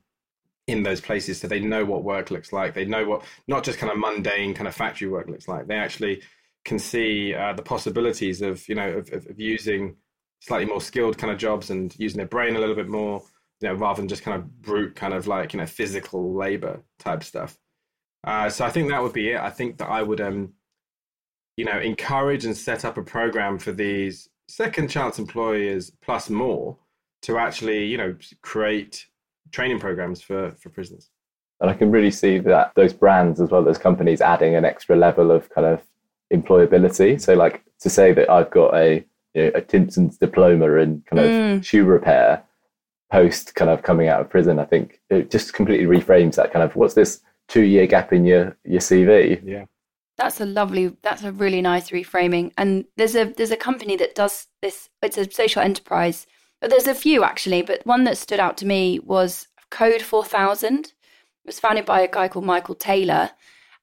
in 0.66 0.82
those 0.82 1.00
places 1.00 1.40
so 1.40 1.46
they 1.46 1.60
know 1.60 1.84
what 1.84 2.02
work 2.02 2.30
looks 2.30 2.52
like. 2.52 2.74
They 2.74 2.84
know 2.84 3.06
what 3.06 3.24
not 3.46 3.64
just 3.64 3.78
kind 3.78 3.92
of 3.92 3.98
mundane 3.98 4.54
kind 4.54 4.66
of 4.66 4.74
factory 4.74 5.08
work 5.08 5.28
looks 5.28 5.46
like. 5.46 5.66
They 5.66 5.76
actually 5.76 6.22
can 6.64 6.78
see 6.78 7.34
uh, 7.34 7.52
the 7.52 7.62
possibilities 7.62 8.40
of, 8.42 8.66
you 8.68 8.74
know, 8.74 8.88
of, 8.90 9.12
of 9.12 9.38
using 9.38 9.96
slightly 10.44 10.66
more 10.66 10.80
skilled 10.80 11.16
kind 11.16 11.32
of 11.32 11.38
jobs 11.38 11.70
and 11.70 11.94
using 11.98 12.18
their 12.18 12.26
brain 12.26 12.54
a 12.54 12.58
little 12.58 12.74
bit 12.74 12.88
more, 12.88 13.22
you 13.60 13.68
know, 13.68 13.74
rather 13.74 14.02
than 14.02 14.08
just 14.08 14.22
kind 14.22 14.36
of 14.36 14.60
brute 14.60 14.94
kind 14.94 15.14
of 15.14 15.26
like, 15.26 15.54
you 15.54 15.58
know, 15.58 15.64
physical 15.64 16.34
labor 16.34 16.82
type 16.98 17.24
stuff. 17.24 17.56
Uh, 18.24 18.50
so 18.50 18.64
I 18.66 18.70
think 18.70 18.90
that 18.90 19.02
would 19.02 19.14
be 19.14 19.30
it. 19.30 19.40
I 19.40 19.48
think 19.48 19.78
that 19.78 19.88
I 19.88 20.02
would, 20.02 20.20
um, 20.20 20.52
you 21.56 21.64
know, 21.64 21.78
encourage 21.78 22.44
and 22.44 22.54
set 22.54 22.84
up 22.84 22.98
a 22.98 23.02
program 23.02 23.58
for 23.58 23.72
these 23.72 24.28
second 24.48 24.88
chance 24.88 25.18
employers 25.18 25.90
plus 26.02 26.28
more 26.28 26.76
to 27.22 27.38
actually, 27.38 27.86
you 27.86 27.96
know, 27.96 28.14
create 28.42 29.06
training 29.50 29.80
programs 29.80 30.20
for, 30.20 30.50
for 30.60 30.68
prisoners. 30.68 31.08
And 31.62 31.70
I 31.70 31.74
can 31.74 31.90
really 31.90 32.10
see 32.10 32.38
that 32.40 32.72
those 32.74 32.92
brands 32.92 33.40
as 33.40 33.50
well 33.50 33.66
as 33.66 33.78
companies 33.78 34.20
adding 34.20 34.56
an 34.56 34.66
extra 34.66 34.94
level 34.94 35.30
of 35.30 35.48
kind 35.48 35.66
of 35.66 35.80
employability. 36.30 37.18
So 37.18 37.32
like 37.32 37.64
to 37.80 37.88
say 37.88 38.12
that 38.12 38.28
I've 38.28 38.50
got 38.50 38.74
a 38.74 39.06
you 39.34 39.44
know, 39.44 39.50
a 39.54 39.60
Timpson's 39.60 40.16
diploma 40.16 40.72
in 40.74 41.02
kind 41.10 41.20
of 41.20 41.30
mm. 41.30 41.64
shoe 41.64 41.84
repair 41.84 42.44
post 43.10 43.54
kind 43.54 43.70
of 43.70 43.82
coming 43.82 44.08
out 44.08 44.20
of 44.20 44.30
prison. 44.30 44.58
I 44.58 44.64
think 44.64 45.00
it 45.10 45.30
just 45.30 45.54
completely 45.54 45.86
reframes 45.86 46.36
that 46.36 46.52
kind 46.52 46.62
of 46.62 46.74
what's 46.76 46.94
this 46.94 47.20
two 47.48 47.62
year 47.62 47.86
gap 47.86 48.12
in 48.12 48.24
your 48.24 48.56
your 48.64 48.80
CV. 48.80 49.40
Yeah. 49.44 49.64
That's 50.16 50.40
a 50.40 50.46
lovely. 50.46 50.96
That's 51.02 51.24
a 51.24 51.32
really 51.32 51.60
nice 51.60 51.90
reframing. 51.90 52.52
And 52.56 52.84
there's 52.96 53.16
a 53.16 53.24
there's 53.24 53.50
a 53.50 53.56
company 53.56 53.96
that 53.96 54.14
does 54.14 54.46
this. 54.62 54.88
It's 55.02 55.18
a 55.18 55.30
social 55.30 55.62
enterprise. 55.62 56.26
There's 56.60 56.86
a 56.86 56.94
few 56.94 57.24
actually, 57.24 57.62
but 57.62 57.84
one 57.84 58.04
that 58.04 58.16
stood 58.16 58.40
out 58.40 58.56
to 58.58 58.66
me 58.66 59.00
was 59.00 59.48
Code 59.70 60.02
Four 60.02 60.24
Thousand. 60.24 60.86
It 61.44 61.46
was 61.46 61.60
founded 61.60 61.84
by 61.84 62.00
a 62.00 62.10
guy 62.10 62.28
called 62.28 62.46
Michael 62.46 62.76
Taylor, 62.76 63.32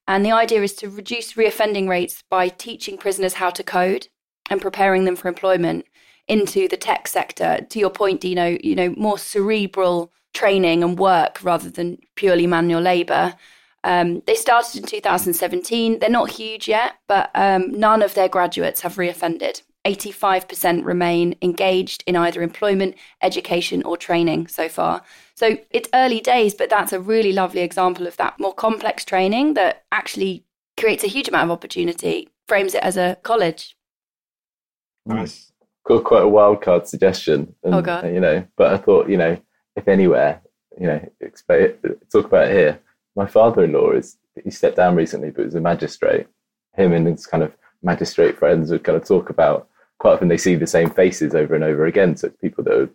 and 0.08 0.24
the 0.24 0.32
idea 0.32 0.62
is 0.62 0.74
to 0.76 0.88
reduce 0.88 1.34
reoffending 1.34 1.88
rates 1.88 2.24
by 2.28 2.48
teaching 2.48 2.96
prisoners 2.96 3.34
how 3.34 3.50
to 3.50 3.62
code 3.62 4.08
and 4.52 4.60
preparing 4.60 5.04
them 5.04 5.16
for 5.16 5.28
employment 5.28 5.86
into 6.28 6.68
the 6.68 6.76
tech 6.76 7.08
sector. 7.08 7.66
To 7.68 7.78
your 7.78 7.90
point, 7.90 8.20
Dino, 8.20 8.56
you 8.62 8.76
know, 8.76 8.94
more 8.96 9.18
cerebral 9.18 10.12
training 10.34 10.82
and 10.82 10.98
work 10.98 11.42
rather 11.42 11.70
than 11.70 11.98
purely 12.14 12.46
manual 12.46 12.80
labor. 12.80 13.34
Um, 13.84 14.22
they 14.26 14.36
started 14.36 14.76
in 14.76 14.86
2017. 14.86 15.98
They're 15.98 16.08
not 16.08 16.30
huge 16.30 16.68
yet, 16.68 16.94
but 17.08 17.30
um, 17.34 17.70
none 17.72 18.02
of 18.02 18.14
their 18.14 18.28
graduates 18.28 18.82
have 18.82 18.96
reoffended. 18.96 19.62
85% 19.84 20.84
remain 20.84 21.34
engaged 21.42 22.04
in 22.06 22.14
either 22.14 22.40
employment, 22.40 22.94
education, 23.20 23.82
or 23.82 23.96
training 23.96 24.46
so 24.46 24.68
far. 24.68 25.02
So 25.34 25.58
it's 25.70 25.88
early 25.92 26.20
days, 26.20 26.54
but 26.54 26.70
that's 26.70 26.92
a 26.92 27.00
really 27.00 27.32
lovely 27.32 27.62
example 27.62 28.06
of 28.06 28.16
that 28.18 28.38
more 28.38 28.54
complex 28.54 29.04
training 29.04 29.54
that 29.54 29.84
actually 29.90 30.44
creates 30.78 31.02
a 31.02 31.08
huge 31.08 31.28
amount 31.28 31.44
of 31.44 31.50
opportunity, 31.50 32.28
frames 32.46 32.74
it 32.74 32.82
as 32.84 32.96
a 32.96 33.16
college. 33.24 33.76
Nice. 35.06 35.52
Got 35.84 36.04
quite 36.04 36.22
a 36.22 36.28
wild 36.28 36.62
card 36.62 36.86
suggestion. 36.86 37.54
And, 37.62 37.74
Oh, 37.74 37.82
God. 37.82 38.06
You 38.06 38.20
know, 38.20 38.46
but 38.56 38.72
I 38.72 38.76
thought, 38.78 39.08
you 39.08 39.16
know, 39.16 39.36
if 39.76 39.88
anywhere, 39.88 40.40
you 40.80 40.86
know, 40.86 41.10
expect, 41.20 41.84
talk 42.10 42.26
about 42.26 42.48
it 42.48 42.54
here. 42.54 42.80
My 43.16 43.26
father-in-law 43.26 43.92
is 43.92 44.16
he 44.42 44.50
stepped 44.50 44.76
down 44.76 44.94
recently, 44.94 45.30
but 45.30 45.44
was 45.44 45.54
a 45.54 45.60
magistrate. 45.60 46.26
Him 46.76 46.92
and 46.92 47.06
his 47.06 47.26
kind 47.26 47.42
of 47.42 47.54
magistrate 47.82 48.38
friends 48.38 48.70
would 48.70 48.84
kind 48.84 48.96
of 48.96 49.06
talk 49.06 49.28
about 49.28 49.68
quite 49.98 50.14
often 50.14 50.28
they 50.28 50.38
see 50.38 50.56
the 50.56 50.66
same 50.66 50.90
faces 50.90 51.34
over 51.34 51.54
and 51.54 51.62
over 51.62 51.86
again. 51.86 52.16
So 52.16 52.28
it's 52.28 52.36
people 52.36 52.64
that 52.64 52.74
are 52.74 52.90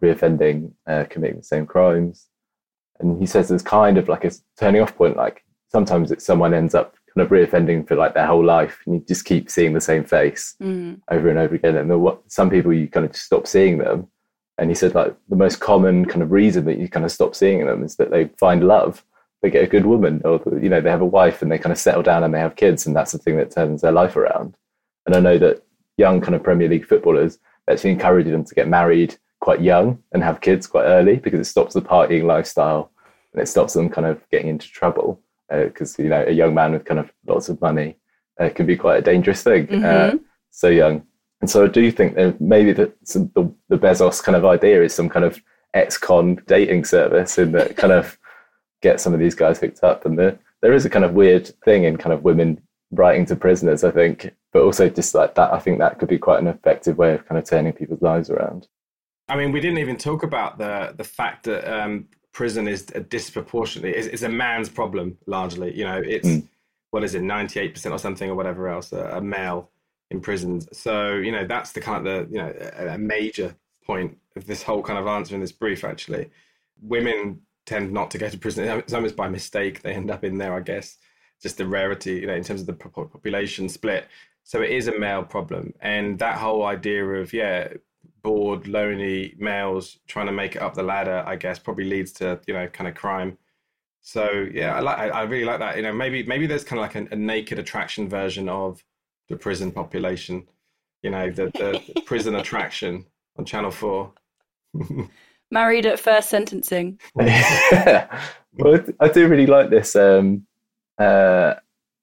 reoffending, 0.00 0.72
uh, 0.86 1.04
committing 1.08 1.38
the 1.38 1.42
same 1.44 1.66
crimes. 1.66 2.26
And 3.00 3.18
he 3.18 3.26
says 3.26 3.48
there's 3.48 3.62
kind 3.62 3.98
of 3.98 4.08
like 4.08 4.24
a 4.24 4.30
turning 4.58 4.82
off 4.82 4.94
point. 4.96 5.16
Like 5.16 5.44
sometimes 5.70 6.10
it's 6.10 6.24
someone 6.24 6.54
ends 6.54 6.74
up 6.74 6.94
kind 7.18 7.26
of 7.26 7.32
reoffending 7.50 7.86
for 7.86 7.96
like 7.96 8.14
their 8.14 8.26
whole 8.26 8.44
life, 8.44 8.80
and 8.86 8.94
you 8.96 9.00
just 9.06 9.24
keep 9.24 9.50
seeing 9.50 9.72
the 9.72 9.80
same 9.80 10.04
face 10.04 10.54
Mm. 10.62 11.00
over 11.10 11.28
and 11.28 11.38
over 11.38 11.54
again. 11.54 11.76
And 11.76 11.90
the, 11.90 11.98
what 11.98 12.20
some 12.28 12.50
people 12.50 12.72
you 12.72 12.88
kind 12.88 13.06
of 13.06 13.12
just 13.12 13.24
stop 13.24 13.46
seeing 13.46 13.78
them. 13.78 14.08
And 14.58 14.70
he 14.70 14.74
said 14.74 14.94
like 14.94 15.14
the 15.28 15.36
most 15.36 15.60
common 15.60 16.04
kind 16.04 16.22
of 16.22 16.32
reason 16.32 16.64
that 16.66 16.78
you 16.78 16.88
kind 16.88 17.04
of 17.04 17.12
stop 17.12 17.34
seeing 17.34 17.64
them 17.66 17.84
is 17.84 17.96
that 17.96 18.10
they 18.10 18.26
find 18.38 18.66
love. 18.66 19.04
They 19.42 19.50
get 19.50 19.64
a 19.64 19.68
good 19.68 19.86
woman, 19.86 20.20
or 20.24 20.40
you 20.60 20.68
know 20.68 20.80
they 20.80 20.90
have 20.90 21.00
a 21.00 21.06
wife 21.06 21.42
and 21.42 21.50
they 21.50 21.58
kind 21.58 21.72
of 21.72 21.78
settle 21.78 22.02
down 22.02 22.24
and 22.24 22.32
they 22.34 22.40
have 22.40 22.56
kids, 22.56 22.86
and 22.86 22.94
that's 22.94 23.12
the 23.12 23.18
thing 23.18 23.36
that 23.36 23.50
turns 23.50 23.82
their 23.82 23.92
life 23.92 24.16
around. 24.16 24.56
And 25.06 25.14
I 25.16 25.20
know 25.20 25.38
that 25.38 25.62
young 25.96 26.20
kind 26.20 26.34
of 26.34 26.42
Premier 26.42 26.68
League 26.68 26.86
footballers 26.86 27.38
actually 27.70 27.90
encourage 27.90 28.26
them 28.26 28.44
to 28.44 28.54
get 28.54 28.68
married 28.68 29.16
quite 29.40 29.60
young 29.60 29.98
and 30.12 30.22
have 30.22 30.40
kids 30.40 30.66
quite 30.66 30.84
early 30.84 31.16
because 31.16 31.40
it 31.40 31.44
stops 31.44 31.74
the 31.74 31.82
partying 31.82 32.24
lifestyle 32.24 32.90
and 33.32 33.42
it 33.42 33.46
stops 33.46 33.74
them 33.74 33.88
kind 33.88 34.06
of 34.06 34.20
getting 34.30 34.48
into 34.48 34.68
trouble 34.68 35.20
because 35.50 35.98
you 35.98 36.08
know 36.08 36.24
a 36.26 36.32
young 36.32 36.54
man 36.54 36.72
with 36.72 36.84
kind 36.84 37.00
of 37.00 37.10
lots 37.26 37.48
of 37.48 37.60
money 37.60 37.96
uh, 38.40 38.48
can 38.50 38.66
be 38.66 38.76
quite 38.76 38.98
a 38.98 39.02
dangerous 39.02 39.42
thing 39.42 39.66
uh, 39.84 40.10
Mhm. 40.12 40.20
so 40.50 40.68
young. 40.68 41.02
And 41.40 41.48
so 41.48 41.64
I 41.64 41.68
do 41.68 41.90
think 41.92 42.16
that 42.16 42.40
maybe 42.40 42.72
that 42.72 42.96
some, 43.04 43.30
the, 43.34 43.52
the 43.68 43.78
Bezos 43.78 44.22
kind 44.22 44.34
of 44.36 44.44
idea 44.44 44.82
is 44.82 44.94
some 44.94 45.08
kind 45.08 45.24
of 45.24 45.40
ex-con 45.74 46.40
dating 46.46 46.84
service 46.84 47.38
in 47.38 47.52
that 47.52 47.76
kind 47.76 47.92
of 47.92 48.18
get 48.82 49.00
some 49.00 49.14
of 49.14 49.20
these 49.20 49.34
guys 49.36 49.58
hooked 49.60 49.82
up. 49.84 50.04
And 50.04 50.18
there, 50.18 50.38
there 50.62 50.72
is 50.72 50.84
a 50.84 50.90
kind 50.90 51.04
of 51.04 51.14
weird 51.14 51.48
thing 51.64 51.84
in 51.84 51.96
kind 51.96 52.12
of 52.12 52.24
women 52.24 52.60
writing 52.90 53.26
to 53.26 53.36
prisoners 53.36 53.84
I 53.84 53.90
think 53.90 54.34
but 54.50 54.62
also 54.62 54.88
just 54.88 55.14
like 55.14 55.34
that 55.34 55.52
I 55.52 55.58
think 55.58 55.78
that 55.78 55.98
could 55.98 56.08
be 56.08 56.16
quite 56.18 56.40
an 56.40 56.46
effective 56.48 56.96
way 56.96 57.12
of 57.14 57.26
kind 57.28 57.38
of 57.38 57.44
turning 57.44 57.74
people's 57.74 58.00
lives 58.00 58.30
around. 58.30 58.66
I 59.28 59.36
mean, 59.36 59.52
we 59.52 59.60
didn't 59.60 59.78
even 59.78 59.96
talk 59.96 60.22
about 60.22 60.56
the 60.56 60.94
the 60.96 61.04
fact 61.04 61.44
that 61.44 61.70
um, 61.70 62.06
prison 62.38 62.68
is 62.68 62.86
a 62.94 63.00
disproportionately 63.00 63.92
is, 64.00 64.06
is 64.06 64.22
a 64.22 64.28
man's 64.28 64.68
problem 64.68 65.18
largely. 65.26 65.76
You 65.78 65.84
know, 65.88 66.00
it's 66.16 66.28
Mm. 66.28 66.42
what 66.92 67.02
is 67.02 67.12
it, 67.16 67.22
ninety 67.22 67.56
eight 67.60 67.72
percent 67.74 67.92
or 67.92 67.98
something 67.98 68.30
or 68.30 68.36
whatever 68.40 68.68
else, 68.68 68.92
a, 68.92 69.02
a 69.18 69.20
male 69.20 69.60
in 70.12 70.20
prisons. 70.20 70.68
So 70.84 70.94
you 71.26 71.32
know, 71.32 71.44
that's 71.52 71.72
the 71.72 71.80
kind 71.80 71.98
of 71.98 72.04
the 72.08 72.18
you 72.34 72.40
know 72.42 72.52
a, 72.82 72.94
a 72.94 72.98
major 73.16 73.48
point 73.88 74.10
of 74.36 74.46
this 74.46 74.62
whole 74.62 74.82
kind 74.88 75.00
of 75.00 75.06
answer 75.16 75.34
in 75.34 75.40
this 75.40 75.56
brief. 75.62 75.82
Actually, 75.82 76.24
women 76.94 77.40
tend 77.66 77.92
not 77.92 78.08
to 78.12 78.18
go 78.18 78.28
to 78.28 78.38
prison. 78.38 78.64
It's 78.82 78.94
almost 78.98 79.16
by 79.16 79.28
mistake 79.28 79.82
they 79.82 79.94
end 80.00 80.10
up 80.14 80.22
in 80.22 80.38
there, 80.38 80.54
I 80.54 80.60
guess. 80.60 80.96
Just 81.42 81.56
the 81.58 81.66
rarity, 81.66 82.14
you 82.20 82.28
know, 82.28 82.38
in 82.40 82.44
terms 82.44 82.60
of 82.60 82.68
the 82.68 82.78
population 83.16 83.68
split. 83.68 84.04
So 84.44 84.62
it 84.62 84.70
is 84.70 84.86
a 84.86 84.98
male 85.06 85.24
problem, 85.24 85.64
and 85.80 86.06
that 86.20 86.38
whole 86.38 86.62
idea 86.76 87.04
of 87.20 87.32
yeah, 87.32 87.60
bored, 88.22 88.66
lonely 88.68 89.34
males 89.38 89.98
trying 90.06 90.26
to 90.26 90.32
make 90.32 90.56
it 90.56 90.62
up 90.62 90.74
the 90.74 90.82
ladder, 90.82 91.24
I 91.26 91.36
guess, 91.36 91.58
probably 91.58 91.84
leads 91.84 92.12
to 92.14 92.40
you 92.46 92.54
know 92.54 92.66
kind 92.68 92.88
of 92.88 92.94
crime. 92.94 93.38
So 94.00 94.46
yeah, 94.52 94.74
I 94.74 94.80
like, 94.80 94.98
I, 94.98 95.08
I 95.08 95.22
really 95.24 95.44
like 95.44 95.58
that. 95.58 95.76
You 95.76 95.82
know, 95.82 95.92
maybe 95.92 96.22
maybe 96.22 96.46
there's 96.46 96.64
kind 96.64 96.78
of 96.80 96.82
like 96.82 96.94
a, 96.94 97.12
a 97.14 97.16
naked 97.16 97.58
attraction 97.58 98.08
version 98.08 98.48
of 98.48 98.82
the 99.28 99.36
prison 99.36 99.72
population. 99.72 100.48
You 101.02 101.10
know, 101.10 101.30
the, 101.30 101.46
the 101.46 102.00
prison 102.06 102.34
attraction 102.36 103.06
on 103.36 103.44
Channel 103.44 103.70
Four. 103.70 104.12
Married 105.50 105.86
at 105.86 105.98
first 105.98 106.28
sentencing. 106.28 107.00
well, 107.14 107.28
I- 108.62 108.84
I 109.00 109.08
do 109.08 109.28
really 109.28 109.46
like 109.46 109.70
this 109.70 109.96
um, 109.96 110.46
uh, 110.98 111.54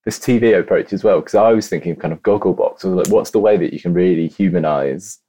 this 0.06 0.20
TV 0.20 0.58
approach 0.58 0.94
as 0.94 1.04
well 1.04 1.20
because 1.20 1.36
I 1.36 1.52
was 1.52 1.68
thinking 1.68 1.92
of 1.92 2.00
kind 2.00 2.14
of 2.14 2.22
Gogglebox. 2.22 2.86
I 2.86 2.90
was 2.90 3.08
like, 3.08 3.14
what's 3.14 3.32
the 3.32 3.40
way 3.40 3.58
that 3.58 3.74
you 3.74 3.80
can 3.80 3.94
really 3.94 4.28
humanize? 4.28 5.20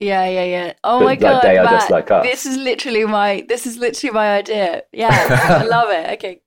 Yeah, 0.00 0.26
yeah, 0.28 0.44
yeah. 0.44 0.72
Oh 0.82 0.98
That- 1.00 1.04
my 1.04 1.16
god, 1.16 1.42
they 1.42 1.58
are 1.58 1.64
Matt, 1.64 1.72
just 1.72 1.90
like 1.90 2.08
this 2.08 2.46
is 2.46 2.56
literally 2.56 3.04
my 3.04 3.44
this 3.48 3.66
is 3.66 3.76
literally 3.76 4.12
my 4.14 4.36
idea. 4.38 4.82
Yeah, 4.92 5.10
I 5.60 5.64
love 5.76 5.90
it. 5.90 6.10
Okay, 6.14 6.40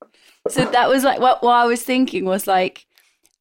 so 0.48 0.64
that 0.64 0.88
was 0.88 1.04
like 1.04 1.20
what 1.20 1.42
what 1.42 1.54
I 1.54 1.64
was 1.64 1.82
thinking 1.82 2.24
was 2.24 2.46
like, 2.46 2.84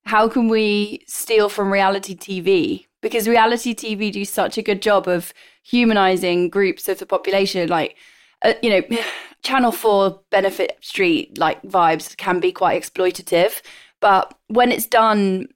how 0.05 0.29
can 0.29 0.49
we 0.49 1.03
steal 1.07 1.49
from 1.49 1.73
reality 1.73 2.15
TV? 2.15 2.85
Because 3.01 3.27
reality 3.27 3.73
TV 3.73 4.11
do 4.11 4.23
such 4.23 4.57
a 4.57 4.61
good 4.61 4.81
job 4.81 5.07
of 5.07 5.33
humanizing 5.63 6.49
groups 6.49 6.87
of 6.87 6.99
the 6.99 7.05
population, 7.05 7.67
like. 7.69 7.97
Uh, 8.45 8.53
you 8.61 8.69
know, 8.69 8.81
Channel 9.43 9.71
4 9.71 10.19
Benefit 10.29 10.77
Street 10.81 11.37
like 11.37 11.61
vibes 11.63 12.15
can 12.17 12.41
be 12.41 12.51
quite 12.51 12.81
exploitative, 12.81 13.61
but 14.01 14.33
when 14.49 14.69
it's 14.69 14.85
done 14.85 15.47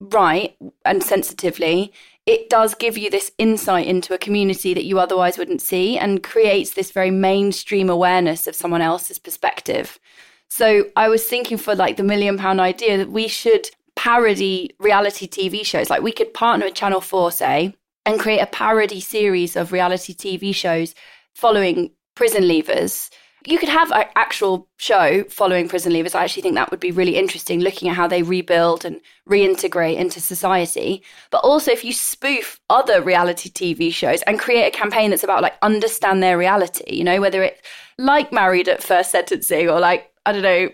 right 0.00 0.56
and 0.84 1.02
sensitively, 1.02 1.92
it 2.26 2.50
does 2.50 2.74
give 2.74 2.98
you 2.98 3.08
this 3.08 3.30
insight 3.38 3.86
into 3.86 4.12
a 4.12 4.18
community 4.18 4.74
that 4.74 4.84
you 4.84 4.98
otherwise 4.98 5.38
wouldn't 5.38 5.62
see 5.62 5.96
and 5.96 6.24
creates 6.24 6.74
this 6.74 6.90
very 6.90 7.10
mainstream 7.10 7.88
awareness 7.88 8.48
of 8.48 8.56
someone 8.56 8.82
else's 8.82 9.18
perspective. 9.18 10.00
So 10.48 10.86
I 10.96 11.08
was 11.08 11.24
thinking 11.24 11.56
for 11.56 11.74
like 11.76 11.96
the 11.96 12.02
million 12.02 12.36
pound 12.36 12.60
idea 12.60 12.98
that 12.98 13.10
we 13.10 13.28
should 13.28 13.70
parody 13.94 14.74
reality 14.80 15.28
TV 15.28 15.64
shows. 15.64 15.88
Like 15.88 16.02
we 16.02 16.12
could 16.12 16.34
partner 16.34 16.66
with 16.66 16.74
Channel 16.74 17.00
4, 17.00 17.30
say, 17.30 17.74
and 18.04 18.20
create 18.20 18.40
a 18.40 18.46
parody 18.46 19.00
series 19.00 19.56
of 19.56 19.72
reality 19.72 20.12
TV 20.14 20.54
shows 20.54 20.94
following 21.34 21.92
prison 22.16 22.44
leavers. 22.44 23.10
You 23.46 23.58
could 23.58 23.68
have 23.68 23.92
an 23.92 24.06
actual 24.16 24.68
show 24.76 25.22
following 25.30 25.68
prison 25.68 25.92
leavers. 25.92 26.16
I 26.16 26.24
actually 26.24 26.42
think 26.42 26.56
that 26.56 26.72
would 26.72 26.80
be 26.80 26.90
really 26.90 27.14
interesting, 27.14 27.60
looking 27.60 27.88
at 27.88 27.94
how 27.94 28.08
they 28.08 28.24
rebuild 28.24 28.84
and 28.84 29.00
reintegrate 29.30 29.96
into 29.96 30.20
society. 30.20 31.04
But 31.30 31.44
also, 31.44 31.70
if 31.70 31.84
you 31.84 31.92
spoof 31.92 32.58
other 32.70 33.00
reality 33.00 33.48
TV 33.48 33.92
shows 33.92 34.22
and 34.22 34.40
create 34.40 34.66
a 34.66 34.76
campaign 34.76 35.10
that's 35.10 35.22
about 35.22 35.42
like 35.42 35.54
understand 35.62 36.24
their 36.24 36.36
reality, 36.36 36.92
you 36.92 37.04
know, 37.04 37.20
whether 37.20 37.40
it's 37.44 37.62
like 37.98 38.32
Married 38.32 38.68
at 38.68 38.82
First 38.82 39.12
Sentencing 39.12 39.70
or 39.70 39.78
like, 39.78 40.10
I 40.26 40.32
don't 40.32 40.42
know, 40.42 40.68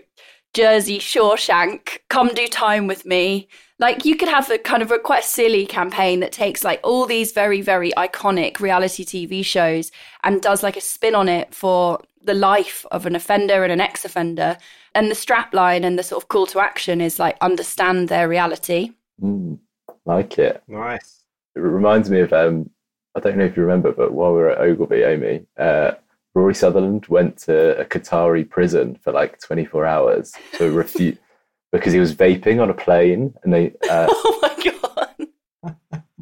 Jersey 0.55 0.97
Shawshank, 0.97 1.99
come 2.09 2.29
do 2.29 2.47
time 2.47 2.87
with 2.87 3.05
me. 3.05 3.47
Like 3.79 4.05
you 4.05 4.15
could 4.15 4.29
have 4.29 4.49
a 4.49 4.57
kind 4.57 4.81
of 4.81 4.91
a 4.91 4.97
quite 4.97 5.23
silly 5.23 5.65
campaign 5.65 6.21
that 6.21 6.31
takes 6.31 6.63
like 6.63 6.79
all 6.83 7.05
these 7.05 7.33
very, 7.33 7.61
very 7.61 7.91
iconic 7.97 8.59
reality 8.59 9.03
TV 9.03 9.43
shows 9.43 9.91
and 10.23 10.41
does 10.41 10.63
like 10.63 10.77
a 10.77 10.81
spin 10.81 11.15
on 11.15 11.27
it 11.27 11.53
for 11.53 11.99
the 12.23 12.33
life 12.33 12.85
of 12.91 13.05
an 13.05 13.15
offender 13.15 13.63
and 13.63 13.71
an 13.71 13.81
ex-offender. 13.81 14.57
And 14.95 15.09
the 15.09 15.15
strapline 15.15 15.83
and 15.83 15.97
the 15.97 16.03
sort 16.03 16.23
of 16.23 16.29
call 16.29 16.45
to 16.47 16.59
action 16.59 17.01
is 17.01 17.19
like 17.19 17.37
understand 17.41 18.09
their 18.09 18.27
reality. 18.27 18.91
Mm, 19.21 19.59
like 20.05 20.37
it. 20.37 20.63
Nice. 20.67 21.23
It 21.55 21.59
reminds 21.59 22.09
me 22.09 22.21
of 22.21 22.33
um, 22.33 22.69
I 23.15 23.19
don't 23.19 23.37
know 23.37 23.45
if 23.45 23.55
you 23.55 23.63
remember, 23.63 23.91
but 23.91 24.11
while 24.11 24.33
we 24.33 24.39
were 24.39 24.51
at 24.51 24.59
Ogilvy, 24.59 25.03
Amy, 25.03 25.45
uh, 25.57 25.91
Rory 26.33 26.55
Sutherland 26.55 27.05
went 27.07 27.37
to 27.39 27.79
a 27.79 27.85
Qatari 27.85 28.49
prison 28.49 28.97
for 29.03 29.11
like 29.11 29.39
24 29.39 29.85
hours 29.85 30.33
to 30.53 30.71
refute 30.71 31.19
because 31.71 31.93
he 31.93 31.99
was 31.99 32.15
vaping 32.15 32.61
on 32.61 32.69
a 32.69 32.73
plane, 32.73 33.33
and 33.43 33.53
they 33.53 33.73
uh, 33.89 34.07
oh 34.09 34.39
my 34.41 34.71
god. 34.71 35.75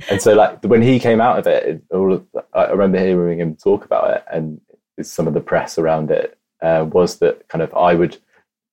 and 0.09 0.21
so 0.21 0.33
like 0.33 0.63
when 0.63 0.81
he 0.81 0.99
came 0.99 1.21
out 1.21 1.39
of 1.39 1.47
it, 1.47 1.63
it 1.65 1.83
all 1.95 2.13
of, 2.13 2.25
I 2.53 2.65
remember 2.65 2.99
hearing 2.99 3.39
him 3.39 3.55
talk 3.55 3.85
about 3.85 4.17
it, 4.17 4.25
and 4.31 4.59
some 5.03 5.27
of 5.27 5.33
the 5.33 5.41
press 5.41 5.77
around 5.77 6.11
it 6.11 6.37
uh, 6.61 6.85
was 6.91 7.17
that 7.19 7.47
kind 7.47 7.61
of 7.61 7.73
I 7.73 7.95
would, 7.95 8.17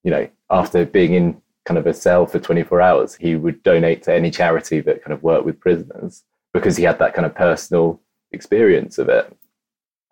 you 0.05 0.11
know, 0.11 0.29
after 0.51 0.85
being 0.85 1.15
in 1.15 1.41
kind 1.65 1.79
of 1.79 1.87
a 1.87 1.95
cell 1.95 2.27
for 2.27 2.39
24 2.39 2.81
hours, 2.81 3.15
he 3.15 3.37
would 3.37 3.63
donate 3.63 4.03
to 4.05 4.15
any 4.15 4.31
charity 4.31 4.81
that 4.81 5.03
kind 5.03 5.13
of 5.13 5.23
worked 5.23 5.45
with 5.45 5.61
prisoners 5.61 6.25
because 6.55 6.77
he 6.77 6.85
had 6.85 6.99
that 6.99 7.15
kind 7.15 7.27
of 7.27 7.35
personal 7.35 8.01
experience 8.33 8.99
of 8.99 9.09
it. 9.09 9.31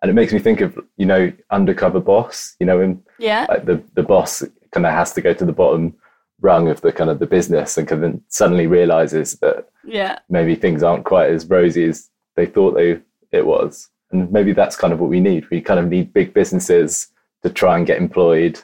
And 0.01 0.11
it 0.11 0.13
makes 0.13 0.31
me 0.31 0.39
think 0.39 0.61
of, 0.61 0.77
you 0.97 1.07
know, 1.07 1.33
undercover 1.49 1.99
boss, 1.99 2.55
you 2.59 2.67
know, 2.67 2.81
and 2.81 3.01
yeah. 3.17 3.47
like 3.49 3.65
the, 3.65 3.83
the 3.95 4.03
boss 4.03 4.43
kind 4.71 4.85
of 4.85 4.93
has 4.93 5.13
to 5.13 5.21
go 5.21 5.33
to 5.33 5.45
the 5.45 5.51
bottom 5.51 5.95
rung 6.41 6.67
of 6.67 6.81
the 6.81 6.91
kind 6.91 7.09
of 7.09 7.19
the 7.19 7.25
business 7.25 7.77
and 7.77 7.87
kind 7.87 8.03
of 8.03 8.21
suddenly 8.27 8.67
realizes 8.67 9.39
that 9.39 9.69
yeah 9.83 10.19
maybe 10.29 10.55
things 10.55 10.83
aren't 10.83 11.05
quite 11.05 11.29
as 11.29 11.47
rosy 11.47 11.85
as 11.85 12.09
they 12.35 12.45
thought 12.45 12.75
they 12.75 12.99
it 13.31 13.45
was 13.45 13.89
and 14.11 14.31
maybe 14.31 14.53
that's 14.53 14.75
kind 14.75 14.93
of 14.93 14.99
what 14.99 15.09
we 15.09 15.19
need 15.19 15.49
we 15.49 15.61
kind 15.61 15.79
of 15.79 15.87
need 15.87 16.13
big 16.13 16.33
businesses 16.33 17.09
to 17.43 17.49
try 17.49 17.77
and 17.77 17.87
get 17.87 17.97
employed 17.97 18.59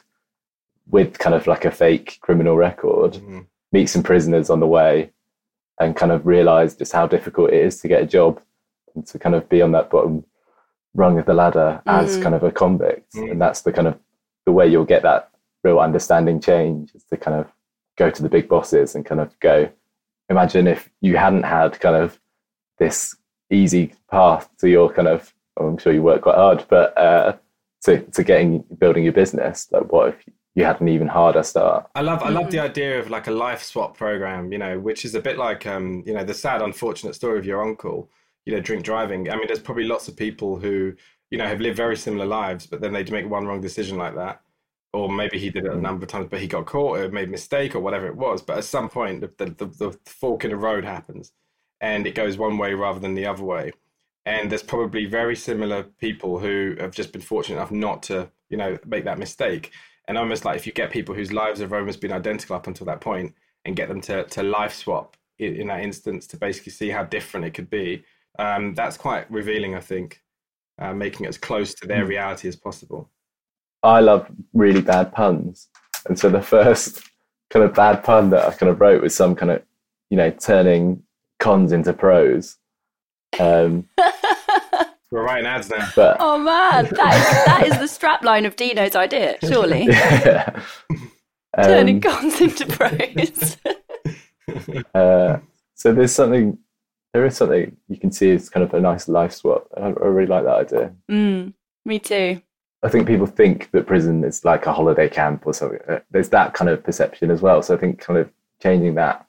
with 0.88 1.18
kind 1.18 1.34
of 1.34 1.46
like 1.46 1.64
a 1.64 1.70
fake 1.70 2.18
criminal 2.20 2.56
record 2.56 3.14
mm-hmm. 3.14 3.40
meet 3.72 3.86
some 3.86 4.02
prisoners 4.02 4.50
on 4.50 4.60
the 4.60 4.66
way 4.66 5.10
and 5.80 5.96
kind 5.96 6.12
of 6.12 6.26
realize 6.26 6.76
just 6.76 6.92
how 6.92 7.06
difficult 7.06 7.50
it 7.50 7.64
is 7.64 7.80
to 7.80 7.88
get 7.88 8.02
a 8.02 8.06
job 8.06 8.40
and 8.94 9.06
to 9.06 9.18
kind 9.18 9.34
of 9.34 9.48
be 9.48 9.60
on 9.60 9.72
that 9.72 9.90
bottom 9.90 10.24
rung 10.94 11.18
of 11.18 11.26
the 11.26 11.34
ladder 11.34 11.82
mm. 11.86 12.02
as 12.02 12.16
kind 12.18 12.34
of 12.34 12.42
a 12.44 12.52
convict 12.52 13.12
mm. 13.14 13.30
and 13.30 13.40
that's 13.40 13.62
the 13.62 13.72
kind 13.72 13.88
of 13.88 13.98
the 14.46 14.52
way 14.52 14.66
you'll 14.66 14.84
get 14.84 15.02
that 15.02 15.30
real 15.64 15.80
understanding 15.80 16.40
change 16.40 16.94
is 16.94 17.02
to 17.04 17.16
kind 17.16 17.36
of 17.36 17.50
go 17.96 18.10
to 18.10 18.22
the 18.22 18.28
big 18.28 18.48
bosses 18.48 18.94
and 18.94 19.04
kind 19.04 19.20
of 19.20 19.38
go 19.40 19.68
imagine 20.28 20.66
if 20.66 20.90
you 21.00 21.16
hadn't 21.16 21.42
had 21.42 21.78
kind 21.80 21.96
of 21.96 22.20
this 22.78 23.16
easy 23.50 23.92
path 24.10 24.48
to 24.58 24.68
your 24.68 24.92
kind 24.92 25.08
of 25.08 25.33
i'm 25.58 25.78
sure 25.78 25.92
you 25.92 26.02
work 26.02 26.22
quite 26.22 26.36
hard 26.36 26.64
but 26.68 26.96
uh 26.98 27.36
to, 27.82 28.00
to 28.00 28.24
getting 28.24 28.64
building 28.78 29.04
your 29.04 29.12
business 29.12 29.68
like 29.70 29.90
what 29.92 30.08
if 30.08 30.16
you 30.54 30.64
had 30.64 30.80
an 30.80 30.88
even 30.88 31.08
harder 31.08 31.42
start 31.42 31.88
i 31.94 32.00
love 32.00 32.22
i 32.22 32.28
love 32.28 32.50
the 32.50 32.56
mm-hmm. 32.56 32.66
idea 32.66 32.98
of 32.98 33.10
like 33.10 33.26
a 33.26 33.30
life 33.30 33.62
swap 33.62 33.96
program 33.96 34.52
you 34.52 34.58
know 34.58 34.78
which 34.78 35.04
is 35.04 35.14
a 35.14 35.20
bit 35.20 35.36
like 35.38 35.66
um 35.66 36.02
you 36.06 36.14
know 36.14 36.24
the 36.24 36.34
sad 36.34 36.62
unfortunate 36.62 37.14
story 37.14 37.38
of 37.38 37.44
your 37.44 37.62
uncle 37.62 38.08
you 38.46 38.54
know 38.54 38.60
drink 38.60 38.84
driving 38.84 39.30
i 39.30 39.36
mean 39.36 39.46
there's 39.46 39.58
probably 39.58 39.84
lots 39.84 40.08
of 40.08 40.16
people 40.16 40.58
who 40.58 40.92
you 41.30 41.38
know 41.38 41.46
have 41.46 41.60
lived 41.60 41.76
very 41.76 41.96
similar 41.96 42.26
lives 42.26 42.66
but 42.66 42.80
then 42.80 42.92
they 42.92 43.04
make 43.04 43.28
one 43.28 43.46
wrong 43.46 43.60
decision 43.60 43.98
like 43.98 44.14
that 44.14 44.40
or 44.94 45.10
maybe 45.10 45.38
he 45.38 45.50
did 45.50 45.64
it 45.66 45.72
a 45.72 45.76
number 45.76 46.04
of 46.04 46.08
times, 46.08 46.28
but 46.30 46.40
he 46.40 46.46
got 46.46 46.66
caught 46.66 46.98
or 46.98 47.08
made 47.10 47.28
a 47.28 47.30
mistake 47.30 47.74
or 47.74 47.80
whatever 47.80 48.06
it 48.06 48.16
was. 48.16 48.40
But 48.40 48.58
at 48.58 48.64
some 48.64 48.88
point, 48.88 49.20
the, 49.20 49.44
the, 49.44 49.66
the, 49.66 49.98
fork 50.06 50.44
in 50.44 50.52
the 50.52 50.56
road 50.56 50.84
happens 50.84 51.32
and 51.80 52.06
it 52.06 52.14
goes 52.14 52.38
one 52.38 52.58
way 52.58 52.74
rather 52.74 53.00
than 53.00 53.14
the 53.14 53.26
other 53.26 53.42
way. 53.42 53.72
And 54.26 54.50
there's 54.50 54.62
probably 54.62 55.04
very 55.04 55.36
similar 55.36 55.82
people 55.82 56.38
who 56.38 56.76
have 56.80 56.92
just 56.92 57.12
been 57.12 57.22
fortunate 57.22 57.56
enough 57.56 57.70
not 57.70 58.02
to, 58.04 58.30
you 58.48 58.56
know, 58.56 58.78
make 58.86 59.04
that 59.04 59.18
mistake. 59.18 59.70
And 60.08 60.16
almost 60.16 60.44
like 60.44 60.56
if 60.56 60.66
you 60.66 60.72
get 60.72 60.90
people 60.90 61.14
whose 61.14 61.32
lives 61.32 61.60
have 61.60 61.72
almost 61.72 62.00
been 62.00 62.12
identical 62.12 62.56
up 62.56 62.66
until 62.66 62.86
that 62.86 63.00
point 63.00 63.34
and 63.64 63.76
get 63.76 63.88
them 63.88 64.00
to, 64.02 64.24
to 64.24 64.42
life 64.42 64.74
swap 64.74 65.16
in, 65.38 65.56
in 65.56 65.66
that 65.68 65.80
instance 65.80 66.26
to 66.28 66.36
basically 66.36 66.72
see 66.72 66.88
how 66.88 67.04
different 67.04 67.46
it 67.46 67.54
could 67.54 67.68
be, 67.68 68.04
um, 68.38 68.74
that's 68.74 68.96
quite 68.96 69.30
revealing, 69.30 69.74
I 69.74 69.80
think, 69.80 70.22
uh, 70.78 70.92
making 70.92 71.26
it 71.26 71.28
as 71.28 71.38
close 71.38 71.74
to 71.74 71.86
their 71.86 72.02
hmm. 72.02 72.08
reality 72.08 72.48
as 72.48 72.56
possible. 72.56 73.10
I 73.82 74.00
love 74.00 74.30
really 74.54 74.80
bad 74.80 75.12
puns. 75.12 75.68
And 76.06 76.18
so 76.18 76.28
the 76.30 76.42
first 76.42 77.02
kind 77.50 77.64
of 77.64 77.74
bad 77.74 78.02
pun 78.02 78.30
that 78.30 78.46
I 78.46 78.50
kind 78.52 78.70
of 78.70 78.80
wrote 78.80 79.02
was 79.02 79.14
some 79.14 79.34
kind 79.34 79.52
of, 79.52 79.62
you 80.10 80.16
know, 80.16 80.30
turning 80.30 81.02
cons 81.38 81.72
into 81.72 81.92
pros. 81.92 82.56
Um, 83.40 83.88
We're 85.10 85.22
writing 85.24 85.46
ads 85.46 85.70
now. 85.70 85.88
But, 85.94 86.16
oh 86.18 86.38
man, 86.38 86.86
that 86.86 87.14
is, 87.14 87.44
that 87.44 87.66
is 87.66 87.78
the 87.78 88.06
strapline 88.06 88.46
of 88.46 88.56
Dino's 88.56 88.96
idea, 88.96 89.36
surely. 89.42 89.84
Yeah. 89.88 90.60
Um, 91.56 91.66
turning 91.66 92.00
cons 92.00 92.40
into 92.40 92.66
pros. 92.66 93.58
uh, 94.92 95.38
so 95.74 95.92
there's 95.92 96.10
something, 96.10 96.58
there 97.12 97.24
is 97.24 97.36
something 97.36 97.76
you 97.86 97.96
can 97.96 98.10
see 98.10 98.32
as 98.32 98.50
kind 98.50 98.64
of 98.64 98.74
a 98.74 98.80
nice 98.80 99.06
life 99.06 99.32
swap. 99.32 99.68
I, 99.76 99.82
I 99.82 99.88
really 99.88 100.26
like 100.26 100.42
that 100.42 100.74
idea. 100.74 100.92
Mm, 101.08 101.52
me 101.84 102.00
too. 102.00 102.42
I 102.82 102.88
think 102.88 103.06
people 103.06 103.26
think 103.26 103.70
that 103.70 103.86
prison 103.86 104.24
is 104.24 104.44
like 104.44 104.66
a 104.66 104.72
holiday 104.72 105.08
camp 105.08 105.46
or 105.46 105.54
something. 105.54 105.78
Uh, 105.88 106.00
there's 106.10 106.28
that 106.30 106.54
kind 106.54 106.68
of 106.68 106.82
perception 106.82 107.30
as 107.30 107.40
well. 107.40 107.62
So 107.62 107.74
I 107.74 107.78
think 107.78 108.00
kind 108.00 108.18
of 108.18 108.28
changing 108.60 108.96
that. 108.96 109.24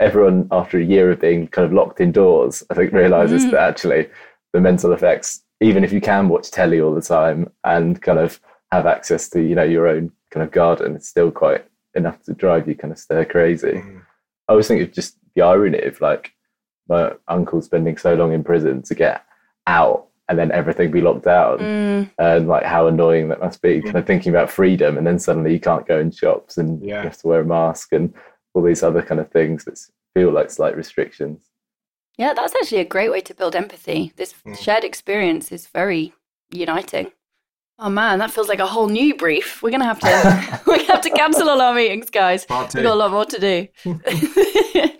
Everyone, 0.00 0.48
after 0.50 0.78
a 0.78 0.84
year 0.84 1.10
of 1.10 1.20
being 1.20 1.48
kind 1.48 1.66
of 1.66 1.72
locked 1.72 2.00
indoors, 2.00 2.62
I 2.70 2.74
think 2.74 2.92
realizes 2.92 3.44
mm. 3.44 3.50
that 3.50 3.60
actually 3.60 4.08
the 4.52 4.60
mental 4.60 4.92
effects, 4.92 5.42
even 5.60 5.84
if 5.84 5.92
you 5.92 6.00
can 6.00 6.28
watch 6.28 6.50
telly 6.50 6.80
all 6.80 6.94
the 6.94 7.00
time 7.02 7.50
and 7.64 8.00
kind 8.00 8.18
of 8.18 8.40
have 8.70 8.86
access 8.86 9.28
to, 9.30 9.42
you 9.42 9.54
know, 9.54 9.64
your 9.64 9.88
own 9.88 10.12
kind 10.30 10.44
of 10.44 10.52
garden, 10.52 10.96
it's 10.96 11.08
still 11.08 11.30
quite 11.30 11.64
enough 11.94 12.22
to 12.22 12.32
drive 12.32 12.68
you 12.68 12.74
kind 12.74 12.92
of 12.92 12.98
stir 12.98 13.24
crazy. 13.24 13.72
Mm. 13.72 14.02
I 14.48 14.52
always 14.52 14.68
think 14.68 14.82
of 14.82 14.92
just 14.92 15.16
the 15.34 15.42
irony 15.42 15.82
of 15.82 16.00
like 16.00 16.32
my 16.88 17.12
uncle 17.28 17.60
spending 17.60 17.96
so 17.96 18.14
long 18.14 18.32
in 18.32 18.42
prison 18.42 18.82
to 18.82 18.94
get 18.94 19.24
out 19.66 20.08
and 20.28 20.38
then 20.38 20.52
everything 20.52 20.90
be 20.90 21.00
locked 21.00 21.24
down 21.24 21.58
mm. 21.58 22.10
and 22.18 22.48
like 22.48 22.64
how 22.64 22.86
annoying 22.86 23.28
that 23.28 23.40
must 23.40 23.62
be 23.62 23.80
kind 23.80 23.96
of 23.96 24.06
thinking 24.06 24.30
about 24.30 24.50
freedom 24.50 24.98
and 24.98 25.06
then 25.06 25.18
suddenly 25.18 25.52
you 25.52 25.60
can't 25.60 25.86
go 25.86 25.98
in 25.98 26.10
shops 26.10 26.58
and 26.58 26.82
yeah. 26.82 26.98
you 26.98 27.08
have 27.08 27.18
to 27.18 27.26
wear 27.26 27.40
a 27.40 27.44
mask 27.44 27.92
and 27.92 28.12
all 28.54 28.62
these 28.62 28.82
other 28.82 29.02
kind 29.02 29.20
of 29.20 29.30
things 29.30 29.64
that 29.64 29.78
feel 30.14 30.30
like 30.30 30.50
slight 30.50 30.76
restrictions 30.76 31.50
yeah 32.16 32.32
that's 32.32 32.54
actually 32.56 32.78
a 32.78 32.84
great 32.84 33.10
way 33.10 33.20
to 33.20 33.34
build 33.34 33.54
empathy 33.54 34.12
this 34.16 34.34
mm. 34.46 34.58
shared 34.58 34.84
experience 34.84 35.52
is 35.52 35.66
very 35.68 36.12
uniting 36.50 37.10
oh 37.78 37.90
man 37.90 38.18
that 38.18 38.30
feels 38.30 38.48
like 38.48 38.58
a 38.58 38.66
whole 38.66 38.88
new 38.88 39.14
brief 39.14 39.62
we're 39.62 39.70
gonna 39.70 39.84
have 39.84 40.00
to 40.00 40.60
we 40.70 40.84
have 40.84 41.00
to 41.00 41.10
cancel 41.10 41.48
all 41.48 41.60
our 41.60 41.74
meetings 41.74 42.10
guys 42.10 42.46
we've 42.50 42.72
got 42.72 42.84
a 42.84 42.94
lot 42.94 43.10
more 43.10 43.24
to 43.24 43.38
do 43.38 43.68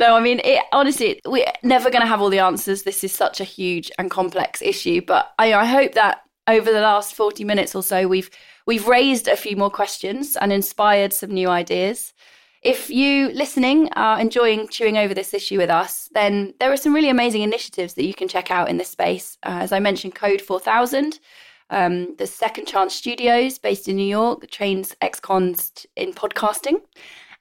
No, 0.00 0.16
I 0.16 0.20
mean, 0.20 0.40
it, 0.44 0.64
honestly, 0.72 1.20
we're 1.26 1.44
never 1.62 1.90
going 1.90 2.00
to 2.00 2.08
have 2.08 2.22
all 2.22 2.30
the 2.30 2.38
answers. 2.38 2.84
This 2.84 3.04
is 3.04 3.12
such 3.12 3.38
a 3.38 3.44
huge 3.44 3.90
and 3.98 4.10
complex 4.10 4.62
issue. 4.62 5.02
But 5.02 5.30
I, 5.38 5.52
I 5.52 5.66
hope 5.66 5.92
that 5.92 6.22
over 6.46 6.72
the 6.72 6.80
last 6.80 7.14
40 7.14 7.44
minutes 7.44 7.74
or 7.74 7.82
so, 7.82 8.08
we've 8.08 8.30
we've 8.66 8.88
raised 8.88 9.28
a 9.28 9.36
few 9.36 9.56
more 9.56 9.70
questions 9.70 10.38
and 10.38 10.54
inspired 10.54 11.12
some 11.12 11.32
new 11.32 11.50
ideas. 11.50 12.14
If 12.62 12.90
you 12.90 13.30
listening 13.30 13.88
are 13.94 14.20
enjoying 14.20 14.68
chewing 14.68 14.98
over 14.98 15.14
this 15.14 15.32
issue 15.32 15.56
with 15.56 15.70
us, 15.70 16.10
then 16.12 16.52
there 16.60 16.70
are 16.70 16.76
some 16.76 16.94
really 16.94 17.08
amazing 17.08 17.40
initiatives 17.40 17.94
that 17.94 18.04
you 18.04 18.12
can 18.12 18.28
check 18.28 18.50
out 18.50 18.68
in 18.68 18.76
this 18.76 18.90
space. 18.90 19.38
Uh, 19.42 19.60
as 19.62 19.72
I 19.72 19.78
mentioned, 19.78 20.14
Code 20.14 20.42
4000, 20.42 21.20
um, 21.70 22.14
the 22.16 22.26
Second 22.26 22.66
Chance 22.66 22.94
Studios 22.94 23.58
based 23.58 23.88
in 23.88 23.96
New 23.96 24.06
York, 24.06 24.50
trains 24.50 24.94
ex 25.00 25.20
cons 25.20 25.86
in 25.96 26.12
podcasting. 26.12 26.82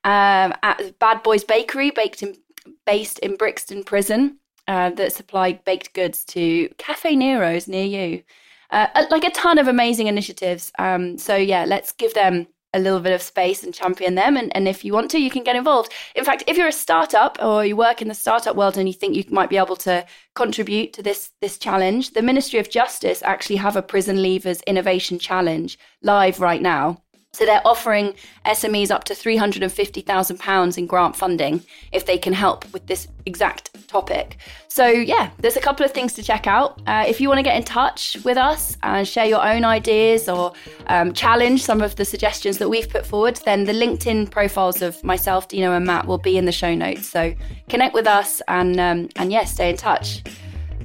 Um, 0.06 0.54
at 0.64 0.98
Bad 1.00 1.22
Boys 1.24 1.44
Bakery, 1.44 1.92
baked 1.92 2.24
in 2.24 2.38
based 2.86 3.20
in 3.20 3.36
Brixton 3.36 3.84
Prison 3.84 4.38
uh, 4.70 4.92
that 4.92 5.12
supply 5.12 5.54
baked 5.54 5.94
goods 5.94 6.24
to 6.26 6.70
Caffè 6.78 7.18
Nero's 7.18 7.68
near 7.68 7.86
you. 7.86 8.24
Uh, 8.72 8.88
like 9.10 9.26
a 9.26 9.32
ton 9.32 9.58
of 9.58 9.68
amazing 9.68 10.08
initiatives. 10.08 10.72
Um, 10.80 11.18
so, 11.18 11.36
yeah, 11.36 11.66
let's 11.66 11.92
give 11.92 12.14
them 12.14 12.48
a 12.74 12.80
little 12.80 13.00
bit 13.00 13.14
of 13.14 13.22
space 13.22 13.64
and 13.64 13.74
champion 13.74 14.16
them. 14.16 14.38
And, 14.38 14.56
and 14.56 14.68
if 14.68 14.86
you 14.86 14.94
want 14.94 15.10
to, 15.12 15.20
you 15.20 15.30
can 15.30 15.44
get 15.44 15.56
involved. 15.56 15.92
In 16.16 16.24
fact, 16.24 16.44
if 16.48 16.58
you're 16.58 16.68
a 16.68 16.72
startup 16.72 17.38
or 17.42 17.66
you 17.66 17.76
work 17.76 18.02
in 18.02 18.08
the 18.08 18.14
startup 18.14 18.56
world 18.56 18.78
and 18.78 18.88
you 18.88 18.94
think 18.94 19.16
you 19.16 19.24
might 19.30 19.50
be 19.50 19.58
able 19.58 19.76
to 19.78 20.06
contribute 20.36 20.94
to 20.94 21.04
this, 21.04 21.32
this 21.42 21.58
challenge, 21.58 22.12
the 22.12 22.22
Ministry 22.22 22.60
of 22.60 22.70
Justice 22.70 23.24
actually 23.24 23.58
have 23.58 23.76
a 23.76 23.82
Prison 23.82 24.18
Leavers 24.18 24.64
Innovation 24.66 25.18
Challenge 25.20 25.78
live 26.02 26.40
right 26.40 26.62
now. 26.62 27.02
So 27.32 27.46
they're 27.46 27.66
offering 27.66 28.16
SMEs 28.46 28.90
up 28.90 29.04
to 29.06 29.14
£350,000 29.14 30.78
in 30.78 30.88
grant 30.88 31.16
funding 31.16 31.64
if 31.92 32.06
they 32.06 32.18
can 32.18 32.34
help 32.34 32.72
with 32.74 32.88
this 32.88 33.08
exact 33.28 33.88
topic. 33.88 34.38
So, 34.68 34.88
yeah, 34.88 35.30
there's 35.38 35.56
a 35.56 35.62
couple 35.62 35.86
of 35.86 35.92
things 35.92 36.14
to 36.14 36.24
check 36.24 36.48
out. 36.48 36.82
Uh, 36.88 37.06
if 37.08 37.22
you 37.22 37.28
want 37.28 37.38
to 37.38 37.44
get 37.44 37.56
in 37.56 37.64
touch 37.64 38.18
with 38.26 38.36
us 38.36 38.78
and 38.82 39.08
share 39.08 39.26
your 39.26 39.46
own 39.46 39.64
ideas 39.64 40.28
or 40.28 40.54
um, 40.88 41.14
challenge 41.14 41.64
some 41.64 41.82
of 41.82 41.96
the 41.98 42.06
suggestions 42.06 42.58
that 42.58 42.68
we've 42.68 42.90
put 42.90 43.06
forward, 43.06 43.40
then 43.46 43.66
the 43.66 43.74
LinkedIn 43.74 44.32
profiles 44.32 44.82
of 44.82 45.02
myself, 45.04 45.48
Dino, 45.48 45.74
and 45.74 45.86
Matt 45.86 46.08
will 46.08 46.18
be 46.18 46.36
in 46.36 46.46
the 46.46 46.52
show 46.52 46.74
notes. 46.74 47.08
So 47.08 47.34
connect 47.70 47.94
with 47.94 48.08
us 48.08 48.42
and, 48.48 48.80
um, 48.80 49.10
and 49.18 49.32
yes, 49.32 49.50
yeah, 49.50 49.54
stay 49.54 49.70
in 49.70 49.78
touch. 49.78 50.24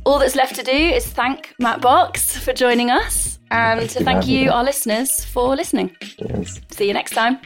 All 0.04 0.18
that's 0.18 0.36
left 0.36 0.54
to 0.56 0.62
do 0.62 0.72
is 0.72 1.06
thank 1.06 1.54
Matt 1.58 1.80
Box 1.80 2.36
for 2.36 2.52
joining 2.52 2.90
us 2.90 3.33
and 3.54 3.80
thank 3.80 3.90
to 3.90 4.04
thank 4.04 4.26
you, 4.26 4.50
our 4.50 4.64
listeners, 4.64 5.24
for 5.24 5.54
listening. 5.56 5.96
Yes. 6.18 6.60
See 6.70 6.86
you 6.88 6.92
next 6.92 7.12
time. 7.12 7.38